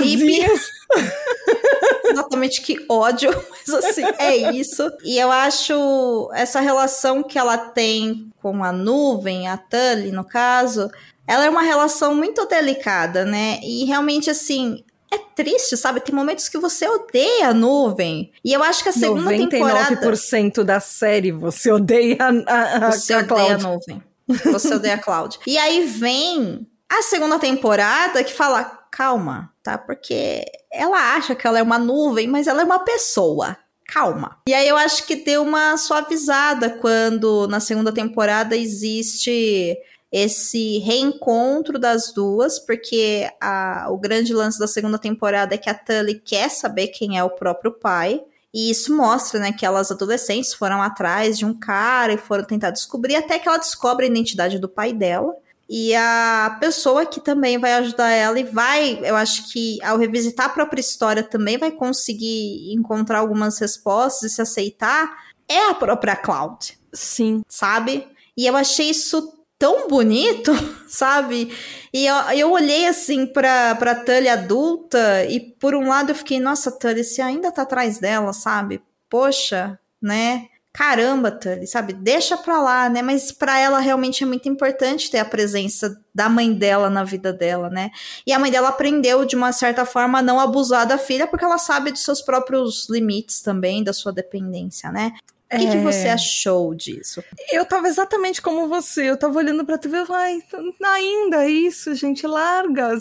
[2.11, 3.29] Exatamente que ódio,
[3.67, 4.91] mas assim, é isso.
[5.03, 10.89] E eu acho essa relação que ela tem com a nuvem, a Tully, no caso,
[11.27, 13.59] ela é uma relação muito delicada, né?
[13.61, 15.99] E realmente, assim, é triste, sabe?
[15.99, 18.31] Tem momentos que você odeia a nuvem.
[18.43, 19.95] E eu acho que a segunda 99% temporada.
[19.95, 24.03] 99% da série você odeia a, a, Você a odeia a nuvem.
[24.45, 25.39] Você odeia a Cloud.
[25.47, 29.77] E aí vem a segunda temporada que fala: calma, tá?
[29.77, 33.57] Porque ela acha que ela é uma nuvem, mas ela é uma pessoa.
[33.87, 34.37] Calma.
[34.47, 39.75] E aí eu acho que deu uma suavizada quando na segunda temporada existe
[40.11, 45.73] esse reencontro das duas, porque a, o grande lance da segunda temporada é que a
[45.73, 48.21] Tully quer saber quem é o próprio pai.
[48.51, 52.71] E isso mostra, né, que elas adolescentes foram atrás de um cara e foram tentar
[52.71, 55.35] descobrir até que ela descobre a identidade do pai dela.
[55.69, 60.47] E a pessoa que também vai ajudar ela e vai, eu acho que ao revisitar
[60.47, 65.15] a própria história também vai conseguir encontrar algumas respostas e se aceitar,
[65.47, 66.75] é a própria Cloud.
[66.91, 67.43] Sim.
[67.47, 68.07] Sabe?
[68.35, 70.53] E eu achei isso tão bonito,
[70.87, 71.53] sabe?
[71.93, 76.39] E eu, eu olhei assim pra, pra Tully adulta e por um lado eu fiquei,
[76.39, 78.81] nossa, Tully, você ainda tá atrás dela, sabe?
[79.09, 80.47] Poxa, né?
[80.71, 81.93] Caramba, Tully, sabe?
[81.93, 83.01] Deixa pra lá, né?
[83.01, 87.33] Mas pra ela realmente é muito importante ter a presença da mãe dela na vida
[87.33, 87.89] dela, né?
[88.25, 91.43] E a mãe dela aprendeu, de uma certa forma, a não abusar da filha, porque
[91.43, 95.13] ela sabe dos seus próprios limites também, da sua dependência, né?
[95.51, 95.71] O que, é...
[95.71, 97.23] que, você achou disso?
[97.51, 99.09] Eu tava exatamente como você.
[99.09, 100.43] Eu tava olhando pra TV e falei,
[100.83, 102.95] ainda isso, gente, larga.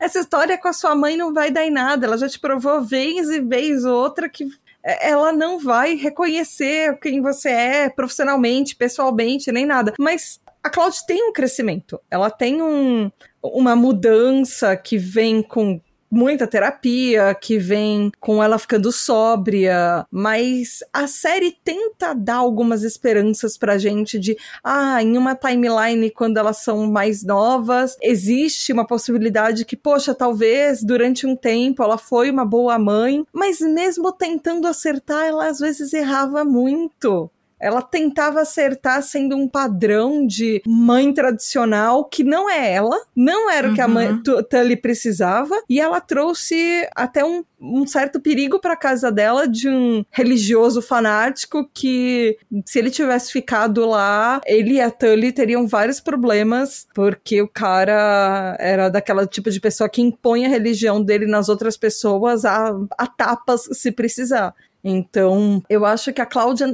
[0.00, 2.06] Essa história com a sua mãe não vai dar em nada.
[2.06, 4.46] Ela já te provou vez e vez outra que
[4.82, 9.92] ela não vai reconhecer quem você é profissionalmente, pessoalmente, nem nada.
[9.98, 12.00] Mas a Cloud tem um crescimento.
[12.10, 13.10] Ela tem um,
[13.42, 15.80] uma mudança que vem com
[16.10, 23.56] muita terapia, que vem com ela ficando sóbria, mas a série tenta dar algumas esperanças
[23.56, 29.64] pra gente de, ah, em uma timeline quando elas são mais novas, existe uma possibilidade
[29.64, 35.24] que, poxa, talvez durante um tempo ela foi uma boa mãe, mas mesmo tentando acertar,
[35.24, 37.30] ela às vezes errava muito.
[37.60, 43.70] Ela tentava acertar sendo um padrão de mãe tradicional que não é ela, não era
[43.70, 44.22] o que a mãe uhum.
[44.22, 50.04] Tully precisava, e ela trouxe até um, um certo perigo para casa dela de um
[50.10, 56.86] religioso fanático que, se ele tivesse ficado lá, ele e a Tully teriam vários problemas,
[56.94, 61.76] porque o cara era daquela tipo de pessoa que impõe a religião dele nas outras
[61.76, 64.54] pessoas a, a tapas se precisar.
[64.82, 66.66] Então, eu acho que a Cláudia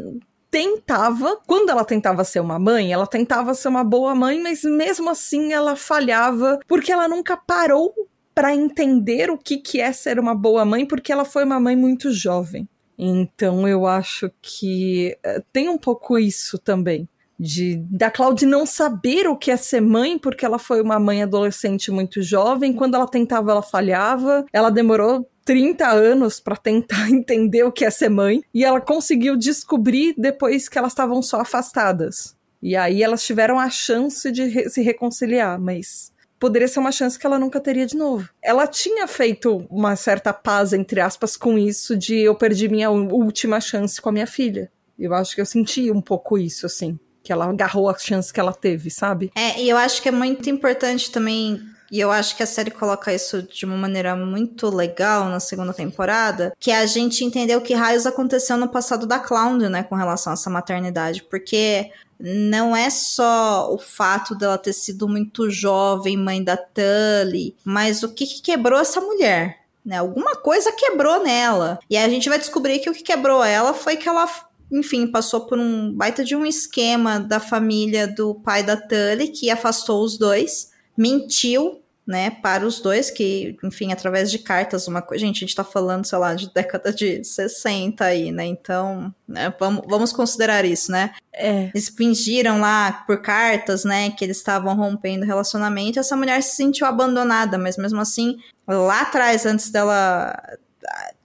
[0.55, 5.11] tentava, quando ela tentava ser uma mãe, ela tentava ser uma boa mãe, mas mesmo
[5.11, 7.93] assim ela falhava, porque ela nunca parou
[8.33, 11.75] para entender o que, que é ser uma boa mãe, porque ela foi uma mãe
[11.75, 12.69] muito jovem.
[12.97, 17.09] Então eu acho que uh, tem um pouco isso também.
[17.39, 21.23] De, da Claude não saber o que é ser mãe, porque ela foi uma mãe
[21.23, 22.73] adolescente muito jovem.
[22.73, 24.45] Quando ela tentava, ela falhava.
[24.53, 29.37] Ela demorou 30 anos para tentar entender o que é ser mãe, e ela conseguiu
[29.37, 32.35] descobrir depois que elas estavam só afastadas.
[32.63, 36.11] E aí elas tiveram a chance de re se reconciliar, mas
[36.41, 38.29] poderia ser uma chance que ela nunca teria de novo.
[38.43, 43.61] Ela tinha feito uma certa paz, entre aspas, com isso de eu perdi minha última
[43.61, 44.71] chance com a minha filha.
[44.99, 46.99] Eu acho que eu senti um pouco isso, assim.
[47.25, 49.33] Que ela agarrou a chance que ela teve, sabe?
[49.35, 51.61] É, e eu acho que é muito importante também
[51.91, 55.73] e eu acho que a série coloca isso de uma maneira muito legal na segunda
[55.73, 59.85] temporada, que é a gente entender o que raios aconteceu no passado da Cloud, né,
[59.85, 65.51] com relação a essa maternidade, porque não é só o fato dela ter sido muito
[65.51, 69.99] jovem, mãe da Tully, mas o que, que quebrou essa mulher, né?
[69.99, 71.79] Alguma coisa quebrou nela.
[71.91, 74.27] E a gente vai descobrir que o que quebrou ela foi que ela
[74.71, 79.51] enfim, passou por um baita de um esquema da família do pai da Tully, que
[79.51, 85.25] afastou os dois mentiu, né, para os dois, que, enfim, através de cartas, uma coisa.
[85.25, 88.45] Gente, a gente tá falando, sei lá, de década de 60 aí, né?
[88.45, 91.15] Então, né, vamos, vamos considerar isso, né?
[91.33, 91.71] É.
[91.75, 95.99] Eles fingiram lá por cartas, né, que eles estavam rompendo o relacionamento.
[95.99, 98.37] Essa mulher se sentiu abandonada, mas mesmo assim,
[98.69, 100.37] lá atrás, antes dela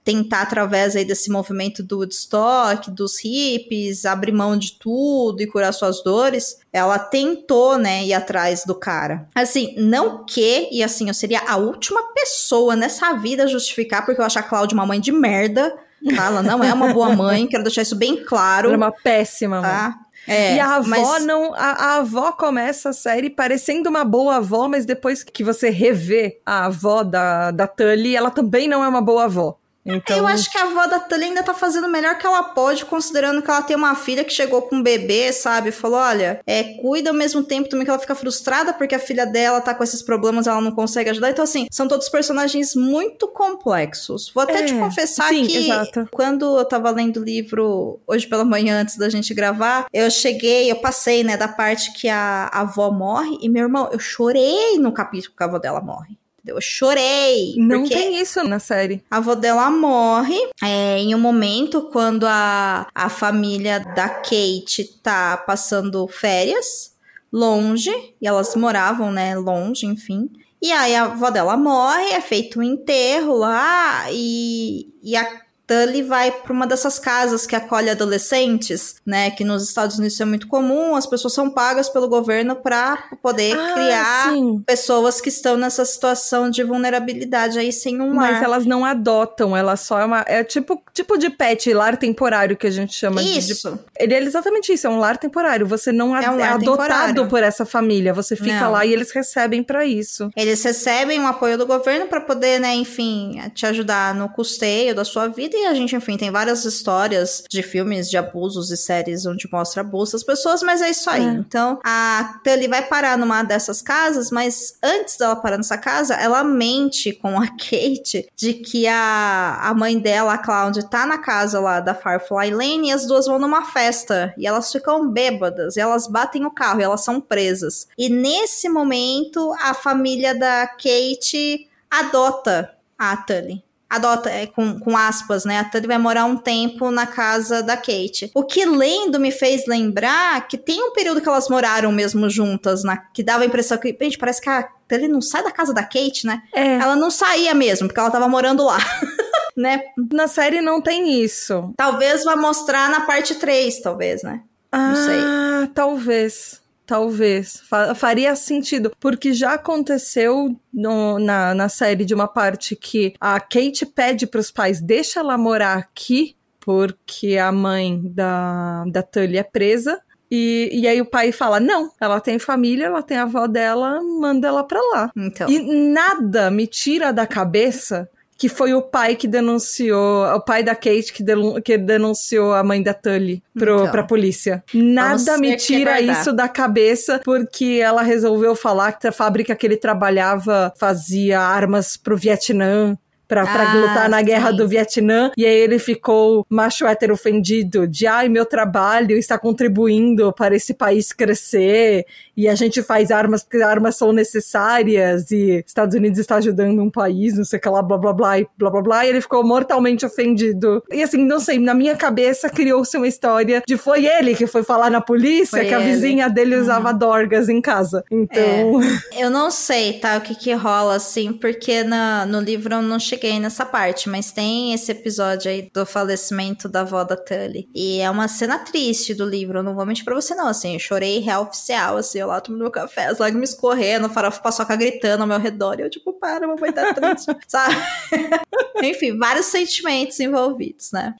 [0.04, 5.72] tentar através aí desse movimento do Woodstock, dos hippies, abrir mão de tudo e curar
[5.72, 9.28] suas dores, ela tentou, né, ir atrás do cara.
[9.34, 14.20] Assim, não que, e assim, eu seria a última pessoa nessa vida a justificar, porque
[14.20, 15.76] eu acho a Cláudia uma mãe de merda,
[16.16, 16.26] tá?
[16.26, 18.68] Ela não é uma boa mãe, quero deixar isso bem claro.
[18.68, 19.98] Ela é uma péssima tá?
[20.30, 21.26] É, e a avó mas...
[21.26, 21.52] não.
[21.54, 26.40] A, a, avó começa a série parecendo uma boa avó, mas depois que você revê
[26.46, 29.59] a avó da, da Tully, ela também não é uma boa avó.
[29.84, 30.18] Então...
[30.18, 32.84] Eu acho que a avó da Tully ainda tá fazendo o melhor que ela pode,
[32.84, 35.70] considerando que ela tem uma filha que chegou com um bebê, sabe?
[35.70, 39.26] Falou: olha, é, cuida ao mesmo tempo também que ela fica frustrada porque a filha
[39.26, 41.30] dela tá com esses problemas, ela não consegue ajudar.
[41.30, 44.30] Então, assim, são todos personagens muito complexos.
[44.34, 46.08] Vou até é, te confessar sim, que exato.
[46.10, 50.70] quando eu tava lendo o livro hoje pela manhã, antes da gente gravar, eu cheguei,
[50.70, 54.78] eu passei, né, da parte que a, a avó morre, e meu irmão, eu chorei
[54.78, 56.19] no capítulo que a avó dela morre.
[56.50, 57.54] Eu chorei.
[57.56, 59.02] Não tem isso na série.
[59.10, 65.36] A avó dela morre é, em um momento quando a, a família da Kate tá
[65.36, 66.90] passando férias
[67.32, 67.90] longe,
[68.20, 70.28] e elas moravam, né, longe, enfim.
[70.60, 75.40] E aí a avó dela morre, é feito um enterro lá, e, e a
[75.70, 79.30] Tully vai para uma dessas casas que acolhe adolescentes, né?
[79.30, 80.96] Que nos Estados Unidos isso é muito comum.
[80.96, 84.62] As pessoas são pagas pelo governo para poder Ah, criar sim.
[84.66, 88.42] pessoas que estão nessa situação de vulnerabilidade aí sem um Mas lar.
[88.44, 90.24] elas não adotam, ela só é uma.
[90.26, 93.52] É tipo, tipo de pet, lar temporário que a gente chama de- de.
[93.52, 93.78] Isso.
[93.98, 95.66] Ele é exatamente isso, é um lar temporário.
[95.66, 97.28] Você não É um é, adotado temporário.
[97.28, 98.12] por essa família.
[98.12, 98.72] Você fica Não.
[98.72, 100.30] lá e eles recebem pra isso.
[100.36, 105.04] Eles recebem o apoio do governo para poder, né, enfim, te ajudar no custeio da
[105.04, 105.59] sua vida.
[105.60, 109.82] E a gente, enfim, tem várias histórias de filmes de abusos e séries onde mostra
[109.82, 111.22] abuso das pessoas, mas é isso aí.
[111.22, 111.28] É.
[111.28, 116.42] Então, a Tully vai parar numa dessas casas, mas antes dela parar nessa casa, ela
[116.42, 121.60] mente com a Kate de que a, a mãe dela, a Cloud, tá na casa
[121.60, 124.34] lá da Firefly Lane e as duas vão numa festa.
[124.38, 127.86] E elas ficam bêbadas, e elas batem o carro, e elas são presas.
[127.98, 133.69] E nesse momento, a família da Kate adota a Tully.
[133.90, 135.58] Adota, é, com, com aspas, né?
[135.58, 138.30] A Tully vai morar um tempo na casa da Kate.
[138.32, 142.84] O que lendo me fez lembrar que tem um período que elas moraram mesmo juntas,
[142.84, 145.74] na, que dava a impressão que, gente, parece que a Tully não sai da casa
[145.74, 146.40] da Kate, né?
[146.54, 146.74] É.
[146.76, 148.78] Ela não saía mesmo, porque ela tava morando lá.
[149.56, 149.80] né?
[150.12, 151.74] Na série não tem isso.
[151.76, 154.42] Talvez vá mostrar na parte 3, talvez, né?
[154.70, 155.68] Ah, sei.
[155.74, 156.59] talvez.
[156.90, 157.62] Talvez.
[157.68, 158.90] Fa- faria sentido.
[158.98, 164.50] Porque já aconteceu no- na, na série de uma parte que a Kate pede pros
[164.50, 170.00] pais, deixa ela morar aqui, porque a mãe da, da Tully é presa.
[170.28, 174.00] E, e aí o pai fala: não, ela tem família, ela tem a avó dela,
[174.02, 175.12] manda ela pra lá.
[175.16, 175.48] Então.
[175.48, 175.60] E
[175.92, 178.08] nada me tira da cabeça
[178.40, 182.64] que foi o pai que denunciou, o pai da Kate que, denun- que denunciou a
[182.64, 183.90] mãe da Tully pro, Então.
[183.90, 184.64] pra polícia.
[184.72, 189.66] Nada me que tira isso da cabeça porque ela resolveu falar que a fábrica que
[189.66, 192.96] ele trabalhava fazia armas pro Vietnã.
[193.30, 194.56] Pra, pra Ah, lutar na guerra sim.
[194.56, 200.32] do Vietnã, e aí ele ficou macho hétero ofendido de ai, meu trabalho está contribuindo
[200.32, 202.04] para esse país crescer,
[202.36, 206.90] e a gente faz armas porque armas são necessárias, e Estados Unidos está ajudando um
[206.90, 209.20] país, não sei o que lá, blá blá blá, e blá blá blá, e ele
[209.20, 210.82] ficou mortalmente ofendido.
[210.90, 214.64] E assim, não sei, na minha cabeça criou-se uma história de foi ele que foi
[214.64, 215.92] falar na polícia Foi que a ele.
[215.92, 218.04] vizinha dele usava dorgas em casa.
[218.10, 218.80] Então,
[219.16, 222.98] Eu não sei, tá, o que que rola, assim, porque na, no livro eu não
[222.98, 227.68] cheguei nessa parte, mas tem esse episódio aí do falecimento da avó da Tully.
[227.74, 230.74] E é uma cena triste do livro, eu não vou mentir pra você não, assim,
[230.74, 234.40] eu chorei real oficial, assim, eu lá tomando meu café, as lágrimas escorrendo, o farofa
[234.40, 237.76] paçoca gritando ao meu redor, e eu tipo, para, mamãe tá triste, sabe?
[238.82, 241.14] Enfim, vários sentimentos envolvidos, né?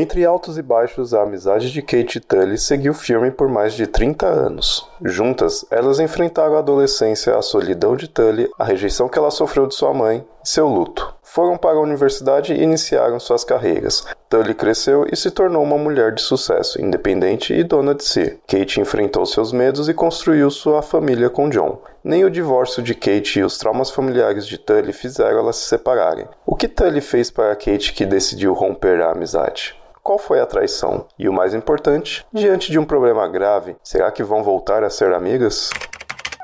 [0.00, 3.84] Entre altos e baixos, a amizade de Kate e Tully seguiu firme por mais de
[3.84, 4.88] 30 anos.
[5.02, 9.74] Juntas, elas enfrentaram a adolescência, a solidão de Tully, a rejeição que ela sofreu de
[9.74, 11.12] sua mãe e seu luto.
[11.20, 14.06] Foram para a universidade e iniciaram suas carreiras.
[14.28, 18.38] Tully cresceu e se tornou uma mulher de sucesso, independente e dona de si.
[18.46, 21.82] Kate enfrentou seus medos e construiu sua família com John.
[22.04, 26.28] Nem o divórcio de Kate e os traumas familiares de Tully fizeram elas se separarem.
[26.46, 29.76] O que Tully fez para Kate que decidiu romper a amizade?
[30.08, 31.06] Qual foi a traição?
[31.18, 35.12] E o mais importante, diante de um problema grave, será que vão voltar a ser
[35.12, 35.68] amigas?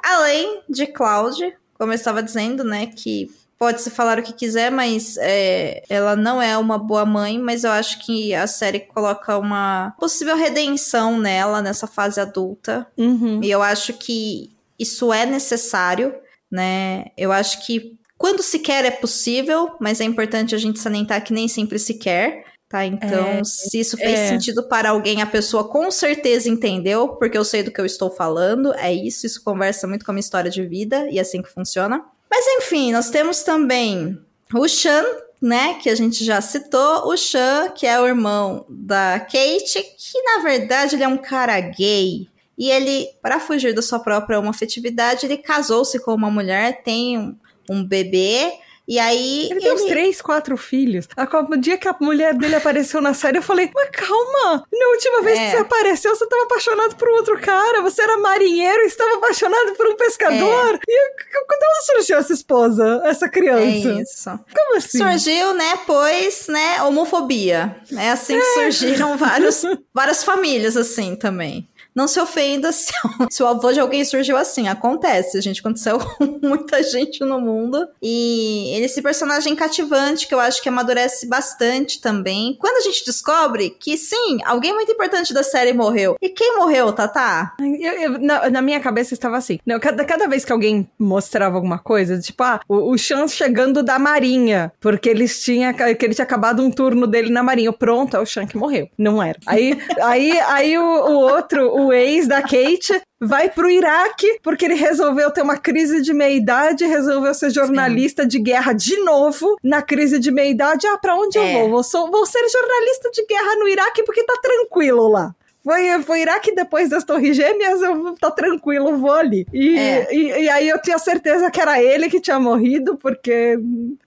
[0.05, 4.71] Além de Cloud, como eu estava dizendo, né, que pode se falar o que quiser,
[4.71, 9.39] mas é, ela não é uma boa mãe, mas eu acho que a série coloca
[9.39, 12.87] uma possível redenção nela nessa fase adulta.
[12.99, 13.41] uhum.
[13.43, 16.15] E eu acho que isso é necessário,
[16.53, 17.07] né?
[17.17, 21.33] Eu acho que quando se quer é possível, mas é importante a gente salientar que
[21.33, 22.45] nem sempre se quer.
[22.69, 24.29] Tá, então, se isso fez é.
[24.29, 28.11] sentido para alguém, a pessoa com certeza entendeu, porque eu sei do que eu estou
[28.11, 28.75] falando.
[28.75, 31.53] É isso, isso conversa muito com a minha história de vida e é assim que
[31.53, 32.05] funciona.
[32.29, 34.19] Mas enfim, nós temos também
[34.53, 35.05] o Shan,
[35.41, 40.23] né, que a gente já citou, o Shan, que é o irmão da Kate, que
[40.23, 42.27] na verdade ele é um cara gay.
[42.57, 47.37] E ele, para fugir da sua própria homoafetividade, ele casou-se com uma mulher, tem um,
[47.69, 48.53] um bebê,
[48.87, 51.09] e aí Ele tem uns ele- três, quatro filhos.
[51.17, 54.87] A- No dia que a mulher dele apareceu na série, eu falei, mas calma, na
[54.89, 55.45] última vez É.
[55.45, 59.15] que você apareceu, você estava apaixonado por um outro cara, você era marinheiro e estava
[59.17, 60.79] apaixonado por um pescador.
[60.89, 64.01] E eu- c- quando surgiu essa esposa, essa É criança?
[64.03, 64.31] isso.
[64.55, 64.99] Como assim?
[64.99, 67.77] Surgiu, né, pois, né, homofobia.
[67.97, 69.63] É assim que surgiram vários,
[69.93, 71.69] várias famílias, assim, também.
[71.95, 72.93] Não se ofenda se,
[73.31, 74.69] se o avô de alguém surgiu assim.
[74.69, 77.87] Acontece, gente aconteceu com muita gente no mundo.
[78.03, 82.57] E ele é esse personagem cativante que eu acho que amadurece bastante também.
[82.59, 86.17] Quando a gente descobre que sim, alguém muito importante da série morreu.
[86.21, 87.55] E quem morreu, Tatá?
[87.61, 89.59] Eu, eu, na, na, minha cabeça estava assim.
[89.65, 93.83] Não, cada, cada vez que alguém mostrava alguma coisa, tipo, ah, o, o Chance chegando
[93.83, 97.73] da Marinha, porque eles tinha, que ele tinha acabado um turno dele na Marinha.
[97.73, 98.89] Pronto, é o Shank morreu.
[98.97, 99.39] Não era.
[99.47, 104.75] Aí, aí, aí o, o outro, o ex da Kate, vai pro Iraque porque ele
[104.75, 108.29] resolveu ter uma crise de meia-idade, resolveu ser jornalista Sim.
[108.29, 110.87] de guerra de novo na crise de meia-idade.
[110.87, 111.55] Ah, pra onde é.
[111.55, 111.71] eu vou?
[111.71, 115.35] Vou, sou, vou ser jornalista de guerra no Iraque porque tá tranquilo lá.
[115.65, 119.47] Foi, foi Iraque depois das Torres Gêmeas, eu tá tranquilo, vou ali.
[119.51, 120.15] E, é.
[120.15, 123.59] e, e, aí eu tinha certeza que era ele que tinha morrido, porque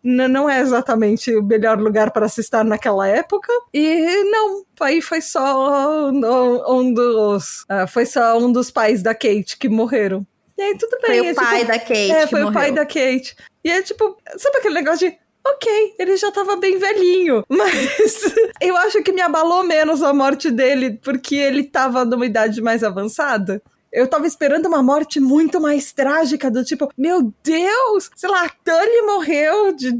[0.03, 3.51] não é exatamente o melhor lugar para se estar naquela época.
[3.73, 7.63] E não, aí foi só um, um dos.
[7.63, 10.25] Uh, foi só um dos pais da Kate que morreram.
[10.55, 11.19] E aí tudo bem.
[11.19, 12.11] Foi é, o pai tipo, da Kate.
[12.11, 13.35] É, foi o pai da Kate.
[13.63, 15.17] E é tipo, sabe aquele negócio de
[15.53, 17.43] ok, ele já tava bem velhinho.
[17.49, 18.21] Mas
[18.61, 22.83] eu acho que me abalou menos a morte dele, porque ele tava numa idade mais
[22.83, 23.61] avançada.
[23.91, 29.01] Eu tava esperando uma morte muito mais trágica, do tipo, meu Deus, sei lá, Tully
[29.05, 29.91] morreu de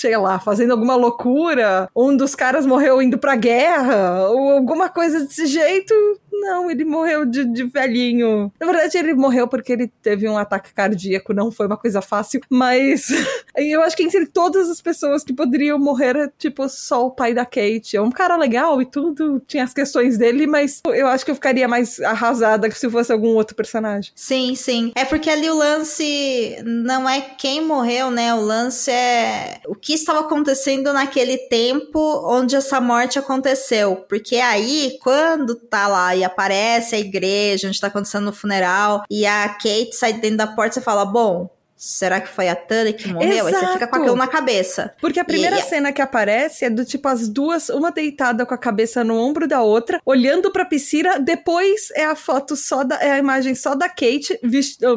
[0.00, 5.20] sei lá, fazendo alguma loucura, um dos caras morreu indo pra guerra, ou alguma coisa
[5.20, 5.92] desse jeito.
[6.32, 8.52] Não, ele morreu de, de velhinho.
[8.60, 12.40] Na verdade, ele morreu porque ele teve um ataque cardíaco, não foi uma coisa fácil,
[12.48, 13.08] mas
[13.56, 17.44] eu acho que entre todas as pessoas que poderiam morrer, tipo só o pai da
[17.44, 17.96] Kate.
[17.96, 21.34] É um cara legal e tudo, tinha as questões dele, mas eu acho que eu
[21.34, 24.12] ficaria mais arrasada se fosse algum outro personagem.
[24.14, 24.92] Sim, sim.
[24.94, 28.32] É porque ali o lance não é quem morreu, né?
[28.34, 33.96] O lance é o que estava acontecendo naquele tempo onde essa morte aconteceu.
[34.08, 39.26] Porque aí, quando tá lá e aparece a igreja onde tá acontecendo o funeral e
[39.26, 43.12] a Kate sai dentro da porta, você fala: bom, Será que foi a Tully que
[43.12, 43.48] morreu?
[43.48, 43.56] Exato.
[43.56, 44.92] Aí você fica com aquilo na cabeça.
[45.00, 48.52] Porque a primeira e, cena que aparece é do tipo as duas, uma deitada com
[48.52, 51.20] a cabeça no ombro da outra, olhando pra piscina.
[51.20, 52.96] Depois é a foto só da.
[52.96, 54.38] É a imagem só da Kate,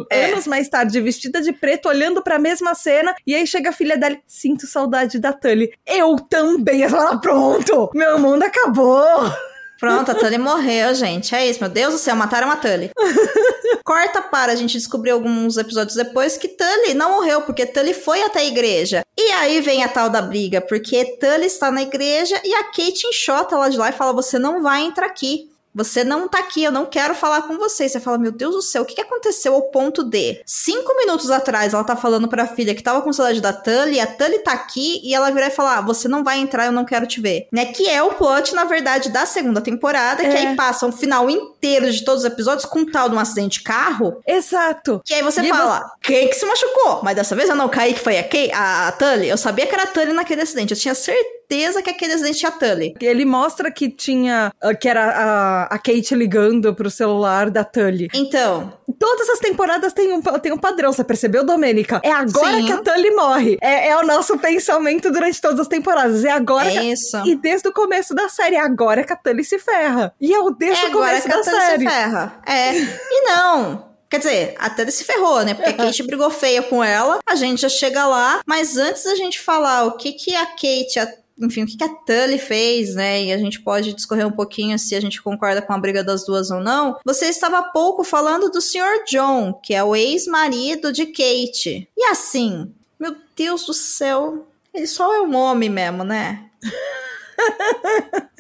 [0.10, 0.32] é.
[0.32, 3.14] anos mais tarde, vestida de preto, olhando pra mesma cena.
[3.28, 4.18] E aí chega a filha dela.
[4.26, 5.72] Sinto saudade da Tully.
[5.86, 6.82] Eu também.
[6.82, 7.92] Ela fala, pronto!
[7.94, 9.51] Meu mundo acabou!
[9.82, 11.34] Pronto, a Tully morreu, gente.
[11.34, 12.92] É isso, meu Deus do céu, mataram a Tully.
[13.84, 18.22] Corta para a gente descobrir alguns episódios depois que Tully não morreu, porque Tully foi
[18.22, 19.02] até a igreja.
[19.18, 23.08] E aí vem a tal da briga, porque Tully está na igreja e a Kate
[23.08, 25.51] enxota ela de lá e fala: Você não vai entrar aqui.
[25.74, 27.88] Você não tá aqui, eu não quero falar com você.
[27.88, 31.74] Você fala, meu Deus do céu, o que, aconteceu ao ponto de cinco minutos atrás
[31.74, 35.02] ela tá falando pra filha que tava com saudade da Tully, a Tully tá aqui
[35.04, 37.48] e ela virar e falar, ah, você não vai entrar, eu não quero te ver.
[37.52, 37.66] Né?
[37.66, 40.30] Que é o plot, na verdade, da segunda temporada, é.
[40.30, 43.60] que aí passa um final inteiro de todos os episódios com tal de um acidente
[43.60, 44.22] de carro.
[44.26, 45.02] Exato.
[45.04, 45.86] Que aí você e fala, você...
[46.02, 47.02] quem que se machucou?
[47.04, 49.30] Mas dessa vez eu não caí que foi a, Kay, a Tully.
[49.30, 52.40] Eu sabia que era a Tully naquele acidente, eu tinha certeza certeza que aquele acidente
[52.40, 52.94] tinha Tully.
[53.02, 54.54] Ele mostra que tinha.
[54.62, 58.08] Ah, que era a, a Kate ligando pro celular da Tully.
[58.14, 58.80] Então.
[58.98, 62.02] Todas as temporadas tem um, tem um padrão, você percebeu, Domênica?
[62.04, 62.66] É agora Sim.
[62.66, 63.58] que a Tully morre.
[63.62, 66.24] É, é, o nosso pensamento durante todas as temporadas.
[66.24, 67.18] É agora é que isso.
[67.26, 70.14] E desde o começo da série, é agora que a Tully se ferra.
[70.22, 71.84] E é o desde é o começo da série.
[71.84, 72.42] Se ferra.
[72.46, 72.74] É.
[72.78, 73.92] E não.
[74.12, 75.54] Quer dizer, até se ferrou, né?
[75.54, 79.16] Porque a Kate brigou feia com ela, a gente já chega lá, mas antes da
[79.16, 81.08] gente falar o que que a Kate, a
[81.42, 83.24] enfim, o que, a Tully fez, né?
[83.24, 86.26] E a gente pode discorrer um pouquinho se a gente concorda com a briga das
[86.26, 86.98] duas ou não.
[87.06, 89.04] Você estava há pouco falando do Sr.
[89.08, 91.90] John, que é o ex-marido de Kate.
[91.98, 96.46] E assim, meu Deus do céu, ele só é um homem mesmo, né?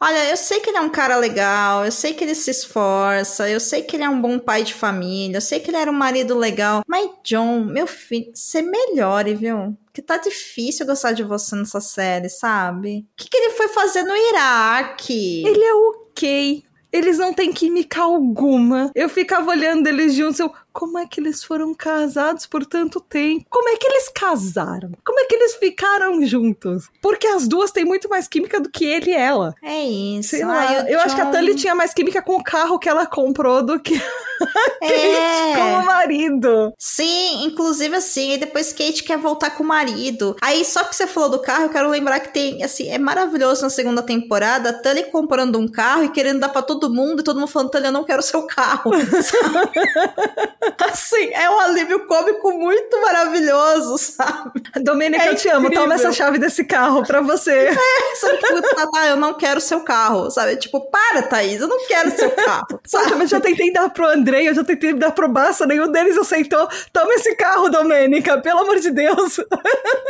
[0.00, 3.50] Olha, eu sei que ele é um cara legal, eu sei que ele se esforça,
[3.50, 5.90] eu sei que ele é um bom pai de família, eu sei que ele era
[5.90, 6.84] um marido legal.
[6.86, 9.76] Mas, John, meu filho, você melhore, viu?
[9.98, 12.98] Que tá difícil gostar de você nessa série, sabe?
[12.98, 15.44] O que, que ele foi fazer no Iraque?
[15.44, 16.62] Ele é ok.
[16.92, 18.92] Eles não têm química alguma.
[18.94, 23.44] Eu ficava olhando eles juntos, eu, como é que eles foram casados por tanto tempo?
[23.50, 24.92] Como é que eles casaram?
[25.04, 26.88] Como é que eles ficaram juntos?
[27.02, 29.56] Porque as duas têm muito mais química do que ele e ela.
[29.60, 30.30] É isso.
[30.30, 31.04] Sei lá, eu, eu John...
[31.04, 34.00] acho que a Tully tinha mais química com o carro que ela comprou do que
[34.80, 35.56] É.
[35.56, 36.72] Como marido.
[36.78, 40.36] Sim, inclusive assim, e depois Kate quer voltar com o marido.
[40.40, 43.62] Aí, só que você falou do carro, eu quero lembrar que tem, assim, é maravilhoso
[43.62, 47.24] na segunda temporada, a Tully comprando um carro e querendo dar pra todo mundo, e
[47.24, 48.92] todo mundo falando, Tully, eu não quero seu carro.
[50.90, 54.62] assim, é um alívio cômico muito maravilhoso, sabe?
[54.82, 55.70] Domênica, É eu te amo.
[55.70, 57.70] Toma essa chave desse carro pra você.
[58.16, 60.56] Sabe, tipo, Tatá, eu não quero seu carro, sabe?
[60.56, 63.22] Tipo, para, Thaís, eu não quero seu carro, Sabe, sabe?
[63.22, 66.68] eu já tentei dar pro Andrei, eu já tentei dar pro Bassa, nenhum deles aceitou.
[66.92, 69.38] Toma esse carro, Domênica, pelo amor de Deus.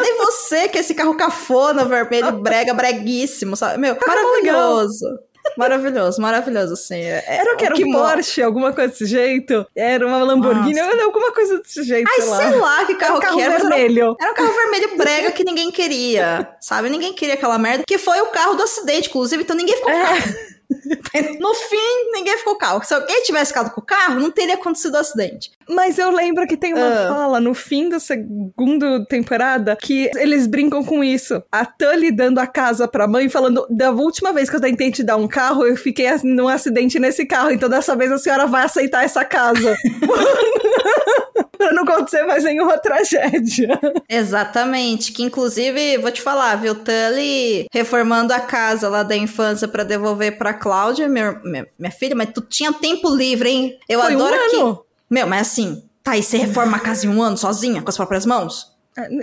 [0.00, 3.78] Nem você, que é esse carro cafona, vermelho, brega, breguíssimo, sabe?
[3.78, 5.06] Meu, maravilhoso.
[5.56, 7.00] Maravilhoso, maravilhoso, assim.
[7.02, 9.66] É- Era o que era que um Porsche, alguma coisa desse jeito?
[9.74, 10.90] Era uma Lamborghini, Nossa.
[10.92, 12.36] era alguma coisa desse jeito, Ai, sei lá.
[12.38, 13.54] sei lá que Era carro, um carro que era.
[13.54, 14.16] era um- vermelho.
[14.20, 16.88] Era um carro vermelho brega que ninguém queria, sabe?
[16.88, 17.84] Ninguém queria aquela merda.
[17.86, 19.98] Que foi o carro do acidente, inclusive, então ninguém ficou É.
[21.40, 22.84] No fim, ninguém ficou com o carro.
[22.84, 25.50] Se alguém tivesse ficado com o carro, não teria acontecido o acidente.
[25.68, 27.08] Mas eu lembro que tem uma Ah.
[27.08, 31.42] fala no fim da segunda temporada que eles brincam com isso.
[31.50, 35.02] A Tully dando a casa pra mãe, falando: da última vez que eu tentei te
[35.02, 38.64] dar um carro, eu fiquei num acidente nesse carro, então dessa vez a senhora vai
[38.64, 39.76] aceitar essa casa.
[41.58, 43.78] pra não acontecer mais nenhuma tragédia.
[44.08, 45.12] Exatamente.
[45.12, 46.74] Que inclusive, vou te falar, viu?
[46.74, 52.14] Tully reformando a casa lá da infância pra devolver pra Cláudia, minha, minha, minha filha,
[52.16, 53.78] mas tu tinha tempo livre, hein?
[53.88, 54.56] Eu Foi um adoro que.
[54.56, 54.84] ano.
[55.10, 57.96] Meu, mas assim, tá aí, você reforma a casa em um ano sozinha, com as
[57.96, 58.72] próprias mãos?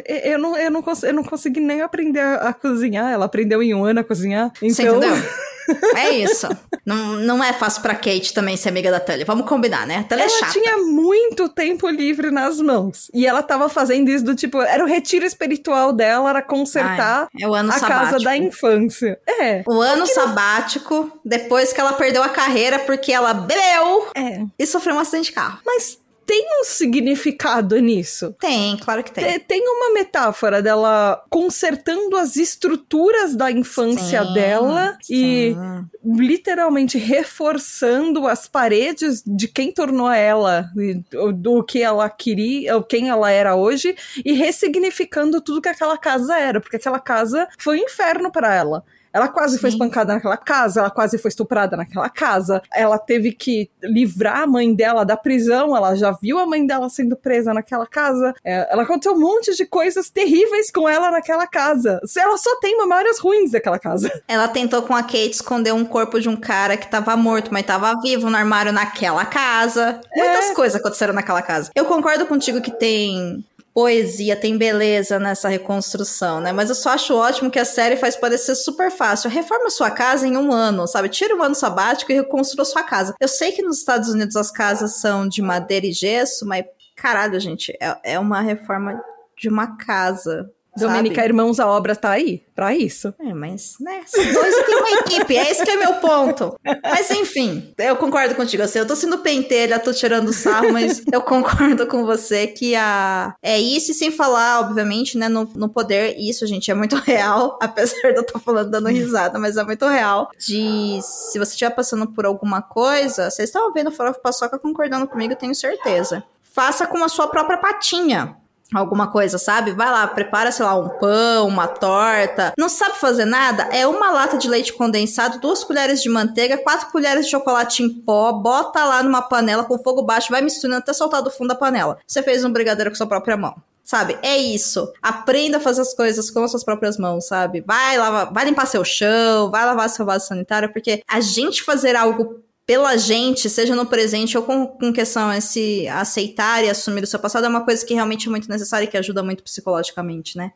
[0.08, 3.12] Eu não, eu, não eu não consegui nem aprender a, a cozinhar.
[3.12, 4.52] Ela aprendeu em um ano a cozinhar.
[4.60, 5.16] Você Então, entendeu?
[5.96, 6.48] É isso.
[6.86, 9.24] não, não é fácil pra Kate também ser amiga da Tully.
[9.24, 9.98] Vamos combinar, né?
[10.00, 10.52] A Tully é ela chata.
[10.52, 13.10] tinha muito tempo livre nas mãos.
[13.14, 17.44] E ela tava fazendo isso do tipo, era o retiro espiritual dela, era consertar Ai,
[17.44, 17.88] é a sabático.
[17.88, 19.20] casa da infância.
[19.28, 19.64] É.
[19.68, 24.44] O ano sabático, depois que ela perdeu a carreira porque ela bebeu É.
[24.58, 25.60] e sofreu um acidente de carro.
[25.66, 28.36] Mas tem um significado nisso.
[28.40, 29.24] Tem, claro que tem.
[29.24, 35.86] Te- Tem uma metáfora dela consertando as estruturas da infância Sim, dela e sim.
[36.04, 40.96] literalmente reforçando as paredes de quem tornou ela, e
[41.34, 46.38] do- que ela queria, ou quem ela era hoje, e ressignificando tudo que aquela casa
[46.38, 48.84] era, porque aquela casa foi um inferno para ela.
[49.16, 49.78] Ela quase foi Sim.
[49.78, 54.76] espancada naquela casa, ela quase foi estuprada naquela casa, ela teve que livrar a mãe
[54.76, 58.84] dela da prisão, ela já viu a mãe dela sendo presa naquela casa, é, ela
[58.84, 62.02] aconteceu um monte de coisas terríveis com ela naquela casa.
[62.18, 64.12] Ela só tem memórias ruins daquela casa.
[64.28, 67.66] Ela tentou com a Kate esconder um corpo de um cara que tava morto, mas
[67.66, 70.02] tava vivo no armário naquela casa.
[70.14, 71.72] Muitas coisas aconteceram naquela casa.
[71.74, 73.46] Eu concordo contigo que tem
[73.76, 76.54] poesia, tem beleza nessa reconstrução, né?
[76.54, 79.30] Mas eu só acho ótimo que a série faz parecer super fácil.
[79.30, 81.10] Reforma sua casa em um ano, sabe?
[81.10, 83.14] Tira um ano sabático e reconstrua sua casa.
[83.20, 86.64] Eu sei que nos Estados Unidos as casas são de madeira e gesso, mas
[86.96, 89.04] caralho, gente, é, é uma reforma
[89.38, 90.50] de uma casa.
[90.78, 91.28] Domênica, sabe?
[91.28, 93.14] Irmãos à Obra tá aí pra isso.
[93.20, 96.56] É, mas, né, dois tem uma equipe, é esse que é meu ponto.
[96.84, 101.22] Mas enfim, eu concordo contigo, assim, eu tô sendo pentelha, tô tirando sarro, mas eu
[101.22, 103.36] concordo com você que a...
[103.42, 107.58] é isso, e sem falar, obviamente, né, no, no poder, isso, gente, é muito real,
[107.62, 111.72] apesar de eu estar falando dando risada, mas é muito real, de se você estiver
[111.72, 116.24] passando por alguma coisa, vocês estão vendo o Farofa Paçoca concordando comigo, eu tenho certeza.
[116.44, 118.38] Faça com a sua própria patinha
[118.74, 119.72] alguma coisa, sabe?
[119.72, 122.54] Vai lá, prepara, sei lá, um pão, uma torta.
[122.58, 123.64] Não sabe fazer nada?
[123.72, 127.90] É uma lata de leite condensado, duas colheres de manteiga, quatro colheres de chocolate em
[127.90, 131.56] pó, bota lá numa panela com fogo baixo, vai misturando até soltar do fundo da
[131.56, 131.98] panela.
[132.08, 133.56] Você fez um brigadeiro com sua própria mão.
[133.84, 134.18] Sabe?
[134.24, 134.92] É isso.
[135.00, 137.62] Aprenda a fazer as coisas com as suas próprias mãos, sabe?
[137.62, 141.96] Vai lavar, vai limpar seu chão, vai lavar seu vaso sanitário, porque a gente fazer
[141.96, 147.04] algo pela gente, seja no presente ou com, com questão a se aceitar e assumir
[147.04, 149.44] o seu passado, é uma coisa que realmente é muito necessária e que ajuda muito
[149.44, 150.52] psicologicamente, né?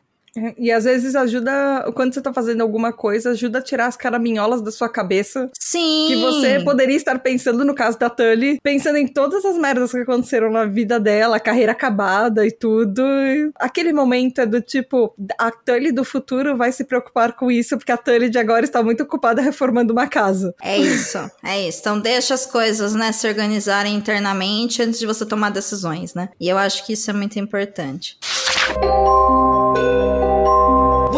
[0.56, 4.62] E às vezes ajuda, quando você tá fazendo alguma coisa, ajuda a tirar as caraminholas
[4.62, 5.50] da sua cabeça.
[5.58, 6.06] Sim!
[6.08, 9.98] Que você poderia estar pensando, no caso da Tully, pensando em todas as merdas que
[9.98, 13.02] aconteceram na vida dela, a carreira acabada e tudo.
[13.02, 17.76] E aquele momento é do tipo, a Tully do futuro vai se preocupar com isso,
[17.76, 20.54] porque a Tully de agora está muito ocupada reformando uma casa.
[20.62, 21.80] É isso, é isso.
[21.80, 26.28] Então deixa as coisas, né, se organizarem internamente antes de você tomar decisões, né?
[26.40, 28.18] E eu acho que isso é muito importante.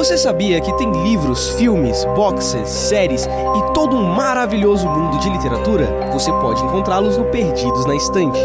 [0.02, 5.86] Você sabia que tem livros, filmes, boxes, séries e todo um maravilhoso mundo de literatura?
[6.10, 8.36] Você pode encontrá-los no Perdidos na Estante.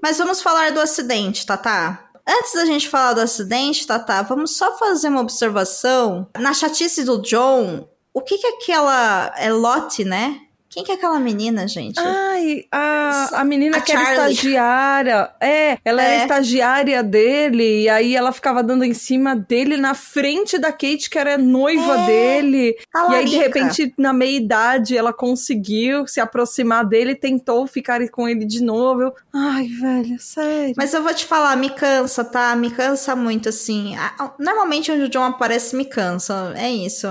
[0.00, 2.10] Mas vamos falar do acidente, Tatá.
[2.24, 6.28] Antes da gente falar do acidente, Tatá, vamos só fazer uma observação.
[6.38, 9.34] Na chatice do John, o que que aquela...
[9.36, 10.42] É Lottie, né?
[10.78, 11.98] Quem que é aquela menina, gente?
[11.98, 14.32] Ai, a, a menina A que era Charlie.
[14.32, 15.30] estagiária.
[15.40, 16.14] É, ela É.
[16.14, 21.10] era estagiária dele, e aí ela ficava dando em cima dele na frente da Kate,
[21.10, 22.76] que era noiva É, dele.
[22.94, 27.98] A E aí, de repente, na meia idade, ela conseguiu se aproximar dele, tentou ficar
[28.10, 29.02] com ele de novo.
[29.02, 30.74] Eu, Ai, velho, sério.
[30.76, 32.54] Mas eu vou te falar, me cansa, tá?
[32.54, 33.96] Me cansa muito, assim.
[34.38, 36.52] Normalmente onde o John aparece, me cansa.
[36.56, 37.08] É isso.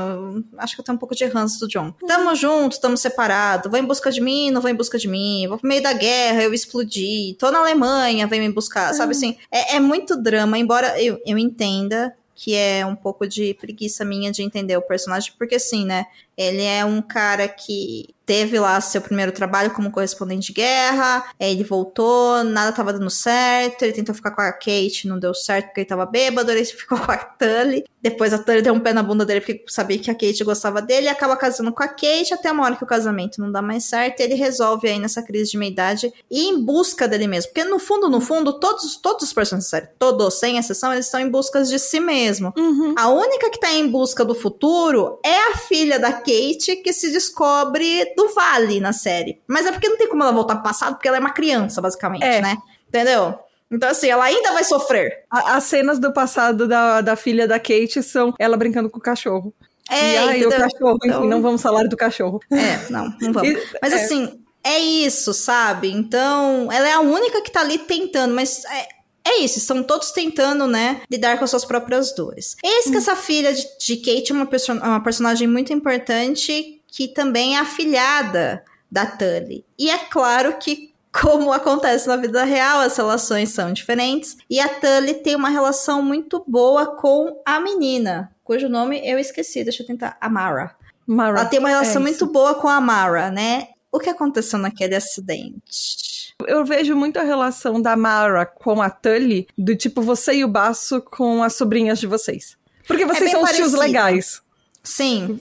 [0.57, 1.93] Acho que eu tenho um pouco de ranço do John.
[2.07, 3.56] Tamo junto, tamo separado.
[3.69, 5.47] Vou em busca de mim, não vou em busca de mim.
[5.47, 7.35] Vou pro meio da guerra, eu explodi.
[7.39, 8.93] Tô na Alemanha, vem me buscar.
[8.93, 9.37] Sabe assim?
[9.51, 14.31] É, é muito drama, embora eu, eu entenda que é um pouco de preguiça minha
[14.31, 16.05] de entender o personagem, porque assim, né?
[16.37, 21.51] Ele é um cara que teve lá seu primeiro trabalho como correspondente de guerra, aí
[21.51, 25.67] ele voltou, nada tava dando certo, ele tentou ficar com a Kate, não deu certo
[25.67, 28.91] porque ele tava bêbado, ele ficou com a Tully, depois a Tully deu um pé
[28.91, 31.87] na bunda dele porque sabia que a Kate gostava dele, e acaba casando com a
[31.87, 34.99] Kate, até uma hora que o casamento não dá mais certo, e ele resolve aí
[34.99, 38.97] nessa crise de meia-idade ir em busca dele mesmo, porque no fundo, no fundo, todos,
[38.97, 42.53] todos os personagens todos, sem exceção, eles estão em busca de si mesmo.
[42.57, 42.93] Uhum.
[42.97, 47.11] A única que tá em busca do futuro é a filha da Kate que se
[47.11, 49.39] descobre do Vale na série.
[49.47, 51.81] Mas é porque não tem como ela voltar pro passado, porque ela é uma criança,
[51.81, 52.41] basicamente, É.
[52.41, 52.57] né?
[52.87, 53.39] Entendeu?
[53.71, 55.25] Então, assim, ela ainda vai sofrer.
[55.29, 59.01] A- As cenas do passado da, da filha da Kate são ela brincando com o
[59.01, 59.53] cachorro.
[59.89, 60.59] É, e ai, o entendeu?
[60.59, 62.39] cachorro, enfim, Então- não vamos falar do cachorro.
[62.51, 63.49] É, não, não vamos.
[63.49, 64.03] E- Mas é.
[64.03, 65.91] assim, é isso, sabe?
[65.91, 68.87] Então, ela é a única que tá ali tentando, mas é,
[69.27, 72.55] é isso, estão todos tentando, né, lidar com as suas próprias dores.
[72.63, 76.81] Eis que essa filha de, de Kate é uma, perso- é uma personagem muito importante
[76.87, 79.65] que também é afilhada da Tully.
[79.77, 84.37] E é claro que como acontece na vida real, as relações são diferentes.
[84.49, 89.63] E a Tully tem uma relação muito boa com a menina, cujo nome eu esqueci,
[89.63, 90.15] deixa eu tentar.
[90.21, 90.75] Amara.
[91.05, 91.39] Mara.
[91.39, 93.69] Ela tem uma relação é muito boa com a Mara, né?
[93.91, 96.16] O que aconteceu naquele acidente?
[96.45, 100.47] Eu vejo muito a relação da Mara com a Tully, do tipo você e o
[100.47, 102.55] Baço com as sobrinhas de vocês.
[102.87, 103.79] Porque vocês bem são os tios parecido.
[103.79, 104.41] legais.
[104.83, 105.39] Sim,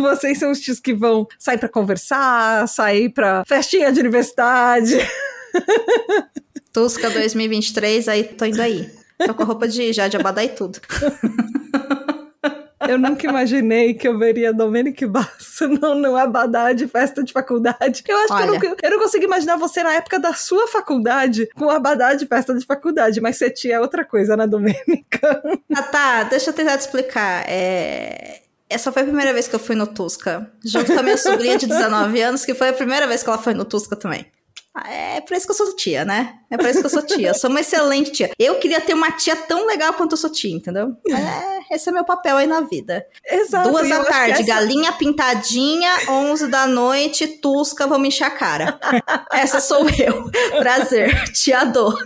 [0.00, 4.96] vocês são os tios que vão sair pra conversar, sair pra festinha de universidade.
[6.72, 8.88] Tusca 2023, aí tô indo aí.
[9.26, 10.80] Tô com a roupa de Jade Abadá e tudo.
[12.90, 18.02] Eu nunca imaginei que eu veria Domenic Basso no, no Abadá de festa de faculdade.
[18.06, 18.58] Eu acho que eu Olha.
[18.58, 22.52] não, eu não consigo imaginar você na época da sua faculdade com Abadá de festa
[22.52, 25.20] de faculdade, mas você tinha outra coisa, né, Domênica?
[25.72, 27.44] Ah, tá, deixa eu tentar te explicar.
[27.48, 28.40] É...
[28.68, 30.50] Essa foi a primeira vez que eu fui no Tusca.
[30.64, 33.38] Junto com a minha sobrinha de 19 anos, que foi a primeira vez que ela
[33.38, 34.26] foi no Tusca também.
[34.88, 36.34] É por isso que eu sou tia, né?
[36.50, 37.28] É por isso que eu sou tia.
[37.28, 38.30] Eu sou uma excelente tia.
[38.38, 40.94] Eu queria ter uma tia tão legal quanto eu sou tia, entendeu?
[41.08, 43.04] É, esse é meu papel aí na vida.
[43.28, 43.68] Exato.
[43.70, 48.78] Duas da tarde, essa- galinha pintadinha, 11 da noite, Tusca, vamos encher a cara.
[49.32, 50.30] Essa sou eu.
[50.58, 51.96] Prazer, tia Dô.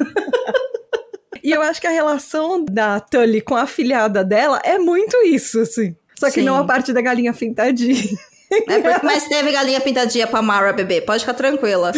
[1.43, 5.61] E eu acho que a relação da Tully com a afilhada dela é muito isso,
[5.61, 5.95] assim.
[6.19, 6.43] Só que Sim.
[6.43, 8.03] não a parte da galinha pintadinha.
[8.51, 11.01] É porque- mas teve galinha pintadinha pra Mara, bebê.
[11.01, 11.93] Pode ficar tranquila.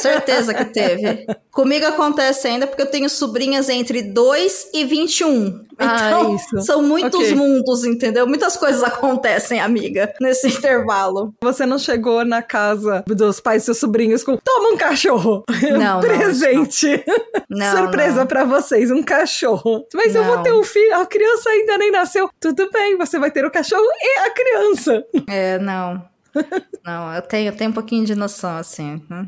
[0.00, 1.26] Certeza que teve.
[1.50, 5.66] Comigo acontece ainda porque eu tenho sobrinhas entre 2 e 21.
[5.78, 6.60] Ah, Então, isso.
[6.62, 7.34] são muitos Ok.
[7.34, 8.26] mundos, entendeu?
[8.26, 11.32] Muitas coisas acontecem, amiga, nesse intervalo.
[11.42, 15.44] Você não chegou na casa dos pais e seus sobrinhos com toma um cachorro.
[15.70, 17.04] Não, não, Presente.
[17.48, 18.26] Não, Surpresa não.
[18.26, 19.86] pra vocês, um cachorro.
[19.94, 20.42] Mas eu vou Não.
[20.42, 22.28] ter um filho, a criança ainda nem nasceu.
[22.40, 25.04] Tudo bem, você vai ter o cachorro e a criança.
[25.28, 26.02] É, não.
[26.84, 29.02] Não, eu tenho, eu tenho um pouquinho de noção, assim.
[29.10, 29.26] hum.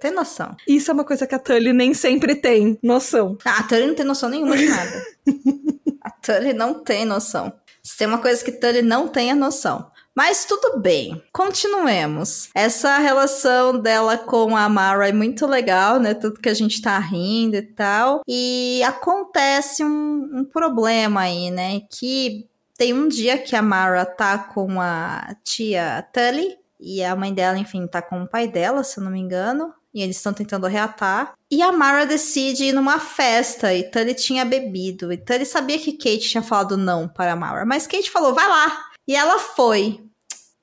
[0.00, 0.56] Tem- noção.
[0.66, 3.38] Isso é uma coisa que a Tully nem sempre tem noção.
[3.44, 5.04] Ah, a Tully não tem noção nenhuma de nada.
[6.02, 7.52] a Tully não tem noção.
[7.82, 9.90] Se tem uma coisa que Tully não tem é noção.
[10.14, 12.50] Mas tudo bem, continuemos.
[12.54, 16.12] Essa relação dela com a Mara é muito legal, né?
[16.14, 18.20] Tudo que a gente tá rindo e tal.
[18.28, 21.80] E acontece um, um problema aí, né?
[21.90, 26.59] Que tem um dia que a Mara tá com a tia Tully.
[26.80, 29.72] E a mãe dela, enfim, tá com o pai dela, se eu não me engano.
[29.92, 31.34] E eles estão tentando reatar.
[31.50, 33.74] E a Mara decide ir numa festa.
[33.74, 35.12] E Tully tinha bebido.
[35.12, 37.66] E Tully sabia que Kate tinha falado não para a Mara.
[37.66, 38.86] Mas Kate falou, vai lá.
[39.06, 40.00] E ela foi.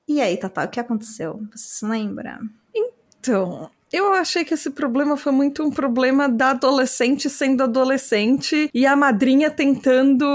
[0.08, 1.40] E aí, Tata, o que aconteceu?
[1.54, 2.40] Você se lembra?
[2.74, 8.86] Então, eu achei que esse problema foi muito um problema da adolescente sendo adolescente e
[8.86, 10.26] a madrinha tentando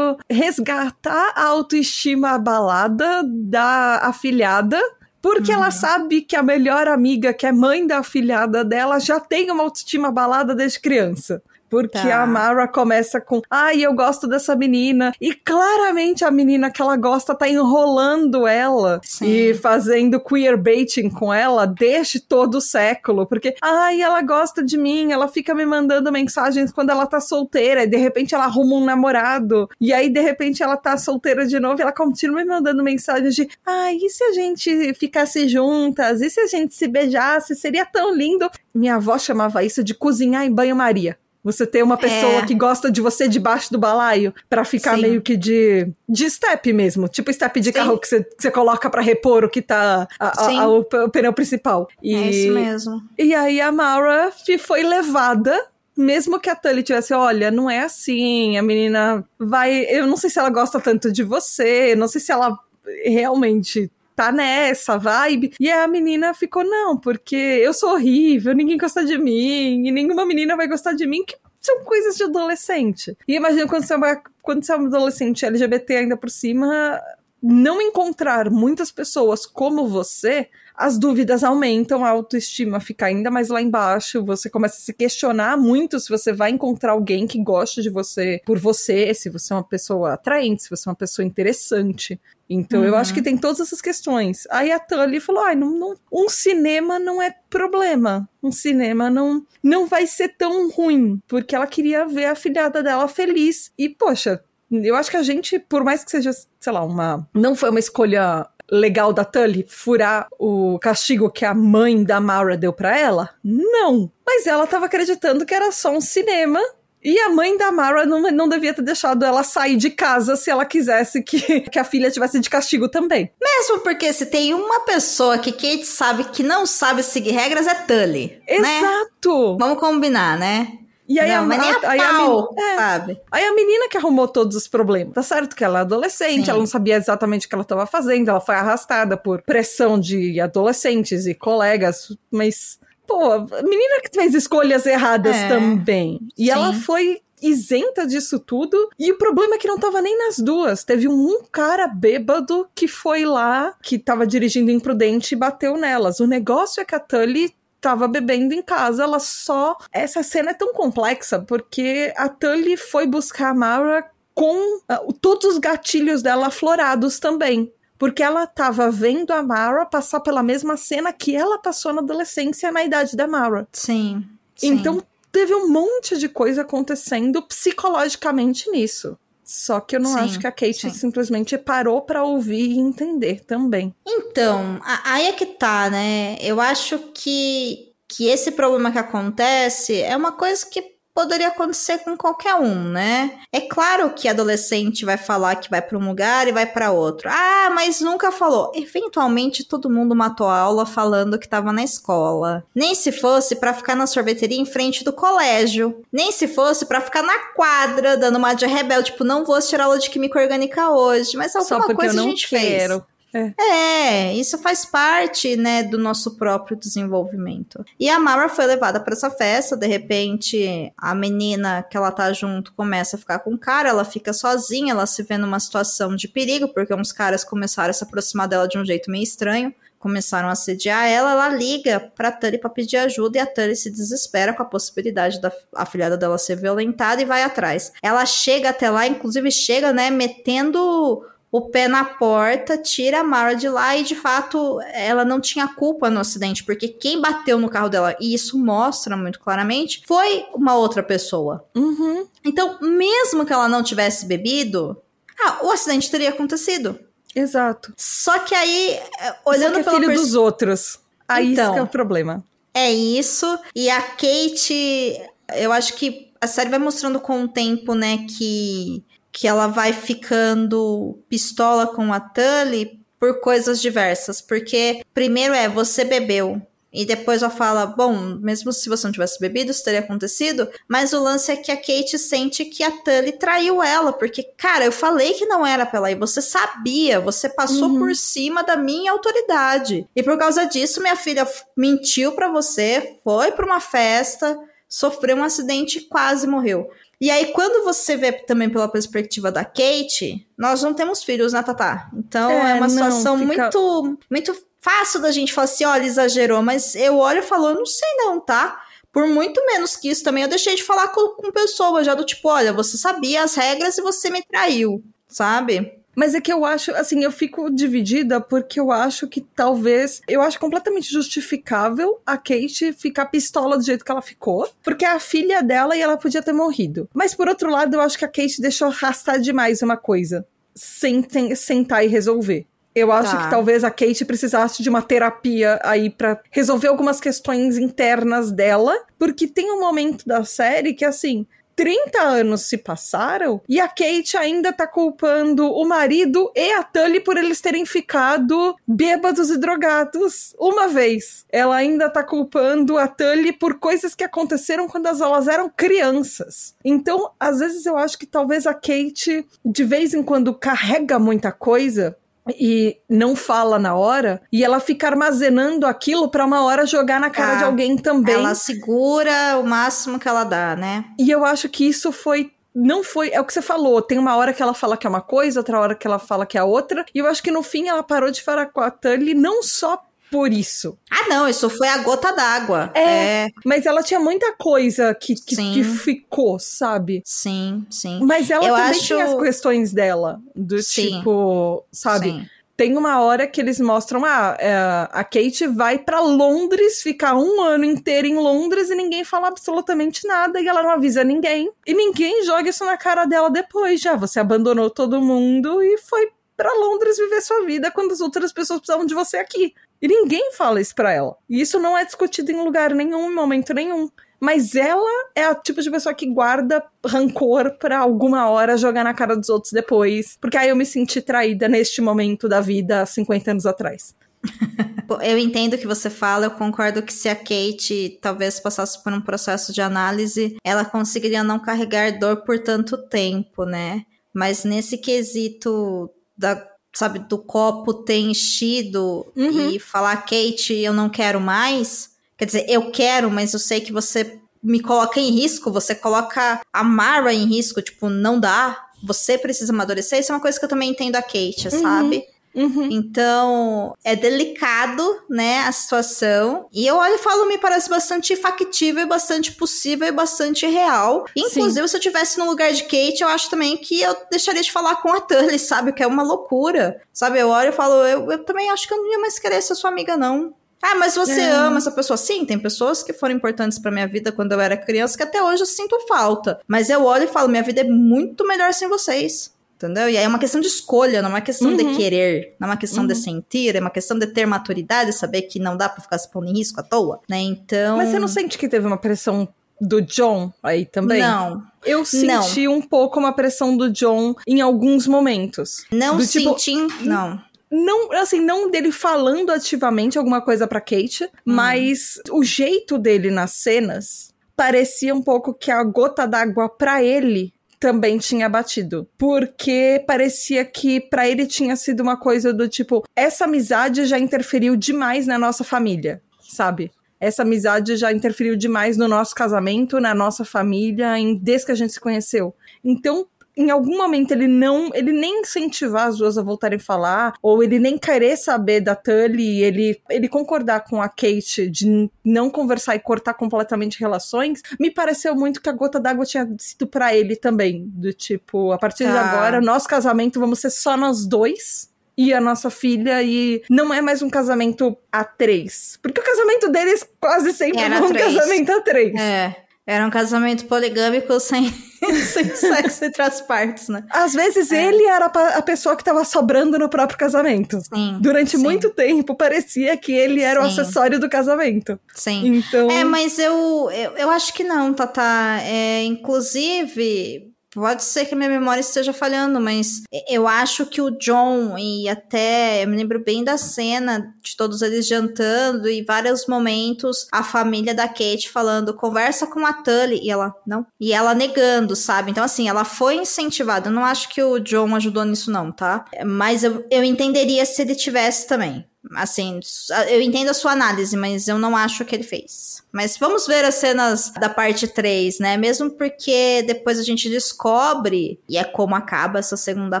[0.30, 4.80] resgatar a autoestima abalada da afilhada.
[5.22, 9.50] Porque ela sabe que a melhor amiga, que é mãe da afilhada dela, já tem
[9.52, 11.40] uma autoestima abalada desde criança.
[11.72, 12.22] Porque Tá.
[12.22, 15.10] a Mara começa com, ai, eu gosto dessa menina.
[15.18, 19.24] E claramente a menina que ela gosta tá enrolando ela Sim.
[19.24, 23.24] e fazendo queerbaiting com ela desde todo o século.
[23.26, 27.84] Porque, ai, ela gosta de mim, ela fica me mandando mensagens quando ela tá solteira.
[27.84, 29.66] E de repente ela arruma um namorado.
[29.80, 33.34] E aí, de repente, ela tá solteira de novo e ela continua me mandando mensagens
[33.34, 36.20] de, ai, e se a gente ficasse juntas?
[36.20, 37.56] E se a gente se beijasse?
[37.56, 38.50] Seria tão lindo.
[38.74, 41.16] Minha avó chamava isso de cozinhar em banho-maria.
[41.44, 42.46] Você ter uma pessoa É.
[42.46, 45.02] que gosta de você debaixo do balaio pra ficar Sim.
[45.02, 47.72] meio que de de step mesmo, tipo step de Sim.
[47.72, 50.78] carro que você, que você coloca pra repor o que tá a- a- a- o,
[50.80, 51.88] o pneu principal.
[52.02, 53.02] E, É isso mesmo.
[53.18, 54.30] e aí a Mara
[54.60, 55.66] foi levada
[55.96, 59.84] mesmo que a Tully tivesse, olha, não é assim, a menina vai.
[59.90, 62.58] Eu não sei se ela gosta tanto de você, não sei se ela
[63.04, 63.90] realmente
[64.22, 65.52] tá nessa vibe.
[65.58, 70.24] E a menina ficou, não, porque eu sou horrível, ninguém gosta de mim, e nenhuma
[70.24, 73.16] menina vai gostar de mim, que são coisas de adolescente.
[73.26, 77.00] E imagina quando você é uma, quando você é um adolescente LGBT ainda por cima,
[77.42, 80.48] não encontrar muitas pessoas como você,
[80.84, 85.56] as dúvidas aumentam, a autoestima fica ainda mais lá embaixo, você começa a se questionar
[85.56, 89.56] muito se você vai encontrar alguém que goste de você por você, se você é
[89.56, 92.20] uma pessoa atraente, se você é uma pessoa interessante.
[92.50, 92.98] Então eu Uhum.
[92.98, 94.46] acho que tem todas essas questões.
[94.50, 98.28] Aí a Tully falou: ai, não, não- um cinema não é problema.
[98.42, 101.18] Um cinema não, não vai ser tão ruim.
[101.26, 103.70] Porque ela queria ver a filhada dela feliz.
[103.78, 106.30] E, poxa, eu acho que a gente, por mais que seja,
[106.60, 107.26] sei lá, uma.
[107.34, 112.56] Não foi uma escolha legal da Tully furar o castigo que a mãe da Mara
[112.56, 113.30] deu pra ela?
[113.44, 114.10] Não.
[114.26, 116.58] Mas ela tava acreditando que era só um cinema.
[117.04, 120.48] E a mãe da Mara não, não devia ter deixado ela sair de casa se
[120.48, 123.30] ela quisesse que, que a filha tivesse de castigo também.
[123.42, 127.74] Mesmo porque se tem uma pessoa que Kate sabe que não sabe seguir regras é
[127.74, 128.40] Tully.
[128.48, 128.78] Né?
[128.78, 129.58] Exato!
[129.58, 130.78] Vamos combinar, né?
[131.12, 133.20] E aí, não, a, mas nem a aí a pau, men- é, sabe?
[133.30, 135.14] aí a menina que arrumou todos os problemas.
[135.14, 136.50] Tá certo que ela é adolescente, Sim.
[136.50, 140.40] ela não sabia exatamente o que ela estava fazendo, ela foi arrastada por pressão de
[140.40, 145.48] adolescentes e colegas, mas, pô, a menina que fez escolhas erradas É.
[145.48, 146.20] também.
[146.38, 146.50] E Sim.
[146.50, 148.88] ela foi isenta disso tudo.
[148.96, 150.84] E o problema é que não tava nem nas duas.
[150.84, 156.20] Teve um cara bêbado que foi lá, que tava dirigindo imprudente e bateu nelas.
[156.20, 157.52] O negócio é que a Tully
[157.82, 159.76] tava bebendo em casa, ela só.
[159.92, 165.44] Essa cena é tão complexa porque a Tully foi buscar a Mara com ah, todos
[165.52, 167.70] os gatilhos dela aflorados também.
[167.98, 172.72] Porque ela tava vendo a Mara passar pela mesma cena que ela passou na adolescência
[172.72, 173.68] na idade da Mara.
[173.72, 174.24] Sim.
[174.54, 174.68] sim.
[174.68, 179.18] Então teve um monte de coisa acontecendo psicologicamente nisso.
[179.44, 180.90] Só que eu não Sim, acho que a Kate sim.
[180.90, 183.94] simplesmente parou pra ouvir e entender também.
[184.06, 186.36] Então, aí é que tá, né?
[186.40, 192.16] Eu acho que, que esse problema que acontece é uma coisa que poderia acontecer com
[192.16, 193.38] qualquer um, né?
[193.52, 197.28] É claro que adolescente vai falar que vai para um lugar e vai para outro.
[197.30, 198.72] Ah, mas nunca falou.
[198.74, 202.64] Eventualmente todo mundo matou a aula falando que tava na escola.
[202.74, 206.02] Nem se fosse para ficar na sorveteria em frente do colégio.
[206.12, 209.84] Nem se fosse para ficar na quadra dando uma de rebelde, tipo, não vou tirar
[209.84, 213.02] aula de química orgânica hoje, mas alguma Só porque coisa eu a não gente fez.
[213.32, 213.54] Quero.
[213.58, 217.84] É, isso faz parte, né, do nosso próprio desenvolvimento.
[217.98, 222.32] E a Mara foi levada para essa festa, de repente a menina que ela tá
[222.32, 226.14] junto começa a ficar com o cara, ela fica sozinha, ela se vê numa situação
[226.14, 229.74] de perigo, porque uns caras começaram a se aproximar dela de um jeito meio estranho.
[229.98, 233.88] Começaram a assediar ela, ela liga pra Tully pra pedir ajuda e a Tully se
[233.88, 237.92] desespera com a possibilidade da a filhada dela ser violentada e vai atrás.
[238.02, 243.54] Ela chega até lá, inclusive chega, né, metendo o pé na porta, tira a Mara
[243.54, 247.68] de lá e de fato ela não tinha culpa no acidente, porque quem bateu no
[247.68, 251.62] carro dela, e isso mostra muito claramente, foi uma outra pessoa.
[251.76, 252.26] Uhum.
[252.42, 254.96] Então, mesmo que ela não tivesse bebido,
[255.38, 256.98] ah, o acidente teria acontecido.
[257.34, 257.92] Exato.
[257.98, 261.00] Só que aí, eh, Olhando olhando que é filho dos outros.
[261.28, 261.64] Aí Então.
[261.64, 262.42] isso que é o problema.
[262.72, 263.58] É isso.
[263.74, 265.20] E a Kate,
[265.54, 269.92] eu acho que a série vai mostrando com o tempo, né, que, que ela vai
[269.92, 274.40] ficando pistola com a Tully por coisas diversas.
[274.40, 276.60] Porque, primeiro é, você bebeu.
[276.94, 280.68] E depois ela fala, bom, mesmo se você não tivesse bebido, isso teria acontecido.
[280.86, 284.12] Mas o lance é que a Kate sente que a Tully traiu ela.
[284.12, 286.18] Porque, cara, eu falei que não era pra ela ir.
[286.18, 287.98] Você sabia, você passou Uhum.
[287.98, 290.06] por cima da minha autoridade.
[290.14, 295.44] E por causa disso, minha filha mentiu pra você, foi pra uma festa, sofreu um
[295.44, 296.90] acidente e quase morreu.
[297.22, 301.62] E aí, quando você vê também pela perspectiva da Kate, nós não temos filhos, né,
[301.62, 302.10] Tatá?
[302.16, 306.04] Então é, É, uma não, situação fica- muito, muito fácil da gente falar assim, olha,
[306.04, 308.82] exagerou, mas eu olho e falo, eu não sei não, tá?
[309.12, 312.24] por muito menos que isso também, eu deixei de falar com, com pessoas já do
[312.24, 316.01] tipo, olha, você sabia as regras e você me traiu, sabe?
[316.14, 320.20] Mas é que eu acho, assim, eu fico dividida porque eu acho que talvez.
[320.28, 325.10] Eu acho completamente justificável a Kate ficar pistola do jeito que ela ficou, porque é
[325.10, 327.08] a filha dela e ela podia ter morrido.
[327.14, 331.26] Mas por outro lado, eu acho que a Kate deixou arrastar demais uma coisa, sem
[331.54, 332.66] sentar e resolver.
[332.94, 333.44] Eu acho tá.
[333.44, 338.94] que talvez a Kate precisasse de uma terapia aí para resolver algumas questões internas dela,
[339.18, 341.46] porque tem um momento da série que assim,
[341.82, 347.18] 30 anos se passaram e a Kate ainda tá culpando o marido e a Tully
[347.18, 351.44] por eles terem ficado bêbados e drogados uma vez.
[351.50, 356.76] Ela ainda tá culpando a Tully por coisas que aconteceram quando elas eram crianças.
[356.84, 361.50] Então, às vezes eu acho que talvez a Kate de vez em quando carrega muita
[361.50, 362.16] coisa
[362.48, 367.30] e não fala na hora e ela fica armazenando aquilo para uma hora jogar na
[367.30, 368.34] cara de alguém também.
[368.34, 371.04] Ela segura o máximo que ela dá, né?
[371.18, 373.30] E eu acho que isso foi não foi.
[373.30, 374.00] É o que você falou.
[374.00, 376.46] Tem uma hora que ela fala que é uma coisa, outra hora que ela fala
[376.46, 377.04] que é outra.
[377.14, 380.02] E eu acho que no fim ela parou de falar com a Tully não só
[380.32, 380.98] por isso.
[381.10, 382.90] Ah, não, isso foi a gota d'água.
[382.94, 383.02] É,
[383.44, 387.22] é, Mas ela tinha muita coisa que, que, que, ficou, sabe?
[387.22, 388.18] Sim, sim.
[388.22, 389.06] Mas ela Eu também acho...
[389.06, 390.40] tinha as questões dela.
[390.56, 391.18] Do sim.
[391.18, 392.30] tipo, sabe?
[392.30, 392.46] Sim.
[392.74, 394.74] Tem uma hora que eles mostram, ah, é,
[395.12, 400.26] a Kate vai para Londres, ficar um ano inteiro em Londres e ninguém fala absolutamente
[400.26, 401.70] nada e ela não avisa ninguém.
[401.86, 404.16] E ninguém joga isso na cara dela depois já.
[404.16, 408.80] Você abandonou todo mundo e foi para Londres viver sua vida quando as outras pessoas
[408.80, 409.74] precisavam de você aqui.
[410.02, 411.36] E ninguém fala isso pra ela.
[411.48, 414.10] E isso não é discutido em lugar nenhum, em momento nenhum.
[414.40, 419.14] Mas ela é a tipo de pessoa que guarda rancor pra alguma hora jogar na
[419.14, 420.36] cara dos outros depois.
[420.40, 424.16] Porque aí eu me senti traída neste momento da vida, 50 anos atrás.
[425.22, 429.12] eu entendo o que você fala, eu concordo que se a Kate talvez passasse por
[429.12, 434.02] um processo de análise, ela conseguiria não carregar dor por tanto tempo, né?
[434.34, 439.70] Mas nesse quesito da sabe, do copo ter enchido uhum.
[439.70, 442.10] e falar, Kate, eu não quero mais.
[442.36, 446.60] Quer dizer, eu quero, mas eu sei que você me coloca em risco, você coloca
[446.72, 448.88] a Mara em risco, tipo, não dá.
[449.02, 450.20] Você precisa amadurecer.
[450.20, 451.82] Isso é uma coisa que eu também entendo a Kate, uhum.
[451.82, 452.24] sabe?
[452.54, 452.88] Uhum.
[452.90, 456.66] Então, é delicado, né, a situação.
[456.72, 461.24] E eu olho e falo, me parece bastante factível, bastante possível e bastante real.
[461.36, 461.88] Inclusive, Sim.
[461.88, 464.96] se eu tivesse no lugar de Kate, eu acho também que eu deixaria de falar
[464.96, 465.92] com a Tully, sabe?
[465.92, 467.00] Que é uma loucura.
[467.12, 469.62] Sabe, eu olho e falo, eu, eu também acho que eu não ia mais querer
[469.62, 470.54] ser sua amiga, não.
[470.82, 471.50] Ah, mas você é.
[471.50, 472.16] ama essa pessoa?
[472.16, 475.40] Sim, tem pessoas que foram importantes para minha vida quando eu era criança que até
[475.40, 476.60] hoje eu sinto falta.
[476.66, 479.51] Mas eu olho e falo, minha vida é muito melhor sem vocês.
[479.82, 480.08] Entendeu?
[480.08, 481.76] E aí é uma questão de escolha, não é uma questão uhum.
[481.76, 483.08] de querer, não é uma questão uhum.
[483.08, 486.30] de sentir, é uma questão de ter maturidade, saber que não dá para ficar se
[486.30, 487.40] pondo em risco à toa, né?
[487.40, 487.96] Então.
[487.96, 489.48] Mas você não sente que teve uma pressão
[489.80, 491.20] do John aí também?
[491.20, 491.62] Não.
[491.84, 492.74] Eu senti não.
[492.74, 495.84] um pouco uma pressão do John em alguns momentos.
[495.90, 497.42] Não do tipo, senti, tipo, não.
[497.68, 501.28] Não, assim, não dele falando ativamente alguma coisa pra Kate, hum.
[501.46, 507.52] mas o jeito dele nas cenas parecia um pouco que a gota d'água para ele
[507.82, 509.08] também tinha batido.
[509.18, 514.76] Porque parecia que para ele tinha sido uma coisa do tipo: essa amizade já interferiu
[514.76, 516.92] demais na nossa família, sabe?
[517.18, 521.74] Essa amizade já interferiu demais no nosso casamento, na nossa família, em, desde que a
[521.74, 522.54] gente se conheceu.
[522.84, 523.26] Então,
[523.56, 527.62] em algum momento ele não, ele nem incentivar as duas a voltarem a falar, ou
[527.62, 532.96] ele nem querer saber da Tully, ele, ele concordar com a Kate de não conversar
[532.96, 537.36] e cortar completamente relações, me pareceu muito que a gota d'água tinha sido para ele
[537.36, 539.12] também, do tipo, a partir tá.
[539.12, 543.92] de agora, nosso casamento vamos ser só nós dois, e a nossa filha e não
[543.92, 545.98] é mais um casamento a três.
[546.02, 548.34] Porque o casamento deles quase sempre foi um três.
[548.34, 549.14] casamento a três.
[549.18, 549.56] É.
[549.92, 551.70] Era um casamento poligâmico sem,
[552.24, 554.04] sem sexo entre as partes, né?
[554.08, 554.86] Às vezes é.
[554.86, 557.78] ele era a pessoa que tava sobrando no próprio casamento.
[557.80, 558.16] Sim.
[558.20, 558.62] Durante sim.
[558.62, 560.66] muito tempo parecia que ele era sim.
[560.66, 562.00] o acessório do casamento.
[562.14, 562.56] Sim.
[562.56, 562.90] Então...
[562.90, 565.22] É, mas eu, eu, eu acho que não, Tata.
[565.62, 571.10] É, inclusive, Pode ser que a minha memória esteja falhando, mas eu acho que o
[571.10, 576.46] John, e até eu me lembro bem da cena de todos eles jantando e vários
[576.46, 580.20] momentos a família da Kate falando: conversa com a Tully.
[580.22, 580.86] E ela, não.
[581.00, 582.30] E ela negando, sabe?
[582.30, 583.88] Então, assim, ela foi incentivada.
[583.88, 586.04] Eu não acho que o John ajudou nisso, não, tá?
[586.26, 588.84] Mas eu, eu entenderia se ele tivesse também.
[589.14, 589.60] Assim,
[590.08, 592.82] eu entendo a sua análise, mas eu não acho que ele fez.
[592.92, 595.56] Mas vamos ver as cenas da parte 3, né?
[595.56, 600.00] Mesmo porque depois a gente descobre, e é como acaba essa segunda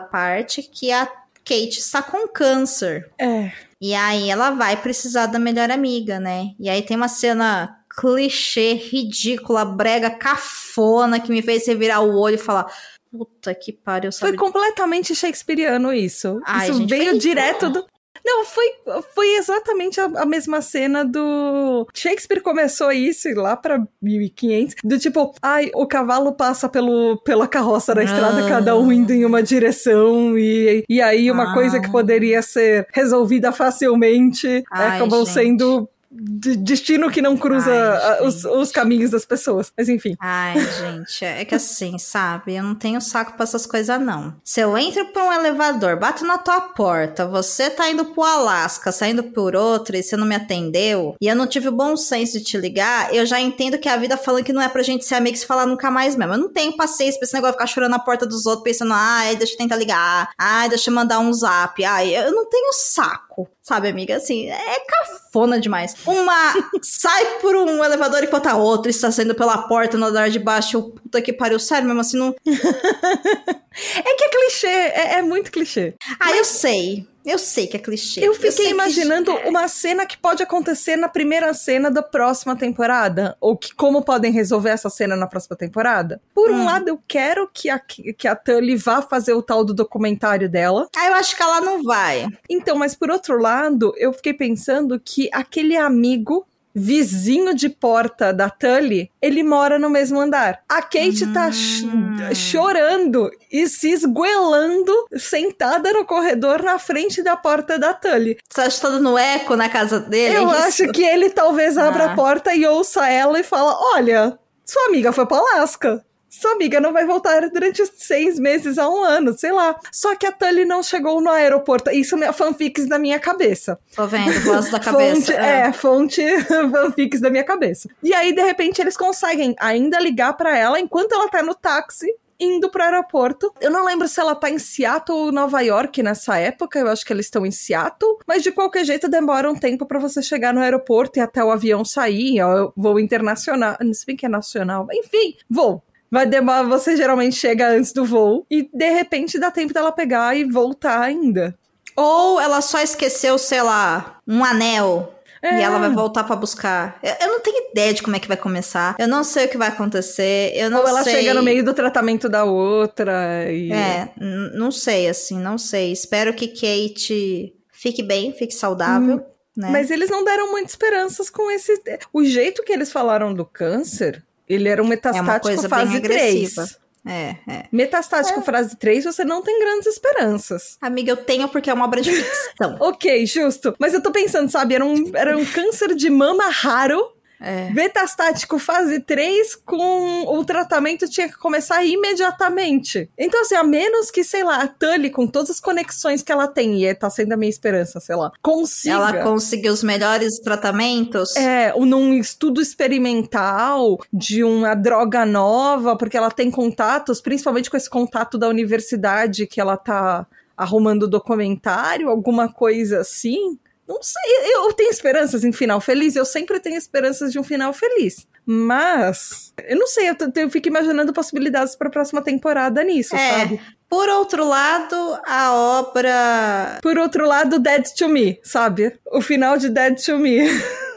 [0.00, 1.06] parte, que a
[1.44, 3.10] Kate está com câncer.
[3.18, 3.50] É.
[3.80, 6.50] E aí ela vai precisar da melhor amiga, né?
[6.58, 12.36] E aí tem uma cena clichê, ridícula, brega, cafona, que me fez revirar o olho
[12.36, 12.72] e falar.
[13.10, 14.30] Puta que pariu, sabe?
[14.30, 16.40] Foi completamente shakespeariano isso.
[16.46, 17.84] Ai, isso gente, veio direto do.
[18.24, 18.66] Não, foi,
[19.14, 21.86] foi exatamente a, a mesma cena do.
[21.92, 24.76] Shakespeare começou isso lá pra 1500.
[24.84, 28.48] Do tipo, ai, o cavalo passa pelo, pela carroça da estrada, Ah.
[28.48, 30.38] cada um indo em uma direção.
[30.38, 31.54] E, e aí, uma Ah.
[31.54, 35.34] coisa que poderia ser resolvida facilmente Ai, acabou gente.
[35.34, 35.88] sendo.
[36.12, 39.72] De- destino que não cruza Ai, os, os caminhos das pessoas.
[39.76, 40.16] Mas enfim.
[40.20, 42.54] Ai, gente, é que assim, sabe?
[42.54, 44.34] Eu não tenho saco pra essas coisas, não.
[44.44, 48.92] Se eu entro por um elevador, bato na tua porta, você tá indo pro Alasca,
[48.92, 52.38] saindo por outra e você não me atendeu, e eu não tive o bom senso
[52.38, 55.04] de te ligar, eu já entendo que a vida falando que não é pra gente
[55.04, 56.34] ser amigo e se falar nunca mais mesmo.
[56.34, 58.92] Eu não tenho paciência pra esse negócio de ficar chorando na porta dos outros, pensando,
[58.94, 62.72] ai, deixa eu tentar ligar, ai, deixa eu mandar um zap, ai, eu não tenho
[62.72, 63.48] saco.
[63.62, 64.16] Sabe, amiga?
[64.16, 65.94] Assim, é cafona demais.
[66.04, 66.52] Uma
[66.82, 70.76] sai por um elevador enquanto a outra está saindo pela porta no andar de baixo.
[70.76, 72.34] Eu, puta que pariu, sério mesmo assim, não.
[73.96, 75.94] É que é clichê, é, é muito clichê.
[76.20, 77.06] Ah, eu sei.
[77.24, 78.18] Eu sei que é clichê.
[78.26, 83.36] Eu fiquei que- imaginando uma cena que pode acontecer na primeira cena da próxima temporada.
[83.40, 86.20] Ou que como podem resolver essa cena na próxima temporada.
[86.34, 86.64] Por um Hum.
[86.64, 90.88] lado, eu quero que a, que a Tully vá fazer o tal do documentário dela.
[90.96, 92.26] Ah, eu acho que ela não vai.
[92.50, 96.44] Então, mas por outro lado, eu fiquei pensando que aquele amigo
[96.74, 100.60] vizinho de porta da Tully, ele mora no mesmo andar.
[100.68, 102.16] A Kate tá ch- Hum.
[102.34, 108.36] chorando e se esguelando sentada no corredor na frente da porta da Tully.
[108.48, 110.36] Você acha que tá dando eco na casa dele?
[110.36, 112.12] Eu é acho que ele talvez abra Ah.
[112.12, 116.04] a porta e ouça ela e fala: Olha, sua amiga foi pro Alasca.
[116.32, 119.78] Sua amiga não vai voltar durante seis meses a um ano, sei lá.
[119.92, 121.90] Só que a Tully não chegou no aeroporto.
[121.90, 123.78] Isso é fanfics da minha cabeça.
[123.94, 125.14] Tô vendo, voz da cabeça.
[125.14, 127.86] Fonte, é, fonte fanfics da minha cabeça.
[128.02, 132.06] E aí, de repente, eles conseguem ainda ligar pra ela enquanto ela tá no táxi.
[132.40, 133.52] Indo pro aeroporto.
[133.60, 136.78] Eu não lembro se ela tá em Seattle ou Nova York nessa época.
[136.78, 138.16] Eu acho que eles estão em Seattle.
[138.26, 141.52] Mas de qualquer jeito demora um tempo pra você chegar no aeroporto e até o
[141.52, 142.40] avião sair.
[142.40, 143.76] Ó, voo internacional.
[143.92, 144.88] Se bem que é nacional.
[144.90, 145.84] Enfim, voo.
[146.12, 150.36] Vai demorar, você geralmente chega antes do voo e de repente dá tempo dela pegar
[150.36, 151.58] e voltar ainda.
[151.96, 155.14] Ou ela só esqueceu, sei lá, um anel.
[155.42, 155.58] É.
[155.58, 156.98] E ela vai voltar pra buscar.
[157.02, 158.94] Eu, eu não tenho ideia de como é que vai começar.
[158.98, 160.52] Eu não sei o que vai acontecer.
[160.54, 161.14] Eu não Ou ela sei.
[161.16, 163.72] chega no meio do tratamento da outra e.
[163.72, 164.10] É,
[164.54, 165.90] não sei, assim, não sei.
[165.90, 169.16] Espero que Kate fique bem, fique saudável.
[169.56, 169.70] né?
[169.72, 171.72] Mas eles não deram muitas esperanças com esse.
[172.12, 174.22] O jeito que eles falaram do câncer,
[174.54, 176.64] ele era um metastático coisa bem fase agressiva.
[176.64, 176.82] 3.
[177.04, 177.64] É, é.
[177.72, 180.76] Metastático fase 3, você não tem grandes esperanças.
[180.80, 182.76] Amiga, eu tenho porque é uma obra de ficção.
[182.80, 183.74] Ok, justo.
[183.78, 187.12] Mas eu tô pensando, sabe, era um, era um câncer de mama raro.
[187.42, 187.70] É.
[187.70, 193.10] Metastático fase 3 com o tratamento tinha que começar imediatamente.
[193.18, 196.46] Então, assim, a menos que, sei lá, a Tully, com todas as conexões que ela
[196.48, 198.94] tem, e tá sendo a minha esperança, sei lá, consiga.
[198.94, 201.34] Ela conseguiu os melhores tratamentos.
[201.36, 207.76] É, um- num estudo experimental de uma droga nova, porque ela tem contatos, principalmente com
[207.76, 213.58] esse contato da universidade que ela tá arrumando documentário, alguma coisa assim.
[213.94, 217.72] Não sei, eu tenho esperanças em final feliz, eu sempre tenho esperanças de um final
[217.72, 218.26] feliz.
[218.44, 223.38] Mas, eu não sei, eu, eu fico imaginando possibilidades pra próxima temporada nisso, É.
[223.40, 223.60] sabe?
[223.88, 224.96] Por outro lado,
[225.26, 226.78] a obra.
[226.82, 228.98] Por outro lado, Dead to Me, sabe?
[229.12, 230.38] O final de Dead to Me.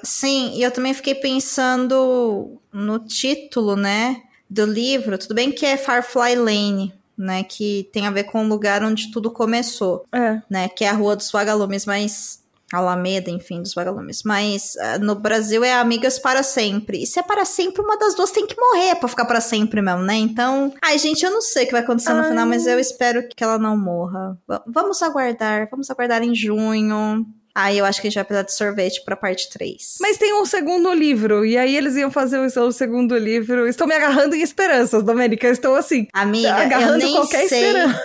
[0.02, 4.22] Sim, e eu também fiquei pensando no título, né?
[4.50, 5.18] Do livro.
[5.18, 7.44] Tudo bem que é Firefly Lane, né?
[7.44, 10.06] Que tem a ver com o lugar onde tudo começou.
[10.14, 10.42] É.
[10.50, 10.70] né?
[10.70, 12.45] Que é a Rua dos Vagalumes, mas.
[12.74, 14.24] Alameda, enfim, dos Vagalumes.
[14.24, 17.04] Mas ah, no Brasil é Amigas para Sempre.
[17.04, 19.82] E se é para sempre, uma das duas tem que morrer pra ficar para sempre
[19.82, 20.16] mesmo, né?
[20.16, 20.74] Então.
[20.82, 22.30] Ai, gente, eu não sei o que vai acontecer no Ai.
[22.30, 24.38] final, mas eu espero que ela não morra.
[24.48, 25.68] Va- vamos aguardar.
[25.70, 27.26] Vamos aguardar em junho.
[27.58, 29.96] Aí eu acho que a gente vai precisar de sorvete pra parte 3.
[30.02, 33.66] Mas tem um segundo livro, e aí eles iam fazer o, o segundo livro.
[33.66, 35.48] Estou me agarrando em esperanças, Domênica.
[35.48, 37.66] Estou assim, Amiga, eu agarrando nem qualquer sei.
[37.68, 38.02] esperança.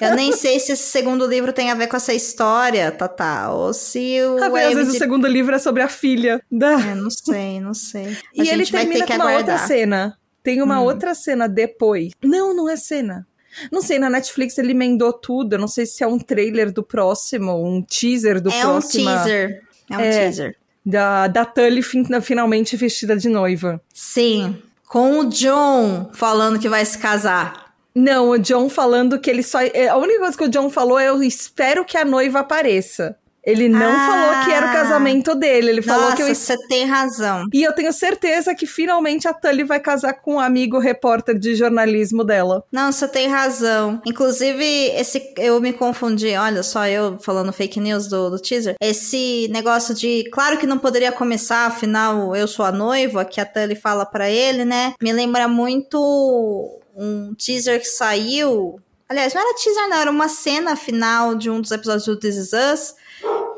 [0.00, 3.50] Eu nem sei se esse segundo livro tem a ver com essa história, Tata.
[3.50, 4.42] Ou se o.
[4.42, 6.72] Às vezes Emmett- o segundo livro é sobre a filha da.
[6.80, 8.16] É, não sei, não sei.
[8.38, 10.18] A E ele termina com uma outra cena.
[10.42, 10.84] Tem uma Hum.
[10.84, 12.12] outra cena depois.
[12.22, 13.26] Não, não é cena.
[13.70, 15.54] Não sei, na Netflix ele emendou tudo.
[15.54, 19.04] Eu não sei se é um trailer do próximo, um teaser do É um próximo.
[19.06, 19.62] teaser.
[19.90, 20.10] É um É.
[20.10, 20.56] teaser.
[20.84, 23.80] Da, da Tully fin- finalmente vestida de noiva.
[23.94, 24.60] Sim.
[24.86, 27.63] Com o John falando que vai se casar.
[27.94, 29.60] Não, o John falando que ele só.
[29.60, 33.16] é, A única coisa que o John falou é: eu espero que a noiva apareça.
[33.46, 34.06] Ele não Ah.
[34.06, 36.34] falou que era o casamento dele, ele falou Nossa, que eu.
[36.34, 37.44] você tem razão.
[37.52, 41.54] E eu tenho certeza que finalmente a Tully vai casar com um amigo repórter de
[41.54, 42.64] jornalismo dela.
[42.72, 44.00] Não, você tem razão.
[44.06, 44.64] Inclusive,
[44.96, 46.34] esse eu me confundi.
[46.34, 48.76] Olha só, eu falando fake news do, do teaser.
[48.80, 53.44] Esse negócio de, claro que não poderia começar, afinal eu sou a noiva, que a
[53.44, 54.94] Tully fala pra ele, né?
[55.02, 58.80] Me lembra muito um teaser que saiu.
[59.08, 62.36] Aliás, não era teaser, não, era uma cena final de um dos episódios do This
[62.36, 62.94] Is Us.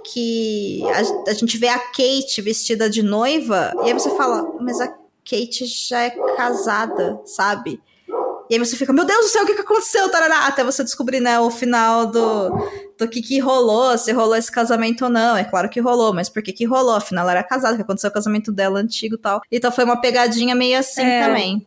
[0.05, 0.83] Que
[1.27, 4.87] a, a gente vê a Kate vestida de noiva, e aí você fala, mas a
[5.29, 7.81] Kate já é casada, sabe?
[8.49, 10.09] E aí você fica, meu Deus do céu, o que, que aconteceu?
[10.09, 12.51] Tarará, até você descobrir, né, o final do,
[12.97, 15.37] do que que rolou, se rolou esse casamento ou não.
[15.37, 16.95] É claro que rolou, mas por que que rolou?
[16.95, 19.41] Afinal, ela era casada, que aconteceu o casamento dela antigo e tal.
[19.51, 21.27] Então foi uma pegadinha meio assim É.
[21.27, 21.67] também.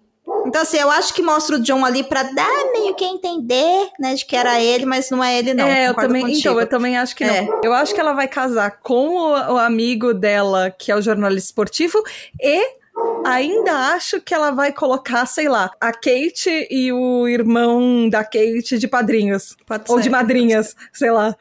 [0.49, 4.15] Então, assim, eu acho que mostra o John ali pra dar meio que entender, né,
[4.15, 5.67] de que era ele, mas não é ele, não.
[5.67, 6.23] é, eu também.
[6.23, 6.39] contigo.
[6.39, 7.41] Então, eu também acho que É.
[7.43, 7.61] não.
[7.63, 11.49] Eu acho que ela vai casar com o, o amigo dela, que é o jornalista
[11.49, 12.01] esportivo,
[12.41, 12.79] e
[13.25, 18.77] ainda acho que ela vai colocar, sei lá, a Kate e o irmão da Kate
[18.79, 19.55] de padrinhos.
[19.67, 20.03] Pode Ou ser.
[20.03, 21.35] de madrinhas, sei lá.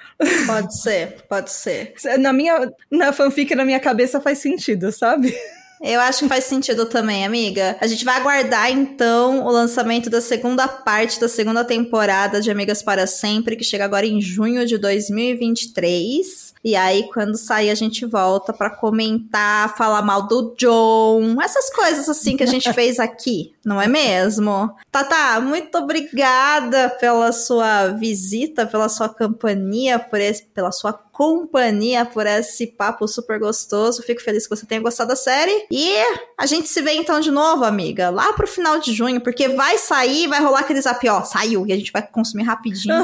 [0.47, 1.95] Pode ser, pode ser.
[2.21, 5.35] Na minha na fanfic, na minha cabeça faz sentido, sabe?
[5.81, 7.77] Eu acho que faz sentido também, amiga.
[7.81, 12.83] A gente vai aguardar então o lançamento da segunda parte da segunda temporada de Amigas
[12.83, 16.55] para Sempre, que chega agora em junho de 2023.
[16.65, 22.09] E aí, quando sair, a gente volta pra comentar, falar mal do John, essas coisas
[22.09, 24.75] assim que a gente fez aqui, não é mesmo?
[24.91, 32.27] Tata, muito obrigada pela sua visita, pela sua companhia, por esse, pela sua companhia, por
[32.27, 34.03] esse papo super gostoso.
[34.03, 35.67] Fico feliz que você tenha gostado da série.
[35.71, 35.93] E
[36.39, 39.77] a gente se vê então de novo, amiga, lá pro final de junho, porque vai
[39.79, 42.95] sair, vai rolar aquele zap, ó, saiu, e a gente vai consumir rapidinho.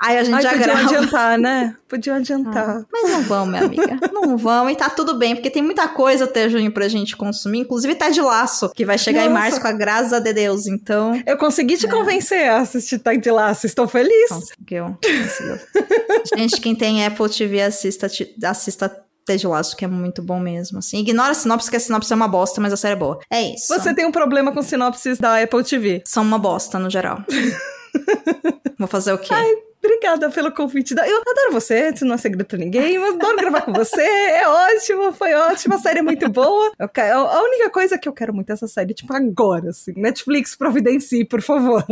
[0.00, 0.80] Aí a gente Ai, já podiam grava.
[0.82, 1.76] adiantar, né?
[1.88, 2.86] Podiam adiantar.
[2.90, 3.98] Mas não vão, minha amiga.
[4.12, 7.58] Não vão e tá tudo bem, porque tem muita coisa até junho pra gente consumir,
[7.58, 9.40] inclusive tá de laço, que vai chegar em Nossa.
[9.40, 10.66] março com a graça de Deus.
[10.66, 14.28] Então, Eu consegui te convencer a assistir Tide Laço, estou feliz.
[14.28, 14.96] conseguiu.
[15.00, 15.58] conseguiu.
[16.38, 18.06] gente, quem tem Apple TV, assista,
[18.44, 18.88] assista
[19.26, 20.78] Ted Laço, que é muito bom mesmo.
[20.78, 20.98] Assim.
[20.98, 23.18] Ignora a sinopse, que a sinopse é uma bosta, mas a série é boa.
[23.28, 23.68] É isso.
[23.68, 26.02] Você tem um problema com sinopses da Apple TV.
[26.06, 27.18] São uma bosta, no geral.
[28.78, 29.34] Vou fazer o quê?
[29.84, 30.94] Obrigada pelo convite.
[30.94, 32.94] Eu adoro você, isso não é segredo pra ninguém.
[32.94, 34.00] Eu adoro gravar com você.
[34.02, 35.74] É ótimo, foi ótimo.
[35.74, 36.70] A série é muito boa.
[36.78, 39.92] A única coisa que eu quero muito é essa série, tipo, agora, assim.
[39.96, 41.84] Netflix, providencie, por favor.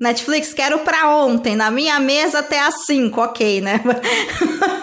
[0.00, 3.80] Netflix, quero pra ontem, na minha mesa até às 5, ok, né?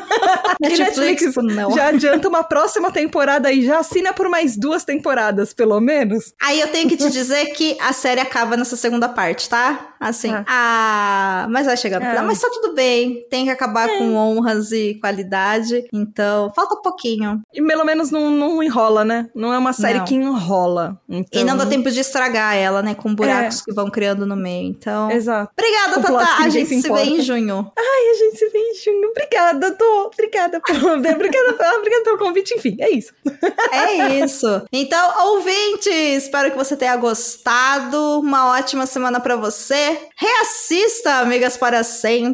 [0.62, 1.72] E Netflix não.
[1.72, 6.34] já adianta uma próxima temporada aí, já assina por mais duas temporadas, pelo menos.
[6.42, 9.94] Aí eu tenho que te dizer que a série acaba nessa segunda parte, tá?
[10.00, 10.46] Assim, Ah.
[10.48, 12.10] ah, mas vai chegar no É.
[12.12, 12.26] final.
[12.36, 15.86] Mas tá tudo bem, tem que acabar com honras e qualidade.
[15.94, 17.42] Então, falta pouquinho.
[17.54, 19.30] E pelo menos não, não enrola, né?
[19.34, 20.06] Não é uma série Não.
[20.06, 21.00] que enrola.
[21.08, 21.42] Então...
[21.42, 22.94] E não dá tempo de estragar ela, né?
[22.94, 24.68] Com buracos que vão criando no meio.
[24.68, 25.10] Então.
[25.10, 25.50] Exato.
[25.58, 26.44] Obrigada, Tata.
[26.44, 27.72] A gente se se vê em junho.
[27.78, 29.10] Ai, a gente se vê em junho.
[29.12, 30.12] Obrigada, Dô.
[30.14, 32.54] Obrigada pelo, obrigada, pelo- obrigada pelo convite.
[32.56, 33.14] Enfim, é isso.
[33.72, 34.62] É isso.
[34.74, 38.20] Então, ouvinte, espero que você tenha gostado.
[38.20, 40.00] Uma ótima semana pra você.
[40.18, 42.25] Reassista Amigas para Sempre.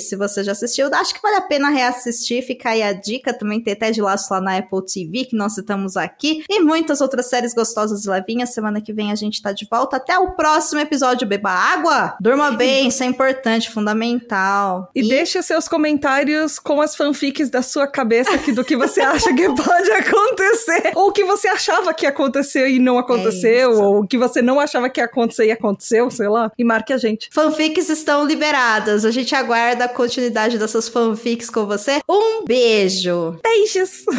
[0.00, 2.44] Se você já assistiu, acho que vale a pena reassistir.
[2.44, 3.32] Fica aí a dica.
[3.32, 6.42] Também tem Ted Laço lá na Apple TV, que nós citamos aqui.
[6.48, 8.50] E muitas outras séries gostosas e levinhas.
[8.50, 9.96] Semana que vem a gente tá de volta.
[9.96, 11.26] Até o próximo episódio.
[11.26, 12.16] Beba água.
[12.20, 12.88] Durma bem.
[12.88, 14.90] Isso é importante, fundamental.
[14.94, 19.32] E, deixe seus comentários com as fanfics da sua cabeça aqui do que você acha
[19.34, 20.92] que pode acontecer.
[20.94, 23.72] Ou o que você achava que ia acontecer e não aconteceu.
[23.72, 23.82] isso.
[23.82, 26.50] ou o que você não achava que ia acontecer e aconteceu, sei lá.
[26.58, 27.28] E marque a gente.
[27.32, 29.04] Fanfics estão liberadas.
[29.04, 32.00] A gente aguarda a continuidade dessas fanfics com você.
[32.08, 33.38] Um beijo!
[33.42, 34.04] Beijos!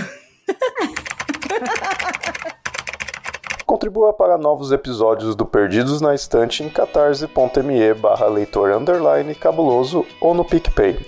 [3.66, 10.34] Contribua para novos episódios do Perdidos na Estante em catarse.me barra leitor underline cabuloso ou
[10.34, 11.06] no PicPay.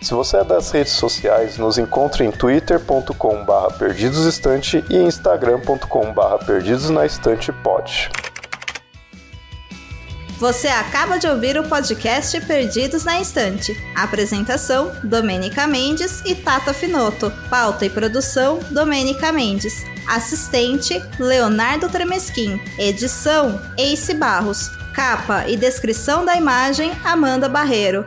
[0.00, 6.38] Se você é das redes sociais, nos encontre em twitter.com barra perdidosestante e instagram.com barra
[6.38, 8.08] perdidosnaestantepod.
[10.38, 13.76] Você acaba de ouvir o podcast Perdidos na Estante.
[13.96, 17.32] Apresentação: Domênica Mendes e Tata Finoto.
[17.50, 19.84] Pauta e produção: Domênica Mendes.
[20.06, 22.60] Assistente: Leonardo Tremesquim.
[22.78, 24.70] Edição: Ace Barros.
[24.94, 28.06] Capa e descrição da imagem: Amanda Barreiro.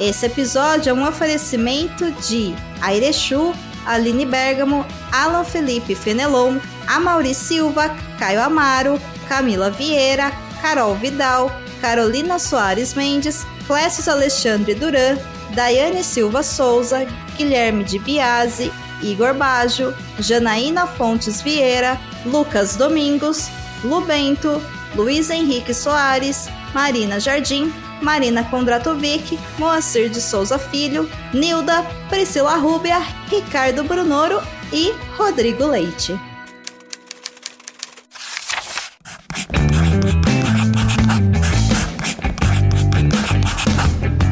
[0.00, 3.54] Esse episódio é um oferecimento de Airechu,
[3.84, 6.56] Aline Bergamo, Alan Felipe Fenelon,
[6.86, 8.98] Amaury Silva, Caio Amaro,
[9.28, 15.18] Camila Vieira, Carol Vidal, Carolina Soares Mendes, Clécio Alexandre Duran,
[15.54, 17.04] Daiane Silva Souza,
[17.36, 18.70] Guilherme de Biase,
[19.02, 23.48] Igor Bajo, Janaína Fontes Vieira, Lucas Domingos,
[23.82, 24.62] Lubento,
[24.94, 33.82] Luiz Henrique Soares, Marina Jardim, Marina Kondratovic, Moacir de Souza Filho, Nilda, Priscila Rúbia, Ricardo
[33.82, 34.40] Brunoro
[34.72, 36.31] e Rodrigo Leite.